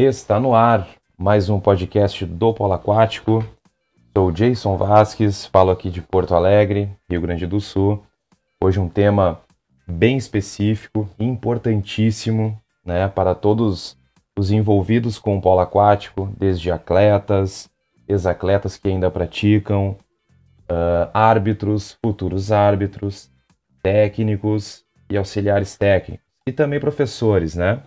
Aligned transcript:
Está 0.00 0.38
no 0.38 0.54
ar 0.54 0.86
mais 1.18 1.50
um 1.50 1.58
podcast 1.58 2.24
do 2.24 2.54
Polo 2.54 2.72
Aquático. 2.72 3.44
Sou 4.16 4.30
Jason 4.30 4.76
Vasques, 4.76 5.46
falo 5.46 5.72
aqui 5.72 5.90
de 5.90 6.00
Porto 6.00 6.36
Alegre, 6.36 6.88
Rio 7.10 7.20
Grande 7.20 7.48
do 7.48 7.60
Sul. 7.60 8.00
Hoje 8.62 8.78
um 8.78 8.88
tema 8.88 9.40
bem 9.88 10.16
específico, 10.16 11.10
importantíssimo, 11.18 12.56
né, 12.86 13.08
para 13.08 13.34
todos 13.34 13.98
os 14.38 14.52
envolvidos 14.52 15.18
com 15.18 15.36
o 15.36 15.40
polo 15.40 15.58
aquático, 15.58 16.32
desde 16.38 16.70
atletas, 16.70 17.68
ex-atletas 18.06 18.76
que 18.76 18.86
ainda 18.86 19.10
praticam, 19.10 19.96
uh, 20.70 21.10
árbitros, 21.12 21.98
futuros 22.00 22.52
árbitros, 22.52 23.28
técnicos 23.82 24.84
e 25.10 25.16
auxiliares 25.16 25.76
técnicos, 25.76 26.24
e 26.46 26.52
também 26.52 26.78
professores, 26.78 27.56
né? 27.56 27.82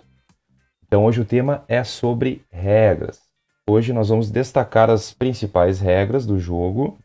Então 0.91 1.05
hoje 1.05 1.21
o 1.21 1.25
tema 1.25 1.63
é 1.69 1.85
sobre 1.85 2.45
regras. 2.51 3.21
Hoje 3.65 3.93
nós 3.93 4.09
vamos 4.09 4.29
destacar 4.29 4.89
as 4.89 5.13
principais 5.13 5.79
regras 5.79 6.25
do 6.25 6.37
jogo. 6.37 6.99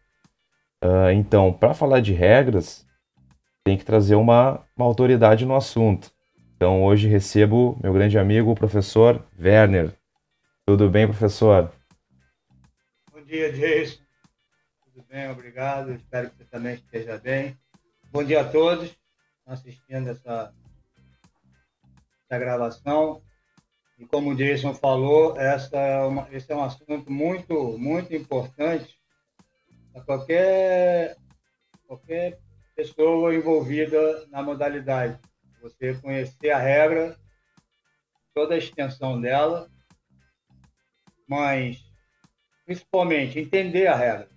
Uh, 0.82 1.10
então, 1.14 1.52
para 1.52 1.72
falar 1.72 2.00
de 2.00 2.12
regras, 2.12 2.84
tem 3.62 3.78
que 3.78 3.84
trazer 3.84 4.16
uma, 4.16 4.66
uma 4.76 4.84
autoridade 4.84 5.46
no 5.46 5.54
assunto. 5.54 6.10
Então 6.56 6.82
hoje 6.82 7.06
recebo 7.06 7.78
meu 7.80 7.92
grande 7.92 8.18
amigo, 8.18 8.50
o 8.50 8.56
professor 8.56 9.24
Werner. 9.38 9.92
Tudo 10.66 10.90
bem, 10.90 11.06
professor? 11.06 11.72
Bom 13.12 13.22
dia, 13.22 13.52
Jason. 13.52 14.02
Tudo 14.84 15.06
bem, 15.08 15.30
obrigado. 15.30 15.92
Espero 15.92 16.30
que 16.30 16.38
você 16.38 16.44
também 16.46 16.74
esteja 16.74 17.18
bem. 17.18 17.56
Bom 18.10 18.24
dia 18.24 18.40
a 18.40 18.48
todos 18.50 18.98
assistindo 19.46 20.10
essa, 20.10 20.52
essa 22.28 22.38
gravação. 22.40 23.22
E 23.98 24.06
como 24.06 24.30
o 24.30 24.36
Jason 24.36 24.74
falou, 24.74 25.38
essa 25.40 25.76
é 25.76 26.00
uma, 26.02 26.28
esse 26.30 26.52
é 26.52 26.56
um 26.56 26.62
assunto 26.62 27.10
muito, 27.10 27.78
muito 27.78 28.14
importante 28.14 28.94
para 29.92 30.02
qualquer, 30.02 31.16
qualquer 31.86 32.38
pessoa 32.74 33.34
envolvida 33.34 34.26
na 34.26 34.42
modalidade. 34.42 35.18
Você 35.62 35.94
conhecer 35.94 36.50
a 36.50 36.58
regra, 36.58 37.18
toda 38.34 38.54
a 38.54 38.58
extensão 38.58 39.18
dela, 39.18 39.70
mas 41.26 41.82
principalmente 42.66 43.38
entender 43.38 43.86
a 43.86 43.96
regra. 43.96 44.28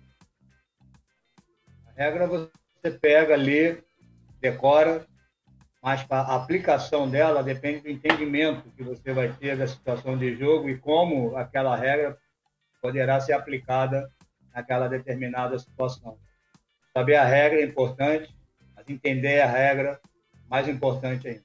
A 1.86 1.92
regra 1.92 2.26
você 2.26 2.90
pega, 2.98 3.36
lê, 3.36 3.82
decora, 4.40 5.06
mas 5.82 6.04
a 6.10 6.36
aplicação 6.36 7.08
dela 7.08 7.42
depende 7.42 7.80
do 7.80 7.90
entendimento 7.90 8.70
que 8.76 8.82
você 8.82 9.12
vai 9.12 9.32
ter 9.32 9.56
da 9.56 9.66
situação 9.66 10.16
de 10.16 10.36
jogo 10.36 10.68
e 10.68 10.76
como 10.76 11.36
aquela 11.36 11.74
regra 11.74 12.18
poderá 12.82 13.18
ser 13.20 13.32
aplicada 13.32 14.10
naquela 14.54 14.88
determinada 14.88 15.58
situação. 15.58 16.18
Saber 16.92 17.16
a 17.16 17.24
regra 17.24 17.60
é 17.60 17.64
importante, 17.64 18.34
mas 18.76 18.88
entender 18.88 19.40
a 19.40 19.46
regra 19.46 20.00
mais 20.50 20.68
importante 20.68 21.28
ainda. 21.28 21.44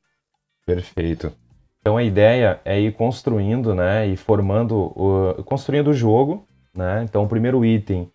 Perfeito. 0.66 1.32
Então 1.80 1.98
a 1.98 2.04
ideia 2.04 2.60
é 2.66 2.80
ir 2.80 2.94
construindo, 2.94 3.76
né, 3.76 4.08
e 4.08 4.18
formando, 4.18 4.76
o, 4.76 5.44
construindo 5.44 5.90
o 5.90 5.94
jogo, 5.94 6.48
né. 6.74 7.04
Então 7.04 7.24
o 7.24 7.30
primeiro 7.30 7.64
item 7.64 8.12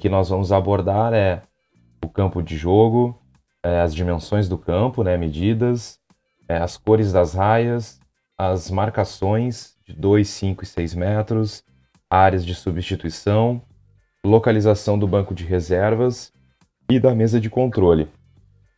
que 0.00 0.08
nós 0.08 0.28
vamos 0.28 0.50
abordar 0.50 1.12
é 1.12 1.42
o 2.02 2.08
campo 2.08 2.42
de 2.42 2.56
jogo, 2.56 3.16
é, 3.64 3.80
as 3.80 3.94
dimensões 3.94 4.46
do 4.46 4.58
campo, 4.58 5.02
né, 5.02 5.16
medidas, 5.16 5.98
é, 6.46 6.58
as 6.58 6.76
cores 6.76 7.10
das 7.10 7.32
raias, 7.32 7.98
as 8.36 8.70
marcações 8.70 9.74
de 9.86 9.94
2, 9.94 10.28
5 10.28 10.62
e 10.62 10.66
6 10.66 10.94
metros, 10.94 11.64
áreas 12.10 12.44
de 12.44 12.54
substituição, 12.54 13.62
localização 14.24 14.98
do 14.98 15.08
banco 15.08 15.34
de 15.34 15.44
reservas 15.44 16.30
e 16.90 17.00
da 17.00 17.14
mesa 17.14 17.40
de 17.40 17.48
controle. 17.48 18.06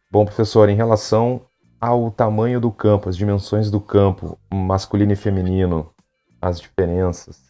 Bom, 0.09 0.25
professor, 0.25 0.69
em 0.69 0.77
relação 0.77 1.43
ao 1.81 2.09
tamanho 2.13 2.61
do 2.61 2.71
campo, 2.71 3.09
as 3.09 3.17
dimensões 3.17 3.73
do 3.73 3.81
campo, 3.81 4.39
masculino 4.55 5.13
e 5.13 5.17
feminino, 5.17 5.93
as 6.41 6.61
diferenças. 6.61 7.43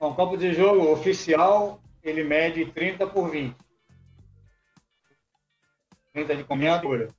Bom, 0.00 0.10
o 0.10 0.14
campo 0.14 0.36
de 0.36 0.52
jogo 0.52 0.90
oficial, 0.90 1.80
ele 2.02 2.24
mede 2.24 2.66
30 2.66 3.06
por 3.06 3.30
20. 3.30 3.65
30 6.16 6.36
de 6.36 6.44
comiadura. 6.44 7.14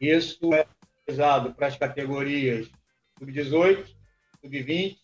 Isso 0.00 0.54
é 0.54 0.66
usado 1.06 1.52
para 1.54 1.66
as 1.66 1.76
categorias 1.76 2.70
sub-18, 3.18 3.84
sub-20 4.40 4.96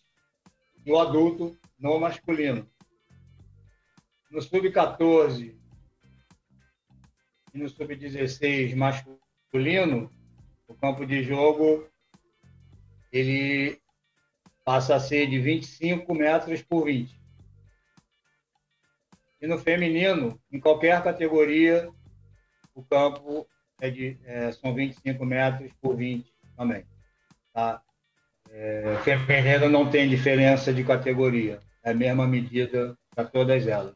e 0.83 0.91
o 0.91 0.97
adulto 0.97 1.55
no 1.77 1.99
masculino. 1.99 2.67
No 4.31 4.41
sub-14 4.41 5.55
e 7.53 7.57
no 7.59 7.69
sub-16 7.69 8.75
masculino, 8.75 10.11
o 10.67 10.73
campo 10.73 11.05
de 11.05 11.21
jogo 11.21 11.87
ele 13.11 13.79
passa 14.65 14.95
a 14.95 14.99
ser 14.99 15.27
de 15.27 15.37
25 15.37 16.15
metros 16.15 16.63
por 16.63 16.85
20. 16.85 17.26
E 19.39 19.47
no 19.47 19.57
feminino, 19.57 20.39
em 20.51 20.59
qualquer 20.59 21.01
categoria, 21.03 21.89
o 22.73 22.83
campo 22.83 23.47
é 23.79 23.89
de, 23.89 24.17
é, 24.25 24.51
são 24.51 24.73
25 24.73 25.23
metros 25.25 25.71
por 25.79 25.95
20 25.95 26.31
também. 26.55 26.83
Tá? 27.53 27.81
É, 28.49 28.97
feminino 29.03 29.69
não 29.69 29.89
tem 29.89 30.09
diferença 30.09 30.73
de 30.73 30.83
categoria, 30.83 31.59
é 31.83 31.91
a 31.91 31.93
mesma 31.93 32.25
medida 32.25 32.97
para 33.13 33.25
todas 33.25 33.67
elas. 33.67 33.95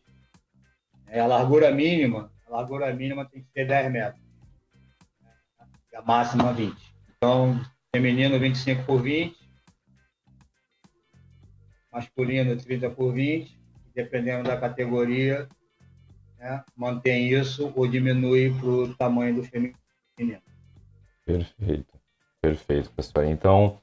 É, 1.07 1.19
a 1.19 1.25
largura 1.25 1.71
mínima, 1.71 2.31
a 2.47 2.51
largura 2.51 2.93
mínima 2.93 3.25
tem 3.25 3.41
que 3.41 3.51
ser 3.51 3.65
10 3.65 3.91
metros. 3.91 4.23
E 5.91 5.95
a 5.95 6.01
máxima 6.01 6.53
20. 6.53 6.75
Então, 7.17 7.59
feminino 7.93 8.39
25 8.39 8.83
por 8.83 9.01
20, 9.01 9.35
masculino 11.91 12.55
30 12.55 12.89
por 12.91 13.11
20 13.11 13.60
dependendo 13.93 14.43
da 14.43 14.57
categoria, 14.57 15.47
né, 16.37 16.63
mantém 16.75 17.29
isso 17.29 17.71
ou 17.75 17.87
diminui 17.87 18.53
para 18.59 18.67
o 18.67 18.95
tamanho 18.95 19.35
do 19.35 19.43
feminino. 19.43 19.77
Perfeito, 21.25 21.99
perfeito, 22.41 22.89
professor. 22.91 23.25
Então, 23.25 23.79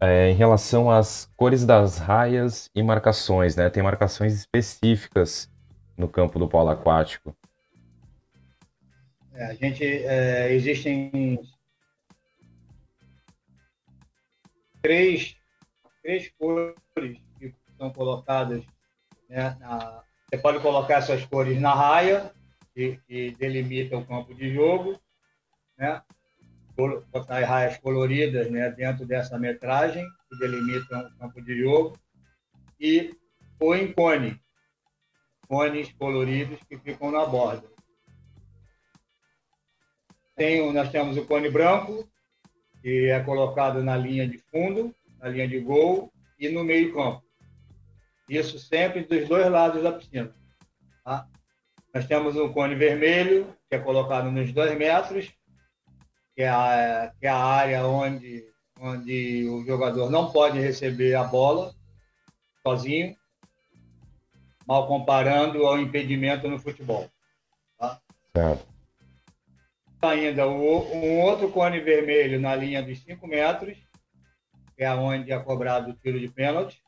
é, 0.00 0.30
em 0.30 0.34
relação 0.34 0.90
às 0.90 1.30
cores 1.36 1.64
das 1.64 1.98
raias 1.98 2.68
e 2.74 2.82
marcações, 2.82 3.54
né? 3.54 3.70
Tem 3.70 3.82
marcações 3.82 4.34
específicas 4.34 5.48
no 5.96 6.08
campo 6.08 6.38
do 6.38 6.48
polo 6.48 6.70
aquático. 6.70 7.36
É, 9.32 9.44
a 9.44 9.54
gente 9.54 9.84
é, 9.84 10.52
existem 10.52 11.40
três, 14.82 15.36
três 16.02 16.30
cores 16.36 17.18
que 17.38 17.54
são 17.78 17.90
colocadas 17.92 18.64
né? 19.32 19.56
Na, 19.58 20.04
você 20.28 20.38
pode 20.38 20.60
colocar 20.60 20.96
essas 20.96 21.24
cores 21.24 21.60
na 21.60 21.74
raia, 21.74 22.32
que, 22.74 22.98
que 23.06 23.32
delimita 23.32 23.96
o 23.96 24.06
campo 24.06 24.34
de 24.34 24.52
jogo, 24.54 25.00
né? 25.76 26.02
botar 26.76 27.38
as 27.38 27.48
raias 27.48 27.78
coloridas 27.78 28.50
né, 28.50 28.70
dentro 28.70 29.04
dessa 29.04 29.38
metragem, 29.38 30.06
que 30.28 30.38
delimitam 30.38 31.06
o 31.06 31.18
campo 31.18 31.42
de 31.42 31.58
jogo, 31.58 31.98
e 32.80 33.14
ou 33.60 33.74
em 33.74 33.92
cone, 33.92 34.40
cones 35.46 35.92
coloridos 35.92 36.58
que 36.68 36.78
ficam 36.78 37.10
na 37.10 37.26
borda. 37.26 37.68
Tem, 40.34 40.72
nós 40.72 40.90
temos 40.90 41.16
o 41.16 41.26
cone 41.26 41.50
branco, 41.50 42.08
que 42.80 43.10
é 43.10 43.20
colocado 43.20 43.82
na 43.82 43.96
linha 43.96 44.26
de 44.26 44.38
fundo, 44.38 44.94
na 45.18 45.28
linha 45.28 45.46
de 45.46 45.60
gol 45.60 46.10
e 46.38 46.48
no 46.48 46.64
meio 46.64 46.94
campo. 46.94 47.22
Isso 48.28 48.58
sempre 48.58 49.04
dos 49.04 49.28
dois 49.28 49.50
lados 49.50 49.82
da 49.82 49.92
piscina. 49.92 50.32
Tá? 51.04 51.26
Nós 51.94 52.06
temos 52.06 52.36
um 52.36 52.52
cone 52.52 52.74
vermelho, 52.74 53.54
que 53.68 53.76
é 53.76 53.78
colocado 53.78 54.30
nos 54.30 54.52
dois 54.52 54.76
metros, 54.76 55.32
que 56.34 56.42
é 56.42 56.48
a, 56.48 57.12
que 57.20 57.26
é 57.26 57.30
a 57.30 57.36
área 57.36 57.86
onde, 57.86 58.46
onde 58.80 59.46
o 59.48 59.64
jogador 59.64 60.10
não 60.10 60.32
pode 60.32 60.58
receber 60.58 61.14
a 61.14 61.24
bola 61.24 61.74
sozinho, 62.66 63.14
mal 64.66 64.86
comparando 64.86 65.66
ao 65.66 65.78
impedimento 65.78 66.48
no 66.48 66.58
futebol. 66.58 67.10
Tá? 67.78 68.00
Certo. 68.34 68.66
Ainda 70.00 70.48
um 70.48 71.20
outro 71.20 71.50
cone 71.50 71.78
vermelho 71.80 72.40
na 72.40 72.56
linha 72.56 72.82
dos 72.82 72.98
5 73.04 73.24
metros, 73.26 73.78
que 74.76 74.82
é 74.82 74.92
onde 74.94 75.30
é 75.30 75.38
cobrado 75.38 75.90
o 75.90 75.94
tiro 75.94 76.18
de 76.18 76.28
pênalti. 76.28 76.82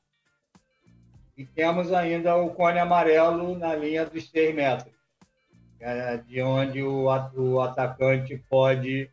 E 1.36 1.44
temos 1.44 1.92
ainda 1.92 2.36
o 2.36 2.54
cone 2.54 2.78
amarelo 2.78 3.58
na 3.58 3.74
linha 3.74 4.06
dos 4.06 4.30
6 4.30 4.54
metros, 4.54 4.94
é 5.80 6.16
de 6.18 6.40
onde 6.40 6.82
o, 6.82 7.06
o 7.34 7.60
atacante 7.60 8.36
pode, 8.48 9.10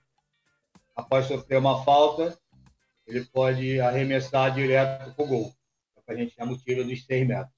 após 0.95 1.25
sofrer 1.25 1.57
uma 1.57 1.83
falta, 1.83 2.37
ele 3.07 3.25
pode 3.25 3.81
arremessar 3.81 4.53
direto 4.53 5.13
para 5.13 5.25
o 5.25 5.27
gol, 5.27 5.53
é 6.07 6.13
a 6.13 6.15
gente 6.15 6.35
chama 6.35 6.53
o 6.53 6.57
tiro 6.57 6.83
dos 6.83 7.03
6 7.05 7.27
metros. 7.27 7.55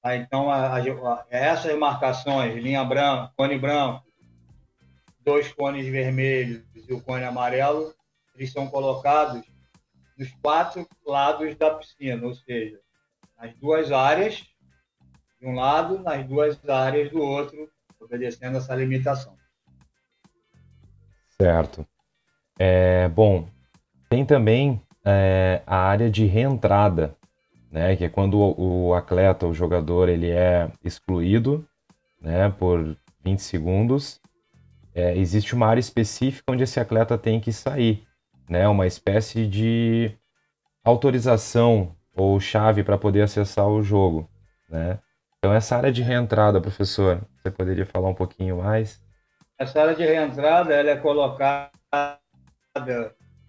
Tá? 0.00 0.16
Então, 0.16 0.50
a, 0.50 0.76
a, 0.76 1.26
essas 1.28 1.76
marcações, 1.76 2.62
linha 2.62 2.84
branca, 2.84 3.32
cone 3.36 3.58
branco, 3.58 4.04
dois 5.18 5.52
cones 5.52 5.86
vermelhos 5.86 6.64
e 6.74 6.92
o 6.92 7.02
cone 7.02 7.24
amarelo, 7.24 7.94
eles 8.34 8.52
são 8.52 8.68
colocados 8.68 9.42
nos 10.16 10.30
quatro 10.42 10.88
lados 11.04 11.54
da 11.56 11.74
piscina, 11.74 12.26
ou 12.26 12.34
seja, 12.34 12.80
nas 13.40 13.54
duas 13.54 13.90
áreas 13.90 14.44
de 15.40 15.46
um 15.46 15.54
lado, 15.54 16.00
nas 16.00 16.26
duas 16.26 16.68
áreas 16.68 17.10
do 17.10 17.22
outro, 17.22 17.70
obedecendo 17.98 18.58
essa 18.58 18.74
limitação. 18.74 19.34
Certo. 21.40 21.86
É, 22.58 23.08
bom, 23.08 23.48
tem 24.10 24.26
também 24.26 24.82
é, 25.02 25.62
a 25.66 25.76
área 25.76 26.10
de 26.10 26.26
reentrada, 26.26 27.16
né, 27.70 27.96
que 27.96 28.04
é 28.04 28.08
quando 28.10 28.38
o, 28.38 28.88
o, 28.88 28.94
atleta, 28.94 29.46
o 29.46 29.54
jogador, 29.54 30.10
ele 30.10 30.30
é 30.30 30.70
excluído 30.84 31.66
né, 32.20 32.50
por 32.50 32.94
20 33.24 33.40
segundos. 33.40 34.20
É, 34.94 35.16
existe 35.16 35.54
uma 35.54 35.68
área 35.68 35.80
específica 35.80 36.52
onde 36.52 36.64
esse 36.64 36.78
atleta 36.78 37.16
tem 37.16 37.40
que 37.40 37.52
sair, 37.52 38.06
né, 38.46 38.68
uma 38.68 38.86
espécie 38.86 39.46
de 39.46 40.12
autorização 40.84 41.96
ou 42.14 42.38
chave 42.40 42.82
para 42.82 42.98
poder 42.98 43.22
acessar 43.22 43.66
o 43.66 43.82
jogo, 43.82 44.28
né? 44.68 44.98
Então 45.38 45.52
essa 45.52 45.76
área 45.76 45.90
de 45.90 46.02
reentrada, 46.02 46.60
professor, 46.60 47.22
você 47.36 47.50
poderia 47.50 47.86
falar 47.86 48.10
um 48.10 48.14
pouquinho 48.14 48.58
mais? 48.58 49.00
Essa 49.58 49.80
área 49.80 49.94
de 49.94 50.04
reentrada 50.04 50.74
ela 50.74 50.90
é 50.90 50.96
colocada 50.96 51.70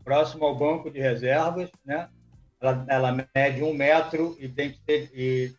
próximo 0.04 0.46
ao 0.46 0.56
banco 0.56 0.90
de 0.90 1.00
reservas, 1.00 1.70
né? 1.86 2.10
Ela, 2.60 2.86
ela 2.88 3.28
mede 3.36 3.64
um 3.64 3.74
metro 3.74 4.36
e 4.40 4.48
tem 4.48 4.72
que 4.72 4.80
ser, 4.86 5.12
e, 5.14 5.54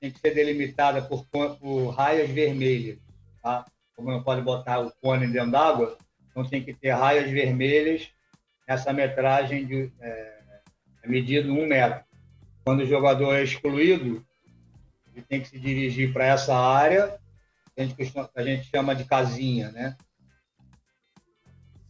tem 0.00 0.10
que 0.10 0.20
ser 0.20 0.34
delimitada 0.34 1.02
por, 1.02 1.26
por 1.58 1.88
raias 1.90 2.30
vermelhas, 2.30 2.98
tá? 3.42 3.64
Como 3.96 4.10
não 4.10 4.22
pode 4.22 4.42
botar 4.42 4.80
o 4.80 4.92
cone 5.00 5.26
dentro 5.26 5.50
d'água, 5.50 5.96
então 6.30 6.44
tem 6.44 6.62
que 6.62 6.74
ter 6.74 6.90
raias 6.90 7.30
vermelhas 7.30 8.10
nessa 8.68 8.92
metragem 8.92 9.66
de 9.66 9.90
é, 10.00 10.38
medido 11.06 11.52
um 11.52 11.66
metro. 11.66 12.05
Quando 12.66 12.80
o 12.80 12.86
jogador 12.86 13.32
é 13.32 13.44
excluído, 13.44 14.26
ele 15.14 15.22
tem 15.22 15.40
que 15.40 15.48
se 15.48 15.56
dirigir 15.56 16.12
para 16.12 16.26
essa 16.26 16.52
área, 16.52 17.16
a 17.76 17.80
gente, 17.80 18.12
a 18.34 18.42
gente 18.42 18.68
chama 18.68 18.92
de 18.92 19.04
casinha, 19.04 19.70
né? 19.70 19.96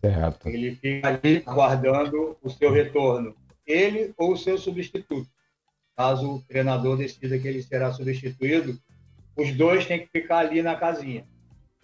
Certo. 0.05 0.51
Ele 0.51 0.75
fica 0.77 1.09
ali 1.09 1.43
aguardando 1.47 2.37
o 2.43 2.51
seu 2.51 2.71
retorno, 2.71 3.35
ele 3.67 4.13
ou 4.19 4.35
o 4.35 4.37
seu 4.37 4.59
substituto. 4.59 5.27
Caso 5.97 6.31
o 6.31 6.43
treinador 6.43 6.99
decida 6.99 7.39
que 7.39 7.49
ele 7.49 7.63
será 7.63 7.91
substituído, 7.91 8.79
os 9.35 9.57
dois 9.57 9.87
têm 9.87 10.01
que 10.01 10.09
ficar 10.09 10.41
ali 10.41 10.61
na 10.61 10.77
casinha. 10.77 11.27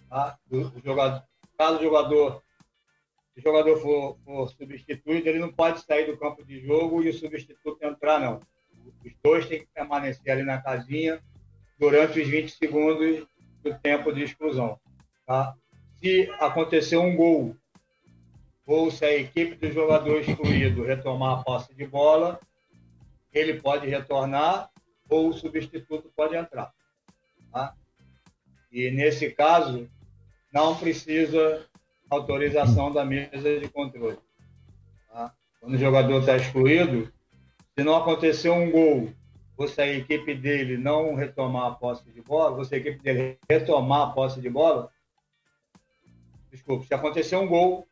Tá? 0.07 0.37
O 0.51 0.79
jogador, 0.85 1.23
caso 1.57 1.79
o 1.79 1.81
jogador, 1.81 2.43
o 3.35 3.41
jogador 3.41 3.77
for, 3.81 4.19
for 4.23 4.49
substituído, 4.51 5.27
ele 5.27 5.39
não 5.39 5.51
pode 5.51 5.81
sair 5.81 6.05
do 6.05 6.15
campo 6.15 6.45
de 6.45 6.63
jogo 6.63 7.01
e 7.01 7.09
o 7.09 7.13
substituto 7.13 7.83
entrar, 7.83 8.19
não. 8.19 8.39
Os 9.05 9.13
dois 9.23 9.45
têm 9.45 9.59
que 9.59 9.67
permanecer 9.73 10.31
ali 10.31 10.43
na 10.43 10.61
casinha 10.61 11.21
durante 11.79 12.19
os 12.19 12.27
20 12.27 12.51
segundos 12.51 13.27
do 13.63 13.73
tempo 13.79 14.13
de 14.13 14.23
exclusão. 14.23 14.79
Tá? 15.25 15.55
Se 15.97 16.29
acontecer 16.39 16.97
um 16.97 17.15
gol 17.15 17.55
ou 18.65 18.89
se 18.91 19.05
a 19.05 19.13
equipe 19.13 19.55
do 19.55 19.71
jogador 19.71 20.19
excluído 20.19 20.83
retomar 20.83 21.39
a 21.39 21.43
posse 21.43 21.73
de 21.73 21.85
bola, 21.85 22.39
ele 23.33 23.59
pode 23.59 23.87
retornar 23.87 24.69
ou 25.09 25.29
o 25.29 25.33
substituto 25.33 26.11
pode 26.15 26.35
entrar. 26.35 26.73
Tá? 27.51 27.75
E 28.71 28.89
nesse 28.89 29.29
caso, 29.31 29.89
não 30.51 30.75
precisa 30.75 31.65
autorização 32.09 32.91
da 32.91 33.05
mesa 33.05 33.59
de 33.59 33.67
controle. 33.69 34.17
Tá? 35.11 35.33
Quando 35.59 35.75
o 35.75 35.79
jogador 35.79 36.19
está 36.19 36.37
excluído, 36.37 37.12
se 37.77 37.83
não 37.83 37.95
acontecer 37.95 38.49
um 38.49 38.69
gol, 38.69 39.09
se 39.67 39.81
a 39.81 39.87
equipe 39.87 40.35
dele 40.35 40.77
não 40.77 41.15
retomar 41.15 41.67
a 41.67 41.75
posse 41.75 42.09
de 42.11 42.21
bola, 42.21 42.63
se 42.65 42.75
a 42.75 42.77
equipe 42.77 43.01
dele 43.01 43.37
retomar 43.49 44.09
a 44.09 44.11
posse 44.11 44.41
de 44.41 44.49
bola, 44.49 44.89
desculpe, 46.51 46.85
se 46.85 46.93
acontecer 46.93 47.35
um 47.35 47.47
gol, 47.47 47.87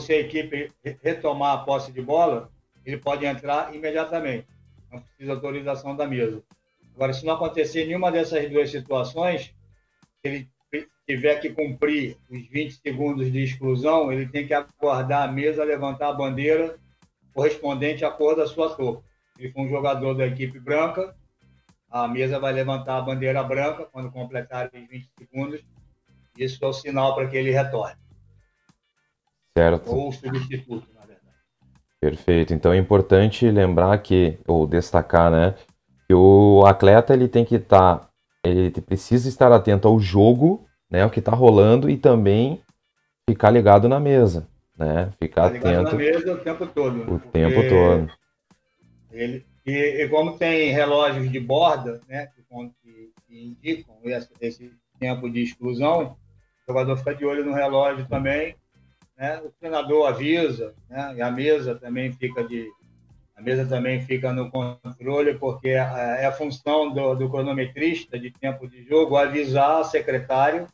se 0.00 0.12
a 0.12 0.20
equipe 0.20 0.70
retomar 1.02 1.54
a 1.54 1.64
posse 1.64 1.92
de 1.92 2.02
bola, 2.02 2.50
ele 2.84 2.98
pode 2.98 3.24
entrar 3.24 3.74
imediatamente. 3.74 4.46
Não 4.92 5.00
precisa 5.00 5.32
autorização 5.32 5.96
da 5.96 6.06
mesa. 6.06 6.42
Agora, 6.94 7.12
se 7.12 7.24
não 7.24 7.34
acontecer 7.34 7.86
nenhuma 7.86 8.10
dessas 8.10 8.50
duas 8.50 8.70
situações, 8.70 9.54
ele 10.22 10.48
tiver 11.06 11.36
que 11.36 11.50
cumprir 11.50 12.16
os 12.30 12.46
20 12.48 12.80
segundos 12.80 13.30
de 13.30 13.44
exclusão, 13.44 14.12
ele 14.12 14.26
tem 14.26 14.46
que 14.46 14.52
aguardar 14.52 15.28
a 15.28 15.32
mesa 15.32 15.62
levantar 15.62 16.08
a 16.08 16.12
bandeira 16.12 16.76
correspondente 17.32 18.04
à 18.04 18.10
cor 18.10 18.34
da 18.34 18.46
sua 18.46 18.74
touca. 18.74 19.05
Se 19.36 19.50
for 19.52 19.62
um 19.62 19.68
jogador 19.68 20.14
da 20.14 20.26
equipe 20.26 20.58
branca, 20.58 21.14
a 21.90 22.08
mesa 22.08 22.38
vai 22.38 22.52
levantar 22.52 22.98
a 22.98 23.02
bandeira 23.02 23.42
branca 23.42 23.86
quando 23.92 24.10
completar 24.10 24.70
os 24.72 24.88
20 24.88 25.10
segundos. 25.18 25.60
Isso 26.36 26.62
é 26.64 26.68
o 26.68 26.72
sinal 26.72 27.14
para 27.14 27.28
que 27.28 27.36
ele 27.36 27.50
retorne. 27.50 27.96
Certo. 29.56 29.94
Ou 29.94 30.12
substituto, 30.12 30.88
na 30.94 31.00
verdade. 31.00 31.36
Perfeito. 32.00 32.52
Então 32.52 32.72
é 32.72 32.76
importante 32.76 33.50
lembrar 33.50 33.96
que, 33.98 34.38
ou 34.46 34.66
destacar, 34.66 35.30
né, 35.30 35.54
que 36.06 36.14
o 36.14 36.64
atleta 36.66 37.14
ele 37.14 37.28
tem 37.28 37.44
que 37.44 37.56
estar, 37.56 37.98
tá, 37.98 38.08
ele 38.44 38.70
precisa 38.70 39.28
estar 39.28 39.50
atento 39.50 39.88
ao 39.88 39.98
jogo, 39.98 40.66
né, 40.90 41.04
o 41.04 41.10
que 41.10 41.20
está 41.20 41.32
rolando 41.32 41.88
e 41.88 41.96
também 41.96 42.60
ficar 43.28 43.50
ligado 43.50 43.88
na 43.88 43.98
mesa, 43.98 44.46
né, 44.78 45.10
ficar 45.18 45.50
ficar 45.50 45.70
atento. 45.70 45.90
na 45.90 45.94
mesa 45.94 46.34
o 46.34 46.38
tempo 46.38 46.66
todo. 46.66 47.14
O 47.14 47.18
tempo 47.18 47.62
todo. 47.68 48.10
Ele, 49.16 49.46
e, 49.64 50.02
e, 50.02 50.08
como 50.08 50.38
tem 50.38 50.72
relógios 50.72 51.30
de 51.30 51.40
borda, 51.40 52.00
né, 52.08 52.28
que, 52.82 53.12
que 53.26 53.44
indicam 53.44 53.96
esse, 54.04 54.30
esse 54.40 54.72
tempo 54.98 55.28
de 55.28 55.42
exclusão, 55.42 56.16
o 56.62 56.72
jogador 56.72 56.96
fica 56.96 57.14
de 57.14 57.24
olho 57.24 57.44
no 57.44 57.52
relógio 57.52 58.06
também 58.08 58.56
né? 59.16 59.40
O 59.40 59.50
treinador 59.50 60.08
avisa, 60.08 60.74
né? 60.88 61.14
E 61.16 61.22
a 61.22 61.30
mesa 61.30 61.74
também 61.74 62.12
fica 62.12 62.44
de 62.44 62.70
a 63.34 63.42
mesa 63.42 63.66
também 63.66 64.00
fica 64.00 64.32
no 64.32 64.50
controle 64.50 65.34
porque 65.34 65.68
é, 65.68 65.76
é 66.22 66.26
a 66.26 66.32
função 66.32 66.90
do, 66.90 67.14
do 67.14 67.28
cronometrista 67.28 68.18
de 68.18 68.30
tempo 68.30 68.66
de 68.66 68.82
jogo 68.82 69.14
avisar 69.14 69.80
o 69.80 69.84
secretário 69.84 70.66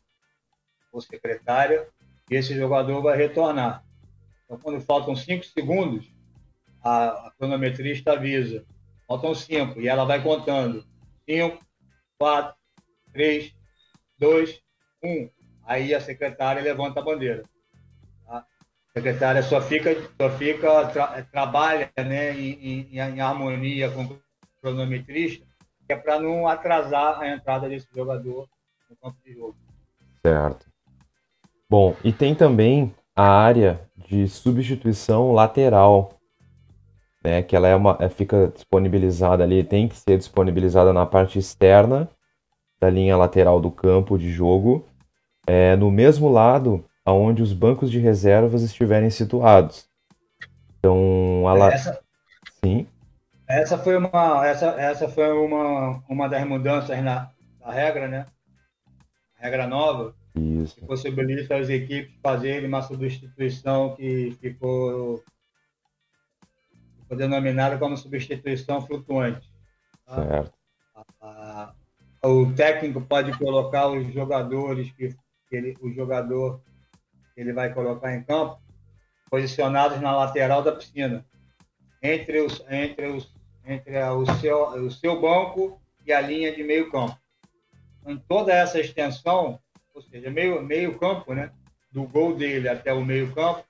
ou 0.92 1.00
secretária 1.00 1.88
que 2.24 2.36
esse 2.36 2.54
jogador 2.54 3.02
vai 3.02 3.16
retornar. 3.16 3.82
Então, 4.44 4.56
quando 4.58 4.80
faltam 4.80 5.16
cinco 5.16 5.44
segundos, 5.44 6.08
a, 6.82 7.28
a 7.28 7.32
cronometrista 7.38 8.12
avisa. 8.12 8.64
Faltam 9.06 9.34
cinco 9.34 9.80
e 9.80 9.88
ela 9.88 10.04
vai 10.04 10.22
contando. 10.22 10.84
Cinco, 11.28 11.64
quatro, 12.18 12.54
três, 13.12 13.54
dois, 14.18 14.60
um. 15.02 15.28
Aí 15.64 15.94
a 15.94 16.00
secretária 16.00 16.62
levanta 16.62 17.00
a 17.00 17.02
bandeira 17.02 17.44
secretária 18.94 19.42
só 19.42 19.60
fica, 19.60 19.90
só 20.20 20.30
fica 20.30 20.86
tra, 20.88 21.22
trabalha 21.30 21.90
né, 21.96 22.32
em, 22.32 22.88
em, 22.92 22.98
em, 22.98 23.20
harmonia 23.20 23.90
com 23.90 24.04
o 24.04 24.18
cronometrista, 24.60 25.44
que 25.86 25.92
é 25.92 25.96
para 25.96 26.20
não 26.20 26.46
atrasar 26.46 27.20
a 27.20 27.28
entrada 27.28 27.68
desse 27.68 27.88
jogador 27.94 28.46
no 28.88 28.96
campo 28.96 29.16
de 29.24 29.34
jogo. 29.34 29.56
Certo. 30.24 30.66
Bom, 31.68 31.96
e 32.04 32.12
tem 32.12 32.34
também 32.34 32.94
a 33.16 33.24
área 33.24 33.80
de 33.96 34.28
substituição 34.28 35.32
lateral, 35.32 36.20
né, 37.22 37.42
que 37.42 37.54
ela 37.54 37.68
é 37.68 37.76
uma, 37.76 37.96
é, 38.00 38.08
fica 38.08 38.52
disponibilizada 38.54 39.44
ali, 39.44 39.62
tem 39.62 39.88
que 39.88 39.96
ser 39.96 40.18
disponibilizada 40.18 40.92
na 40.92 41.06
parte 41.06 41.38
externa 41.38 42.08
da 42.80 42.90
linha 42.90 43.16
lateral 43.16 43.60
do 43.60 43.70
campo 43.70 44.18
de 44.18 44.30
jogo, 44.30 44.84
é, 45.46 45.76
no 45.76 45.90
mesmo 45.90 46.28
lado 46.28 46.84
aonde 47.04 47.42
os 47.42 47.52
bancos 47.52 47.90
de 47.90 47.98
reservas 47.98 48.62
estiverem 48.62 49.10
situados. 49.10 49.88
Então, 50.78 51.44
ela... 51.46 51.72
essa, 51.72 52.00
sim. 52.64 52.86
Essa 53.48 53.76
foi 53.76 53.96
uma, 53.96 54.46
essa, 54.46 54.66
essa 54.80 55.08
foi 55.08 55.30
uma, 55.30 56.02
uma 56.08 56.28
das 56.28 56.44
mudanças 56.46 57.02
na, 57.02 57.30
na 57.60 57.72
regra, 57.72 58.08
né? 58.08 58.26
A 59.38 59.44
regra 59.44 59.66
nova. 59.66 60.14
Isso. 60.34 60.76
Que 60.76 60.86
possibilita 60.86 61.56
as 61.56 61.68
equipes 61.68 62.14
fazerem 62.22 62.66
uma 62.66 62.82
substituição 62.82 63.94
que 63.94 64.36
ficou, 64.40 65.22
denominada 67.16 67.78
como 67.78 67.96
substituição 67.96 68.80
flutuante. 68.86 69.48
Tá? 70.06 70.14
Certo. 70.14 70.52
A, 71.20 71.74
a, 72.22 72.28
o 72.28 72.52
técnico 72.54 73.00
pode 73.00 73.36
colocar 73.36 73.88
os 73.88 74.12
jogadores 74.12 74.90
que, 74.92 75.08
que 75.48 75.56
ele, 75.56 75.76
o 75.80 75.92
jogador 75.92 76.62
ele 77.36 77.52
vai 77.52 77.72
colocar 77.72 78.14
em 78.14 78.22
campo, 78.22 78.60
posicionados 79.30 80.00
na 80.00 80.14
lateral 80.14 80.62
da 80.62 80.72
piscina. 80.72 81.24
entre, 82.02 82.40
os, 82.40 82.62
entre, 82.68 83.06
os, 83.06 83.32
entre 83.64 84.02
o, 84.04 84.26
seu, 84.38 84.68
o 84.86 84.90
seu 84.90 85.20
banco 85.20 85.80
e 86.06 86.12
a 86.12 86.20
linha 86.20 86.54
de 86.54 86.62
meio 86.62 86.90
campo. 86.90 87.16
Em 88.06 88.18
toda 88.18 88.52
essa 88.52 88.80
extensão, 88.80 89.58
ou 89.94 90.02
seja, 90.02 90.30
meio, 90.30 90.60
meio 90.62 90.98
campo, 90.98 91.32
né? 91.32 91.52
do 91.92 92.04
gol 92.04 92.34
dele 92.34 92.68
até 92.68 92.92
o 92.92 93.04
meio 93.04 93.32
campo, 93.34 93.64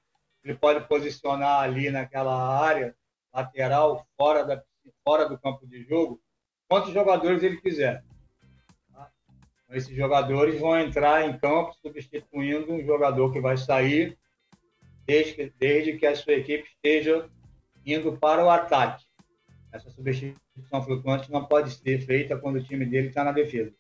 ele 0.45 0.55
pode 0.55 0.87
posicionar 0.87 1.61
ali 1.61 1.91
naquela 1.91 2.59
área 2.61 2.95
lateral, 3.33 4.07
fora, 4.17 4.45
da, 4.45 4.63
fora 5.05 5.29
do 5.29 5.39
campo 5.39 5.67
de 5.67 5.83
jogo, 5.85 6.21
quantos 6.69 6.93
jogadores 6.93 7.43
ele 7.43 7.61
quiser. 7.61 8.05
Tá? 8.93 9.11
Esses 9.71 9.97
jogadores 9.97 10.61
vão 10.61 10.79
entrar 10.79 11.29
em 11.29 11.39
campo 11.39 11.75
substituindo 11.81 12.73
um 12.73 12.85
jogador 12.85 13.33
que 13.33 13.41
vai 13.41 13.57
sair 13.57 14.19
desde 15.07 15.35
que, 15.35 15.53
desde 15.59 15.99
que 15.99 16.07
a 16.07 16.15
sua 16.15 16.35
equipe 16.35 16.69
esteja 16.69 17.29
indo 17.85 18.17
para 18.17 18.45
o 18.45 18.51
ataque. 18.51 19.05
Essa 19.73 19.91
substituição 19.91 20.83
flutuante 20.83 21.31
não 21.33 21.47
pode 21.47 21.71
ser 21.71 22.01
feita 22.01 22.37
quando 22.37 22.57
o 22.57 22.63
time 22.63 22.85
dele 22.85 23.09
está 23.09 23.25
na 23.25 23.33
defesa. 23.33 23.73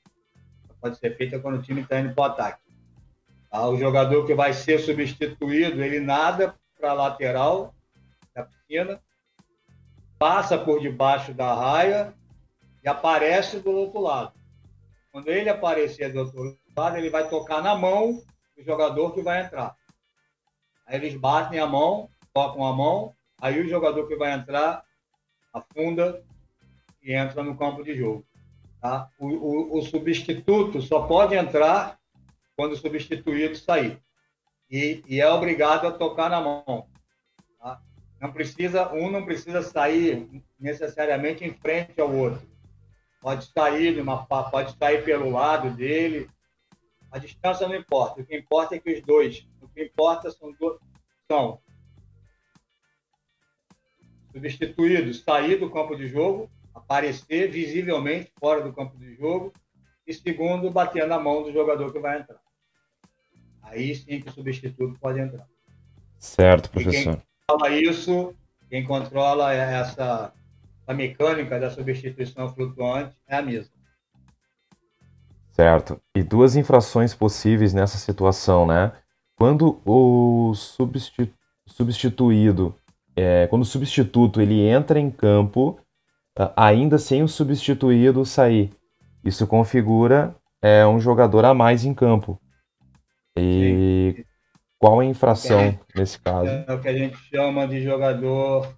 pode 0.81 0.99
ser 0.99 1.17
feita 1.17 1.39
quando 1.39 1.59
o 1.59 1.63
time 1.63 1.83
está 1.83 2.01
indo 2.01 2.15
para 2.15 2.23
o 2.23 2.27
ataque. 2.27 2.63
Tá? 3.51 3.69
O 3.69 3.77
jogador 3.77 4.27
que 4.27 4.35
vai 4.35 4.53
ser 4.55 4.79
substituído, 4.79 5.83
ele 5.83 6.01
nada 6.01 6.55
para 6.79 6.91
a 6.91 6.95
lateral 6.95 7.75
da 8.35 8.45
piscina, 8.45 9.01
passa 10.23 10.57
por 10.57 10.79
debaixo 10.79 11.35
da 11.35 11.53
raia 11.53 12.15
e 12.81 12.89
aparece 12.89 13.59
do 13.59 13.73
outro 13.73 14.01
lado. 14.01 14.33
Quando 15.11 15.27
ele 15.27 15.51
aparecer 15.51 16.13
do 16.13 16.21
outro 16.21 16.57
lado, 16.77 16.97
ele 16.97 17.11
vai 17.11 17.29
tocar 17.29 17.61
na 17.61 17.75
mão 17.75 18.23
do 18.57 18.63
jogador 18.63 19.13
que 19.15 19.21
vai 19.21 19.45
entrar. 19.45 19.75
Aí 20.87 20.95
eles 20.95 21.17
batem 21.17 21.59
a 21.59 21.67
mão, 21.67 22.09
tocam 22.33 22.65
a 22.65 22.73
mão, 22.73 23.13
aí 23.41 23.61
o 23.61 23.69
jogador 23.69 24.07
que 24.07 24.15
vai 24.15 24.33
entrar 24.33 24.85
afunda 25.53 26.23
e 27.03 27.13
entra 27.13 27.43
no 27.43 27.57
campo 27.57 27.83
de 27.83 27.97
jogo. 27.97 28.25
Tá? 28.81 29.09
O, 29.19 29.27
o, 29.27 29.79
o 29.79 29.83
substituto 29.83 30.81
só 30.81 31.05
pode 31.05 31.35
entrar 31.35 31.99
quando 32.55 32.75
o 32.75 32.77
substituído 32.77 33.57
sair. 33.57 34.01
E, 34.71 35.03
e, 35.09 35.21
é 35.21 35.29
obrigado 35.29 35.89
a 35.89 35.91
tocar 35.91 36.31
na 36.31 36.41
mão. 36.41 36.87
Não 38.23 38.31
precisa, 38.33 38.93
um 38.93 39.11
não 39.11 39.25
precisa 39.25 39.63
sair 39.63 40.45
necessariamente 40.57 41.45
em 41.45 41.53
frente 41.53 42.01
ao 42.01 42.15
outro. 42.15 42.41
Pode 43.21 43.47
sair, 43.47 44.01
uma, 44.01 44.25
pode 44.25 44.77
sair 44.79 45.05
pelo 45.05 45.29
lado 45.31 45.71
dele. 45.71 46.31
A 47.11 47.19
distância 47.19 47.67
não 47.67 47.75
importa. 47.75 48.21
O 48.21 48.25
que 48.25 48.39
importa 48.39 48.77
é 48.77 48.79
que 48.79 48.95
os 48.95 49.03
dois, 49.03 49.45
o 49.61 49.67
que 49.67 49.83
importa 49.83 50.31
são, 50.31 50.55
são 51.29 51.61
substituídos 54.31 55.25
sair 55.25 55.57
do 55.57 55.69
campo 55.69 55.97
de 55.97 56.07
jogo, 56.07 56.49
aparecer 56.73 57.51
visivelmente 57.51 58.33
fora 58.39 58.63
do 58.63 58.73
campo 58.73 58.97
de 58.97 59.17
jogo, 59.17 59.53
e 60.07 60.15
segundo, 60.15 60.71
bater 60.71 61.09
na 61.09 61.19
mão 61.19 61.43
do 61.43 61.53
jogador 61.53 61.93
que 61.93 61.99
vai 61.99 62.21
entrar. 62.21 62.41
Aí 63.63 63.97
sim 63.97 64.21
que 64.21 64.29
o 64.29 64.33
substituto 64.33 64.97
pode 65.01 65.19
entrar. 65.19 65.49
Certo, 66.19 66.71
professor. 66.71 67.17
Quem 67.17 67.32
fala 67.59 67.71
isso, 67.71 68.35
quem 68.69 68.85
controla 68.85 69.53
essa 69.53 70.33
a 70.87 70.95
mecânica 70.95 71.59
da 71.61 71.71
substituição 71.71 72.49
flutuante 72.53 73.17
é 73.29 73.37
a 73.37 73.43
mesma. 73.43 73.73
Certo. 75.53 76.01
E 76.15 76.23
duas 76.23 76.57
infrações 76.57 77.15
possíveis 77.15 77.73
nessa 77.73 77.99
situação, 77.99 78.67
né? 78.67 78.93
Quando 79.37 79.81
o 79.85 80.53
substituído, 81.67 82.75
é, 83.15 83.47
quando 83.47 83.63
o 83.63 83.67
substituto 83.67 84.41
ele 84.41 84.61
entra 84.61 84.99
em 84.99 85.11
campo, 85.11 85.79
ainda 86.57 86.99
sem 86.99 87.23
o 87.23 87.29
substituído 87.29 88.25
sair, 88.25 88.71
isso 89.25 89.47
configura 89.47 90.35
é, 90.61 90.87
um 90.87 90.99
jogador 90.99 91.45
a 91.45 91.55
mais 91.55 91.85
em 91.85 91.95
campo. 91.95 92.41
E 93.37 94.15
Sim. 94.17 94.25
Qual 94.83 94.99
a 94.99 95.05
infração 95.05 95.61
é, 95.61 95.79
nesse 95.95 96.19
caso? 96.19 96.49
É 96.49 96.75
o 96.75 96.81
que 96.81 96.89
a 96.89 96.93
gente 96.93 97.17
chama 97.29 97.69
de 97.69 97.85
jogador 97.85 98.77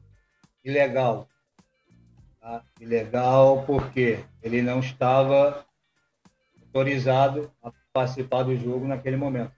ilegal. 0.63 1.27
Tá? 2.39 2.63
Ilegal 2.79 3.65
porque 3.65 4.23
ele 4.43 4.61
não 4.61 4.81
estava 4.81 5.65
autorizado 6.61 7.51
a 7.63 7.73
participar 7.91 8.43
do 8.43 8.55
jogo 8.55 8.87
naquele 8.87 9.17
momento. 9.17 9.55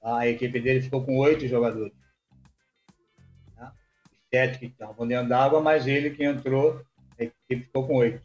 Tá? 0.00 0.18
A 0.18 0.28
equipe 0.28 0.60
dele 0.60 0.82
ficou 0.82 1.04
com 1.04 1.18
oito 1.18 1.48
jogadores. 1.48 1.92
Tá? 3.56 3.72
Sete 4.32 4.60
que 4.60 4.66
estavam 4.66 5.04
dentro 5.04 5.28
d'água, 5.28 5.60
mas 5.60 5.88
ele 5.88 6.10
que 6.10 6.22
entrou, 6.22 6.80
a 7.18 7.24
equipe 7.24 7.64
ficou 7.64 7.88
com 7.88 7.96
oito. 7.96 8.22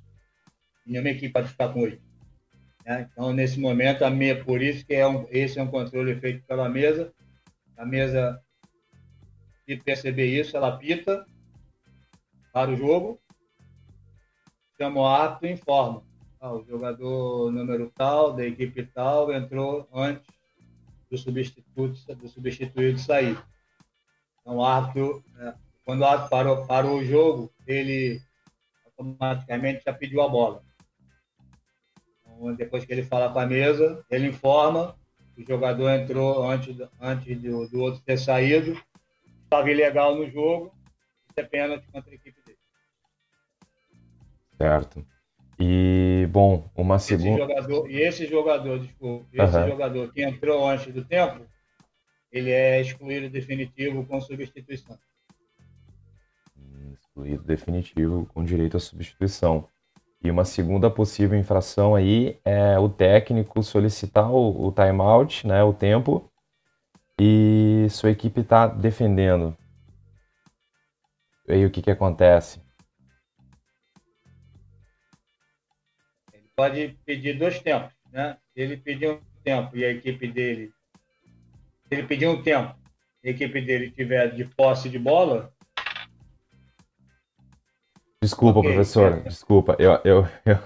Nenhuma 0.85 1.09
equipe 1.09 1.33
pode 1.33 1.47
ficar 1.47 1.69
com 1.69 1.79
oito. 1.79 2.03
Né? 2.85 3.09
Então, 3.11 3.33
nesse 3.33 3.59
momento, 3.59 4.05
a 4.05 4.11
meia, 4.11 4.43
por 4.43 4.61
isso 4.61 4.85
que 4.85 4.93
é 4.93 5.07
um, 5.07 5.25
esse 5.31 5.57
é 5.57 5.63
um 5.63 5.71
controle 5.71 6.13
feito 6.19 6.45
pela 6.45 6.69
mesa. 6.69 7.11
A 7.81 7.85
mesa, 7.85 8.39
se 9.65 9.75
perceber 9.75 10.27
isso, 10.27 10.55
ela 10.55 10.77
pita 10.77 11.25
para 12.53 12.69
o 12.69 12.75
jogo, 12.75 13.19
chama 14.77 15.01
o 15.01 15.05
árbitro 15.07 15.47
e 15.47 15.53
informa. 15.53 16.03
Ah, 16.39 16.53
o 16.53 16.63
jogador 16.63 17.51
número 17.51 17.91
tal, 17.95 18.33
da 18.33 18.45
equipe 18.45 18.85
tal, 18.85 19.33
entrou 19.33 19.89
antes 19.91 20.27
do 21.09 21.17
substituto, 21.17 22.15
do 22.15 22.27
substituído 22.29 22.99
sair. 22.99 23.35
Então, 24.41 24.57
o 24.57 24.63
árbitro, 24.63 25.23
né, 25.33 25.55
quando 25.83 26.01
o 26.01 26.05
árbitro 26.05 26.29
parou, 26.29 26.67
parou 26.67 26.99
o 26.99 27.03
jogo, 27.03 27.51
ele 27.65 28.21
automaticamente 28.85 29.81
já 29.83 29.91
pediu 29.91 30.21
a 30.21 30.29
bola 30.29 30.63
depois 32.57 32.83
que 32.83 32.91
ele 32.91 33.03
fala 33.03 33.31
com 33.31 33.39
a 33.39 33.45
mesa, 33.45 34.03
ele 34.09 34.27
informa 34.27 34.95
o 35.37 35.43
jogador 35.43 35.89
entrou 35.89 36.49
antes, 36.49 36.77
antes 36.99 37.41
do, 37.41 37.67
do 37.67 37.79
outro 37.79 38.01
ter 38.01 38.17
saído, 38.17 38.79
estava 39.43 39.69
ilegal 39.69 40.15
no 40.15 40.29
jogo, 40.29 40.73
isso 41.29 41.39
é 41.39 41.43
pênalti 41.43 41.85
contra 41.91 42.11
a 42.11 42.15
equipe 42.15 42.41
dele. 42.45 42.57
Certo. 44.57 45.05
E, 45.59 46.27
bom, 46.31 46.69
uma 46.75 46.97
segunda. 46.97 47.47
E 47.87 48.01
esse 48.01 48.25
jogador, 48.27 48.79
desculpa, 48.79 49.27
esse 49.31 49.57
uhum. 49.57 49.67
jogador 49.67 50.11
que 50.11 50.23
entrou 50.23 50.67
antes 50.67 50.91
do 50.91 51.05
tempo, 51.05 51.45
ele 52.31 52.49
é 52.49 52.81
excluído 52.81 53.29
definitivo 53.29 54.05
com 54.05 54.19
substituição. 54.21 54.97
Excluído 56.93 57.43
definitivo 57.43 58.25
com 58.33 58.43
direito 58.43 58.77
à 58.77 58.79
substituição. 58.79 59.67
E 60.23 60.29
uma 60.29 60.45
segunda 60.45 60.89
possível 60.89 61.37
infração 61.37 61.95
aí 61.95 62.39
é 62.45 62.77
o 62.77 62.87
técnico 62.87 63.63
solicitar 63.63 64.31
o, 64.31 64.67
o 64.67 64.71
timeout, 64.71 65.47
né, 65.47 65.63
o 65.63 65.73
tempo, 65.73 66.29
e 67.19 67.87
sua 67.89 68.11
equipe 68.11 68.41
está 68.41 68.67
defendendo. 68.67 69.57
E 71.47 71.53
aí 71.53 71.65
o 71.65 71.71
que, 71.71 71.81
que 71.81 71.89
acontece? 71.89 72.61
Ele 76.31 76.49
pode 76.55 76.99
pedir 77.03 77.37
dois 77.37 77.59
tempos, 77.59 77.91
né? 78.11 78.37
Ele 78.55 78.77
pedir 78.77 79.09
um 79.09 79.21
tempo 79.43 79.75
e 79.75 79.83
a 79.83 79.89
equipe 79.89 80.27
dele, 80.27 80.71
ele 81.89 82.03
pedir 82.03 82.27
um 82.27 82.41
tempo, 82.41 82.75
e 83.23 83.29
a 83.29 83.31
equipe 83.31 83.59
dele 83.59 83.89
tiver 83.91 84.35
de 84.35 84.45
posse 84.45 84.87
de 84.87 84.99
bola, 84.99 85.51
Desculpa, 88.23 88.59
okay. 88.59 88.73
professor, 88.73 89.21
desculpa. 89.21 89.75
Eu, 89.79 89.99
eu, 90.03 90.27
eu, 90.45 90.57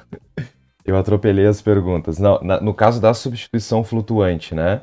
eu, 0.84 0.98
atropelei 0.98 1.48
as 1.48 1.62
perguntas. 1.62 2.20
Não, 2.20 2.38
na, 2.42 2.60
no 2.60 2.74
caso 2.74 3.00
da 3.00 3.14
substituição 3.14 3.84
flutuante, 3.84 4.54
né? 4.54 4.82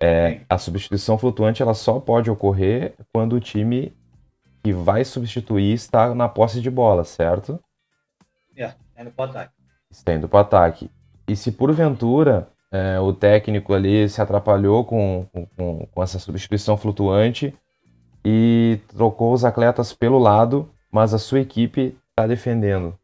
É, 0.00 0.42
a 0.48 0.56
substituição 0.58 1.18
flutuante 1.18 1.62
ela 1.62 1.74
só 1.74 1.98
pode 1.98 2.30
ocorrer 2.30 2.94
quando 3.12 3.34
o 3.34 3.40
time 3.40 3.92
que 4.62 4.72
vai 4.72 5.04
substituir 5.04 5.72
está 5.72 6.14
na 6.14 6.28
posse 6.28 6.60
de 6.60 6.70
bola, 6.70 7.04
certo? 7.04 7.58
É, 8.56 8.72
indo 8.98 9.10
para 9.10 9.26
o 9.26 9.30
ataque. 9.30 9.52
Está 9.90 10.14
indo 10.14 10.28
para 10.28 10.36
o 10.38 10.40
ataque. 10.40 10.90
E 11.26 11.34
se 11.34 11.50
porventura 11.50 12.48
é, 12.70 12.98
o 13.00 13.12
técnico 13.12 13.72
ali 13.72 14.08
se 14.08 14.20
atrapalhou 14.20 14.84
com, 14.84 15.26
com, 15.56 15.86
com 15.86 16.02
essa 16.02 16.18
substituição 16.18 16.76
flutuante 16.76 17.54
e 18.24 18.78
trocou 18.88 19.32
os 19.32 19.44
atletas 19.44 19.92
pelo 19.92 20.18
lado, 20.18 20.68
mas 20.90 21.12
a 21.12 21.18
sua 21.18 21.40
equipe 21.40 21.96
está 22.14 22.28
defendendo 22.28 22.96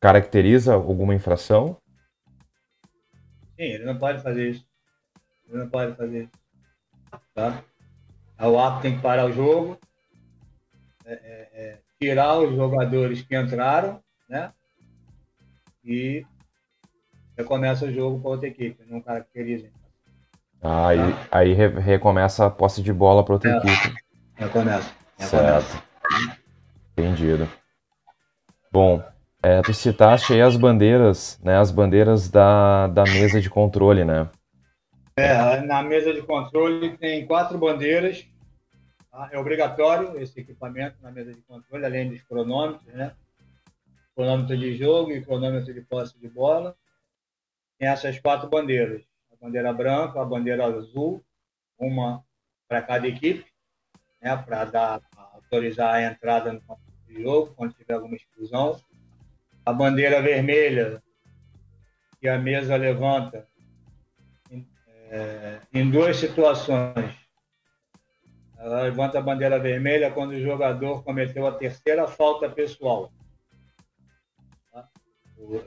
caracteriza 0.00 0.72
alguma 0.72 1.14
infração? 1.14 1.76
Sim, 3.56 3.62
ele 3.62 3.84
não 3.84 3.98
pode 3.98 4.22
fazer 4.22 4.50
isso. 4.50 4.66
Ele 5.46 5.58
não 5.58 5.68
pode 5.68 5.94
fazer 5.94 6.24
isso. 6.24 6.32
Tá? 7.34 7.62
O 8.40 8.58
árbitro 8.58 8.82
tem 8.82 8.96
que 8.96 9.02
parar 9.02 9.26
o 9.26 9.32
jogo, 9.32 9.78
é, 11.04 11.12
é, 11.12 11.50
é, 11.52 11.78
tirar 12.00 12.38
os 12.38 12.54
jogadores 12.54 13.22
que 13.22 13.36
entraram, 13.36 14.02
né? 14.28 14.52
E 15.84 16.24
recomeça 17.36 17.84
o 17.86 17.92
jogo 17.92 18.20
para 18.20 18.30
outra 18.30 18.48
equipe. 18.48 18.82
Não 18.86 19.00
caracteriza. 19.00 19.68
Ah, 20.62 20.88
tá? 20.88 20.88
aí, 20.88 20.98
aí 21.30 21.52
recomeça 21.52 22.46
a 22.46 22.50
posse 22.50 22.82
de 22.82 22.92
bola 22.92 23.24
para 23.24 23.34
outra 23.34 23.50
é. 23.50 23.56
equipe. 23.58 23.94
Já 24.38 24.48
começa. 24.48 24.88
Já 24.88 25.05
certo. 25.18 25.82
Entendido. 26.96 27.48
Bom, 28.70 29.02
é, 29.42 29.62
tu 29.62 29.72
citaste 29.72 30.32
aí 30.32 30.42
as 30.42 30.56
bandeiras, 30.56 31.38
né? 31.42 31.56
As 31.56 31.70
bandeiras 31.70 32.28
da, 32.28 32.88
da 32.88 33.04
mesa 33.04 33.40
de 33.40 33.48
controle, 33.48 34.04
né? 34.04 34.28
É, 35.16 35.60
na 35.62 35.82
mesa 35.82 36.12
de 36.12 36.22
controle 36.22 36.96
tem 36.98 37.26
quatro 37.26 37.56
bandeiras. 37.56 38.26
Tá? 39.10 39.30
É 39.32 39.38
obrigatório 39.38 40.20
esse 40.20 40.40
equipamento 40.40 40.96
na 41.00 41.10
mesa 41.10 41.32
de 41.32 41.40
controle, 41.42 41.84
além 41.84 42.10
dos 42.10 42.22
cronômetros, 42.22 42.92
né? 42.92 43.14
Cronômetro 44.14 44.56
de 44.56 44.76
jogo 44.76 45.12
e 45.12 45.24
cronômetro 45.24 45.72
de 45.72 45.80
posse 45.80 46.18
de 46.18 46.28
bola. 46.28 46.76
Tem 47.78 47.88
essas 47.88 48.18
quatro 48.18 48.48
bandeiras. 48.48 49.02
A 49.32 49.36
bandeira 49.44 49.72
branca, 49.72 50.20
a 50.20 50.24
bandeira 50.24 50.66
azul, 50.66 51.24
uma 51.78 52.24
para 52.68 52.82
cada 52.82 53.06
equipe, 53.06 53.46
né? 54.26 54.36
Para 54.44 54.64
dar 54.64 55.00
autorizar 55.14 55.94
a 55.94 56.02
entrada 56.02 56.52
no 56.52 56.60
campo 56.60 56.80
de 57.06 57.22
jogo, 57.22 57.54
quando 57.54 57.74
tiver 57.74 57.94
alguma 57.94 58.16
exclusão. 58.16 58.80
A 59.64 59.72
bandeira 59.72 60.20
vermelha, 60.20 61.00
que 62.20 62.28
a 62.28 62.38
mesa 62.38 62.74
levanta 62.76 63.46
em, 64.50 64.66
é, 65.10 65.60
em 65.72 65.88
duas 65.88 66.16
situações. 66.16 67.14
Ela 68.58 68.82
levanta 68.82 69.18
a 69.18 69.22
bandeira 69.22 69.60
vermelha 69.60 70.10
quando 70.10 70.32
o 70.32 70.40
jogador 70.40 71.04
cometeu 71.04 71.46
a 71.46 71.52
terceira 71.52 72.08
falta 72.08 72.48
pessoal. 72.48 73.12
Tá? 74.72 74.88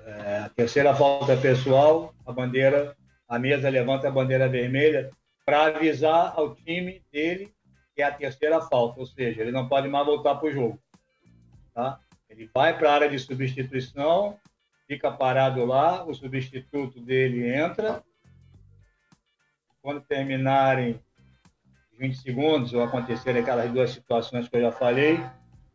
É, 0.06 0.38
a 0.40 0.50
terceira 0.50 0.94
falta 0.94 1.38
pessoal, 1.38 2.14
a 2.26 2.34
bandeira, 2.34 2.96
a 3.28 3.40
mesa 3.40 3.70
levanta 3.70 4.10
a 4.10 4.12
bandeira 4.12 4.50
vermelha 4.50 5.10
para 5.46 5.68
avisar 5.68 6.34
ao 6.36 6.56
time 6.56 7.02
dele 7.12 7.54
é 8.02 8.06
a 8.06 8.14
terceira 8.14 8.62
falta, 8.62 9.00
ou 9.00 9.06
seja, 9.06 9.42
ele 9.42 9.52
não 9.52 9.68
pode 9.68 9.88
mais 9.88 10.06
voltar 10.06 10.36
para 10.36 10.48
o 10.48 10.52
jogo. 10.52 10.80
Tá? 11.74 12.00
Ele 12.30 12.50
vai 12.54 12.78
para 12.78 12.90
a 12.90 12.94
área 12.94 13.10
de 13.10 13.18
substituição, 13.20 14.40
fica 14.88 15.12
parado 15.12 15.66
lá, 15.66 16.04
o 16.06 16.14
substituto 16.14 17.00
dele 17.00 17.54
entra. 17.54 18.04
Quando 19.82 20.02
terminarem 20.02 21.00
20 21.98 22.18
segundos, 22.18 22.74
ou 22.74 22.82
acontecerem 22.82 23.42
aquelas 23.42 23.72
duas 23.72 23.92
situações 23.92 24.48
que 24.48 24.56
eu 24.56 24.62
já 24.62 24.72
falei, 24.72 25.20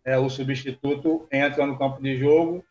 é, 0.05 0.19
o 0.19 0.29
substituto 0.29 1.27
entra 1.31 1.67
no 1.67 1.79
campo 1.79 2.03
de 2.03 2.17
jogo 2.17 2.65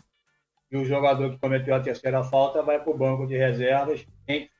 e 0.71 0.77
o 0.77 0.85
jogador 0.85 1.31
que 1.31 1.37
cometeu 1.37 1.75
a 1.75 1.79
terceira 1.79 2.23
falta 2.23 2.63
vai 2.63 2.79
para 2.79 2.91
o 2.91 2.97
banco 2.97 3.27
de 3.27 3.37
reservas, 3.37 4.05
tem 4.25 4.47
que 4.47 4.51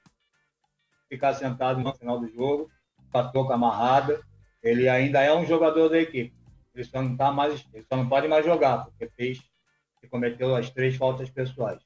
ficar 1.10 1.34
sentado 1.34 1.80
no 1.80 1.94
final 1.94 2.20
do 2.20 2.28
jogo, 2.28 2.70
com 3.12 3.18
a 3.18 3.28
touca 3.28 3.56
amarrada, 3.56 4.22
ele 4.64 4.88
ainda 4.88 5.22
é 5.22 5.34
um 5.34 5.46
jogador 5.46 5.90
da 5.90 6.00
equipe. 6.00 6.34
Ele 6.74 6.84
só 6.84 7.02
não 7.02 7.16
tá 7.16 7.32
mais, 7.32 7.66
ele 7.74 7.86
só 7.88 7.98
não 7.98 8.08
pode 8.08 8.28
mais 8.28 8.46
jogar 8.46 8.86
porque 8.86 9.10
fez, 9.16 9.42
e 10.02 10.08
cometeu 10.08 10.56
as 10.56 10.70
três 10.70 10.96
faltas 10.96 11.30
pessoais. 11.30 11.80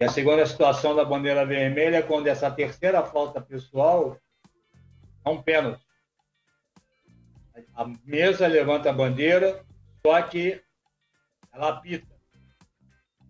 E 0.00 0.04
a 0.04 0.08
segunda 0.08 0.44
situação 0.44 0.96
da 0.96 1.04
bandeira 1.04 1.46
vermelha 1.46 1.98
é 1.98 2.02
quando 2.02 2.26
essa 2.26 2.50
terceira 2.50 3.04
falta 3.04 3.40
pessoal 3.40 4.18
é 5.24 5.30
um 5.30 5.40
pênalti. 5.40 5.84
A 7.74 7.86
mesa 8.04 8.46
levanta 8.46 8.90
a 8.90 8.92
bandeira, 8.92 9.64
só 10.04 10.20
que 10.22 10.60
ela 11.52 11.68
apita. 11.68 12.06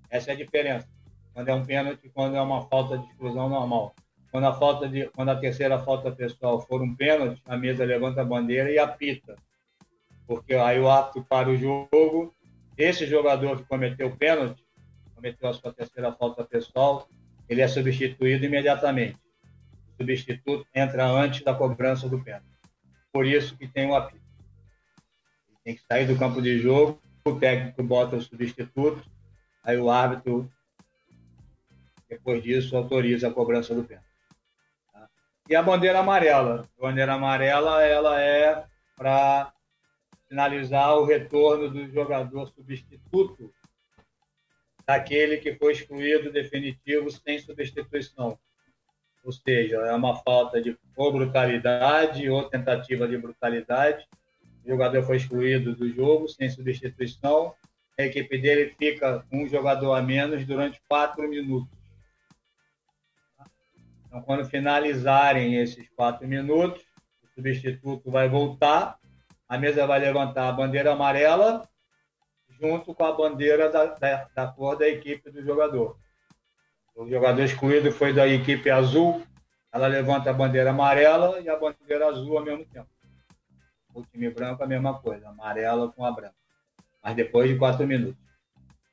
Essa 0.08 0.30
é 0.30 0.34
a 0.34 0.36
diferença. 0.36 0.88
Quando 1.34 1.48
é 1.48 1.54
um 1.54 1.64
pênalti, 1.64 2.08
quando 2.08 2.36
é 2.36 2.40
uma 2.40 2.66
falta 2.68 2.98
de 2.98 3.06
exclusão 3.06 3.48
normal. 3.48 3.94
Quando 4.32 4.46
a, 4.46 4.54
falta 4.54 4.88
de, 4.88 5.10
quando 5.10 5.28
a 5.28 5.36
terceira 5.36 5.78
falta 5.78 6.10
pessoal 6.10 6.58
for 6.62 6.80
um 6.80 6.96
pênalti, 6.96 7.42
a 7.44 7.54
mesa 7.54 7.84
levanta 7.84 8.22
a 8.22 8.24
bandeira 8.24 8.70
e 8.70 8.78
apita. 8.78 9.36
Porque 10.26 10.54
aí 10.54 10.80
o 10.80 10.88
árbitro 10.88 11.22
para 11.28 11.50
o 11.50 11.56
jogo, 11.56 12.34
esse 12.78 13.04
jogador 13.04 13.58
que 13.58 13.64
cometeu 13.64 14.06
o 14.06 14.16
pênalti, 14.16 14.64
cometeu 15.14 15.50
a 15.50 15.52
sua 15.52 15.70
terceira 15.70 16.10
falta 16.12 16.42
pessoal, 16.44 17.06
ele 17.46 17.60
é 17.60 17.68
substituído 17.68 18.46
imediatamente. 18.46 19.18
O 19.92 20.02
substituto 20.02 20.66
entra 20.74 21.04
antes 21.04 21.44
da 21.44 21.52
cobrança 21.52 22.08
do 22.08 22.18
pênalti. 22.18 22.46
Por 23.12 23.26
isso 23.26 23.54
que 23.58 23.68
tem 23.68 23.86
o 23.86 23.94
apito. 23.94 24.24
Ele 25.46 25.58
tem 25.62 25.74
que 25.74 25.82
sair 25.82 26.06
do 26.06 26.18
campo 26.18 26.40
de 26.40 26.58
jogo, 26.58 26.98
o 27.22 27.38
técnico 27.38 27.82
bota 27.82 28.16
o 28.16 28.22
substituto, 28.22 29.06
aí 29.62 29.76
o 29.76 29.90
árbitro, 29.90 30.50
depois 32.08 32.42
disso, 32.42 32.74
autoriza 32.74 33.28
a 33.28 33.30
cobrança 33.30 33.74
do 33.74 33.84
pênalti. 33.84 34.11
E 35.48 35.56
a 35.56 35.62
bandeira 35.62 35.98
amarela. 35.98 36.68
A 36.78 36.82
bandeira 36.82 37.14
amarela 37.14 37.82
ela 37.82 38.20
é 38.20 38.64
para 38.96 39.52
finalizar 40.28 40.96
o 40.96 41.04
retorno 41.04 41.68
do 41.68 41.86
jogador 41.92 42.46
substituto 42.48 43.52
daquele 44.86 45.38
que 45.38 45.54
foi 45.54 45.72
excluído 45.72 46.32
definitivo 46.32 47.10
sem 47.10 47.38
substituição. 47.38 48.38
Ou 49.24 49.32
seja, 49.32 49.76
é 49.76 49.92
uma 49.94 50.16
falta 50.16 50.60
de 50.60 50.76
ou 50.96 51.12
brutalidade 51.12 52.28
ou 52.28 52.48
tentativa 52.48 53.06
de 53.06 53.16
brutalidade. 53.16 54.06
O 54.64 54.68
jogador 54.68 55.02
foi 55.02 55.16
excluído 55.16 55.74
do 55.74 55.88
jogo 55.92 56.28
sem 56.28 56.48
substituição. 56.48 57.54
A 57.98 58.04
equipe 58.04 58.38
dele 58.38 58.74
fica 58.78 59.24
um 59.30 59.46
jogador 59.46 59.94
a 59.94 60.02
menos 60.02 60.44
durante 60.44 60.80
quatro 60.88 61.28
minutos. 61.28 61.81
Então, 64.12 64.20
quando 64.20 64.44
finalizarem 64.44 65.56
esses 65.56 65.88
quatro 65.96 66.28
minutos, 66.28 66.82
o 67.24 67.28
substituto 67.28 68.10
vai 68.10 68.28
voltar, 68.28 68.98
a 69.48 69.56
mesa 69.56 69.86
vai 69.86 70.00
levantar 70.00 70.50
a 70.50 70.52
bandeira 70.52 70.92
amarela 70.92 71.66
junto 72.60 72.94
com 72.94 73.04
a 73.06 73.12
bandeira 73.12 73.70
da, 73.70 73.86
da, 73.86 74.28
da 74.34 74.46
cor 74.48 74.76
da 74.76 74.86
equipe 74.86 75.30
do 75.30 75.42
jogador. 75.42 75.96
O 76.94 77.08
jogador 77.08 77.40
excluído 77.40 77.90
foi 77.90 78.12
da 78.12 78.28
equipe 78.28 78.68
azul, 78.68 79.22
ela 79.72 79.86
levanta 79.86 80.28
a 80.28 80.34
bandeira 80.34 80.68
amarela 80.68 81.40
e 81.40 81.48
a 81.48 81.58
bandeira 81.58 82.08
azul 82.08 82.36
ao 82.36 82.44
mesmo 82.44 82.66
tempo. 82.66 82.90
O 83.94 84.04
time 84.04 84.28
branco 84.28 84.62
a 84.62 84.66
mesma 84.66 85.00
coisa, 85.00 85.26
amarela 85.30 85.90
com 85.90 86.04
a 86.04 86.12
branca. 86.12 86.36
Mas 87.02 87.16
depois 87.16 87.48
de 87.48 87.56
quatro 87.56 87.86
minutos. 87.86 88.22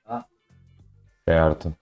Tá? 0.06 0.26
Certo. 1.28 1.76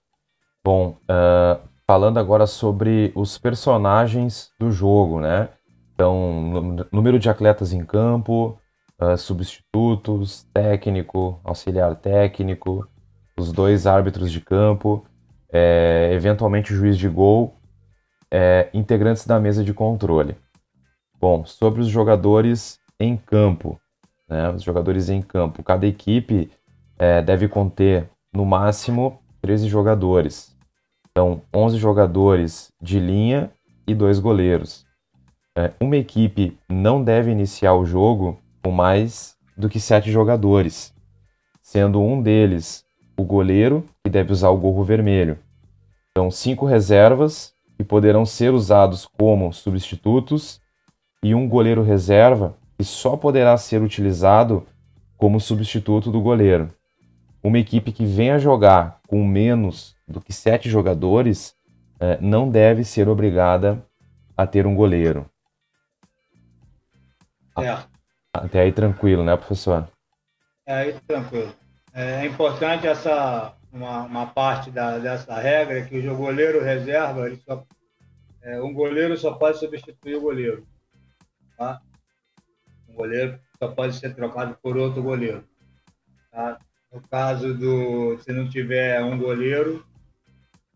Bom, 0.63 0.97
uh, 1.03 1.76
falando 1.87 2.17
agora 2.17 2.45
sobre 2.45 3.13
os 3.15 3.37
personagens 3.37 4.51
do 4.59 4.69
jogo, 4.69 5.21
né? 5.21 5.49
Então, 5.93 6.85
número 6.91 7.17
de 7.17 7.29
atletas 7.29 7.71
em 7.71 7.83
campo, 7.83 8.59
uh, 9.01 9.17
substitutos, 9.17 10.45
técnico, 10.53 11.39
auxiliar 11.43 11.95
técnico, 11.95 12.85
os 13.39 13.53
dois 13.53 13.87
árbitros 13.87 14.31
de 14.31 14.41
campo, 14.41 15.05
é, 15.51 16.11
eventualmente 16.11 16.73
juiz 16.73 16.97
de 16.97 17.07
gol, 17.07 17.55
é, 18.29 18.69
integrantes 18.73 19.25
da 19.25 19.39
mesa 19.39 19.63
de 19.63 19.73
controle. 19.73 20.35
Bom, 21.19 21.45
sobre 21.45 21.81
os 21.81 21.87
jogadores 21.87 22.79
em 22.99 23.15
campo, 23.15 23.79
né? 24.27 24.49
Os 24.49 24.61
jogadores 24.61 25.07
em 25.09 25.21
campo, 25.21 25.63
cada 25.63 25.87
equipe 25.87 26.51
é, 26.99 27.21
deve 27.21 27.47
conter 27.47 28.09
no 28.33 28.45
máximo 28.45 29.19
13 29.41 29.67
jogadores. 29.67 30.56
Então, 31.17 31.41
11 31.51 31.79
jogadores 31.79 32.71
de 32.79 32.99
linha 32.99 33.49
e 33.87 33.95
dois 33.95 34.19
goleiros. 34.19 34.85
É, 35.57 35.71
uma 35.81 35.97
equipe 35.97 36.55
não 36.69 37.03
deve 37.03 37.31
iniciar 37.31 37.73
o 37.73 37.87
jogo 37.87 38.37
com 38.63 38.69
mais 38.69 39.35
do 39.57 39.67
que 39.67 39.79
sete 39.79 40.11
jogadores, 40.11 40.93
sendo 41.59 41.99
um 41.99 42.21
deles 42.21 42.85
o 43.17 43.23
goleiro, 43.23 43.83
que 44.03 44.11
deve 44.11 44.31
usar 44.31 44.49
o 44.49 44.57
gorro 44.59 44.83
vermelho. 44.83 45.39
Então, 46.11 46.29
cinco 46.29 46.67
reservas, 46.67 47.51
que 47.75 47.83
poderão 47.83 48.23
ser 48.23 48.53
usados 48.53 49.07
como 49.17 49.51
substitutos, 49.51 50.61
e 51.23 51.33
um 51.33 51.49
goleiro 51.49 51.81
reserva, 51.81 52.55
que 52.77 52.85
só 52.85 53.17
poderá 53.17 53.57
ser 53.57 53.81
utilizado 53.81 54.67
como 55.17 55.39
substituto 55.39 56.11
do 56.11 56.21
goleiro. 56.21 56.69
Uma 57.43 57.59
equipe 57.59 57.91
que 57.91 58.05
venha 58.05 58.39
jogar 58.39 58.99
com 59.07 59.25
menos 59.25 59.95
do 60.07 60.19
que 60.19 60.33
sete 60.33 60.69
jogadores 60.69 61.55
é, 61.99 62.19
não 62.19 62.49
deve 62.49 62.83
ser 62.83 63.07
obrigada 63.07 63.83
a 64.35 64.45
ter 64.45 64.65
um 64.67 64.75
goleiro. 64.75 65.29
É. 67.59 67.77
Até 68.33 68.61
aí 68.61 68.71
tranquilo, 68.71 69.23
né, 69.23 69.35
professor? 69.35 69.87
É 70.65 70.73
aí 70.73 70.99
tranquilo. 71.07 71.53
É 71.93 72.25
importante 72.25 72.85
essa 72.85 73.57
uma, 73.71 74.03
uma 74.03 74.27
parte 74.27 74.71
da, 74.71 74.97
dessa 74.97 75.35
regra 75.39 75.83
que 75.85 76.07
o 76.07 76.15
goleiro 76.15 76.63
reserva, 76.63 77.27
ele 77.27 77.37
só, 77.37 77.65
é, 78.41 78.61
um 78.61 78.73
goleiro 78.73 79.17
só 79.17 79.33
pode 79.33 79.59
substituir 79.59 80.15
o 80.15 80.21
goleiro. 80.21 80.67
Tá? 81.57 81.81
Um 82.87 82.93
goleiro 82.93 83.39
só 83.57 83.69
pode 83.69 83.95
ser 83.95 84.15
trocado 84.15 84.57
por 84.61 84.77
outro 84.77 85.01
goleiro. 85.01 85.43
Tá? 86.31 86.59
No 86.91 87.01
caso 87.01 87.53
do 87.53 88.17
se 88.19 88.31
não 88.31 88.49
tiver 88.49 89.03
um 89.03 89.17
goleiro, 89.17 89.85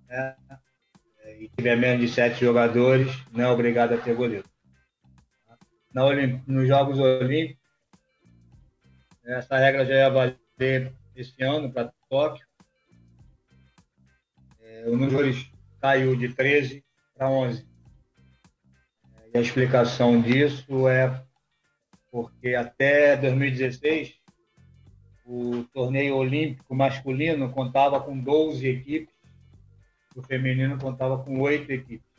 né, 0.07 0.35
e 1.39 1.49
tiver 1.49 1.75
menos 1.75 2.01
de 2.01 2.13
sete 2.13 2.41
jogadores, 2.41 3.11
não 3.31 3.45
é 3.45 3.47
obrigado 3.47 3.93
a 3.93 3.97
ter 3.97 4.13
goleiro. 4.13 4.45
Na, 5.93 6.03
nos 6.45 6.67
Jogos 6.67 6.99
Olímpicos, 6.99 7.61
Essa 9.23 9.57
regra 9.57 9.85
já 9.85 9.93
ia 9.93 10.09
valer 10.09 10.93
esse 11.15 11.41
ano 11.43 11.71
para 11.71 11.93
Tóquio. 12.09 12.45
É, 14.59 14.85
o 14.87 14.97
número 14.97 15.33
caiu 15.79 16.15
de 16.15 16.33
13 16.33 16.83
para 17.15 17.29
11. 17.29 17.65
E 19.33 19.37
a 19.37 19.41
explicação 19.41 20.21
disso 20.21 20.87
é 20.87 21.23
porque 22.11 22.53
até 22.53 23.15
2016 23.15 24.20
o 25.33 25.63
torneio 25.73 26.17
olímpico 26.17 26.75
masculino 26.75 27.49
contava 27.53 28.01
com 28.01 28.19
12 28.19 28.67
equipes, 28.67 29.15
o 30.13 30.21
feminino 30.21 30.77
contava 30.77 31.23
com 31.23 31.39
8 31.39 31.71
equipes. 31.71 32.11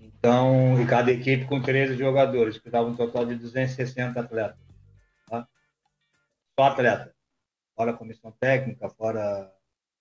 Então, 0.00 0.82
e 0.82 0.86
cada 0.86 1.12
equipe 1.12 1.44
com 1.44 1.62
13 1.62 1.96
jogadores, 1.96 2.58
que 2.58 2.68
dava 2.68 2.88
um 2.88 2.96
total 2.96 3.24
de 3.26 3.36
260 3.36 4.18
atletas. 4.18 4.58
Tá? 5.28 5.46
Só 6.58 6.66
atleta. 6.66 7.14
Fora 7.76 7.92
comissão 7.92 8.32
técnica, 8.32 8.88
fora. 8.88 9.52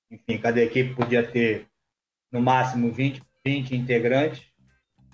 Enfim, 0.09 0.39
cada 0.39 0.61
equipe 0.61 0.95
podia 0.95 1.29
ter 1.29 1.67
no 2.31 2.41
máximo 2.41 2.91
20, 2.91 3.21
20 3.45 3.75
integrantes, 3.75 4.47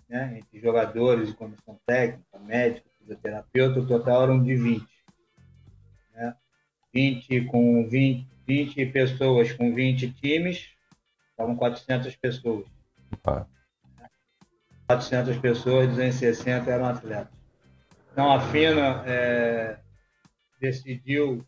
né? 0.07 0.37
entre 0.37 0.61
jogadores 0.61 1.33
comissão 1.33 1.77
técnica, 1.85 2.39
médico, 2.39 2.87
fisioterapeuta, 2.99 3.81
o 3.81 3.87
total 3.87 4.23
eram 4.23 4.41
de 4.41 4.55
20. 4.55 4.88
Né? 6.93 7.01
20 7.01 7.45
com 7.45 7.87
20, 7.87 8.27
20 8.47 8.85
pessoas 8.87 9.53
com 9.53 9.73
20 9.73 10.11
times, 10.13 10.69
estavam 11.31 11.55
400 11.55 12.15
pessoas. 12.15 12.65
Ah. 13.25 13.45
400 14.87 15.37
pessoas, 15.37 15.87
260 15.89 16.71
eram 16.71 16.85
atletas. 16.85 17.39
Então 18.11 18.31
a 18.31 18.39
FINA 18.39 19.03
é, 19.05 19.77
decidiu 20.59 21.45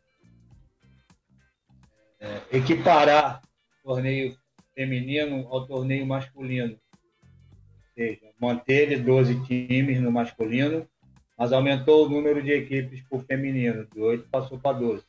é, 2.20 2.42
equiparar 2.52 3.42
o 3.84 3.90
torneio 3.90 4.38
feminino 4.76 5.48
ao 5.50 5.66
torneio 5.66 6.06
masculino. 6.06 6.74
Ou 6.74 7.94
seja, 7.96 8.32
manteve 8.40 8.98
12 8.98 9.44
times 9.46 10.00
no 10.00 10.12
masculino, 10.12 10.88
mas 11.36 11.52
aumentou 11.52 12.06
o 12.06 12.10
número 12.10 12.42
de 12.44 12.52
equipes 12.52 13.04
o 13.10 13.20
feminino, 13.20 13.88
de 13.88 14.00
8 14.00 14.30
passou 14.30 14.60
para 14.60 14.78
12. 14.78 15.04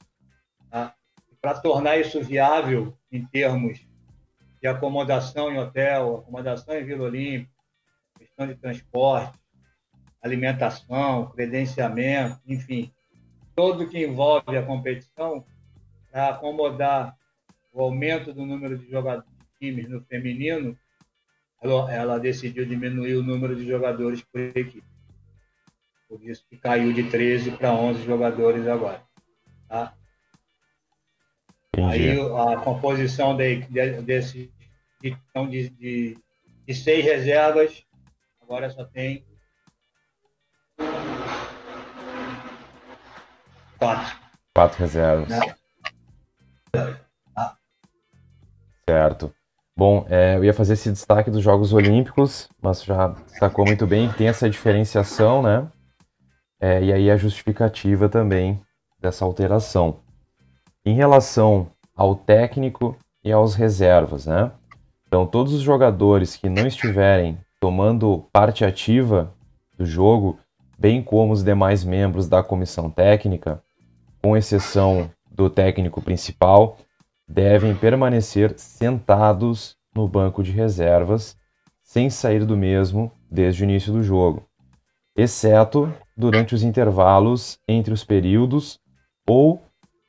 Tá? 0.73 0.95
Para 1.39 1.61
tornar 1.61 1.99
isso 1.99 2.23
viável 2.23 2.97
em 3.11 3.27
termos 3.27 3.87
de 4.59 4.67
acomodação 4.67 5.53
em 5.53 5.59
hotel, 5.59 6.17
acomodação 6.17 6.75
em 6.75 6.85
Vila 6.85 7.05
Olímpica, 7.05 7.53
questão 8.19 8.47
de 8.47 8.55
transporte, 8.55 9.39
alimentação, 10.23 11.27
credenciamento, 11.31 12.41
enfim, 12.47 12.91
tudo 13.55 13.87
que 13.87 14.03
envolve 14.03 14.57
a 14.57 14.65
competição 14.65 15.45
para 16.11 16.31
acomodar 16.31 17.15
o 17.71 17.83
aumento 17.83 18.33
do 18.33 18.47
número 18.47 18.79
de 18.79 18.89
jogadores 18.89 19.31
times 19.59 19.87
no 19.91 20.01
feminino, 20.03 20.79
ela, 21.61 21.93
ela, 21.93 22.19
decidiu 22.19 22.65
diminuir 22.65 23.17
o 23.17 23.23
número 23.23 23.55
de 23.55 23.67
jogadores 23.67 24.23
por 24.23 24.41
equipe. 24.41 24.83
Por 26.09 26.23
isso 26.23 26.45
que 26.49 26.57
caiu 26.57 26.95
de 26.95 27.11
13 27.11 27.53
para 27.53 27.75
11 27.75 28.05
jogadores 28.05 28.67
agora. 28.67 29.03
Tá? 29.69 29.95
Aí 31.77 32.21
a 32.21 32.57
composição 32.59 33.37
de, 33.37 33.63
de, 33.63 34.03
desse, 34.03 34.53
então, 35.03 35.49
de, 35.49 35.71
de, 35.71 36.19
de 36.67 36.75
seis 36.75 37.05
reservas 37.05 37.85
Agora 38.53 38.69
só 38.69 38.85
tem 38.85 39.25
quatro. 43.79 44.17
Quatro 44.55 44.79
reservas. 44.79 45.29
Ah. 47.35 47.57
Certo. 48.87 49.35
Bom, 49.75 50.05
é, 50.11 50.37
eu 50.37 50.45
ia 50.45 50.53
fazer 50.53 50.75
esse 50.75 50.91
destaque 50.93 51.31
dos 51.31 51.43
Jogos 51.43 51.73
Olímpicos, 51.73 52.47
mas 52.61 52.85
já 52.85 53.09
destacou 53.09 53.65
muito 53.65 53.87
bem 53.87 54.11
que 54.11 54.19
tem 54.19 54.29
essa 54.29 54.51
diferenciação, 54.51 55.43
né? 55.43 55.73
É, 56.61 56.83
e 56.83 56.93
aí 56.93 57.11
a 57.11 57.17
justificativa 57.17 58.07
também 58.07 58.61
dessa 59.01 59.25
alteração. 59.25 60.03
Em 60.85 60.95
relação 60.95 61.69
ao 61.95 62.17
técnico 62.17 62.97
e 63.23 63.31
aos 63.31 63.55
reservas, 63.55 64.27
né? 64.27 64.51
Então, 65.07 65.27
todos 65.27 65.53
os 65.53 65.61
jogadores 65.61 66.37
que 66.37 66.49
não 66.49 66.67
estiverem 66.67 67.39
tomando 67.61 68.27
parte 68.33 68.65
ativa 68.65 69.33
do 69.79 69.87
jogo, 69.87 70.41
bem 70.77 71.01
como 71.01 71.33
os 71.33 71.45
demais 71.45 71.85
membros 71.85 72.29
da 72.29 72.43
comissão 72.43 72.91
técnica, 72.91 73.63
com 74.21 74.37
exceção 74.37 75.09
do 75.31 75.49
técnico 75.49 76.03
principal, 76.03 76.77
devem 77.29 77.77
permanecer 77.77 78.55
sentados 78.59 79.77
no 79.95 80.09
banco 80.09 80.43
de 80.43 80.51
reservas, 80.51 81.37
sem 81.83 82.11
sair 82.11 82.45
do 82.45 82.57
mesmo 82.57 83.13
desde 83.31 83.63
o 83.63 83.65
início 83.65 83.93
do 83.93 84.03
jogo, 84.03 84.49
exceto 85.15 85.93
durante 86.17 86.55
os 86.55 86.65
intervalos 86.65 87.59
entre 87.69 87.95
os 87.95 88.03
períodos 88.03 88.81
ou 89.29 89.63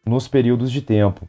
nos 0.05 0.27
períodos 0.27 0.71
de 0.71 0.81
tempo. 0.81 1.27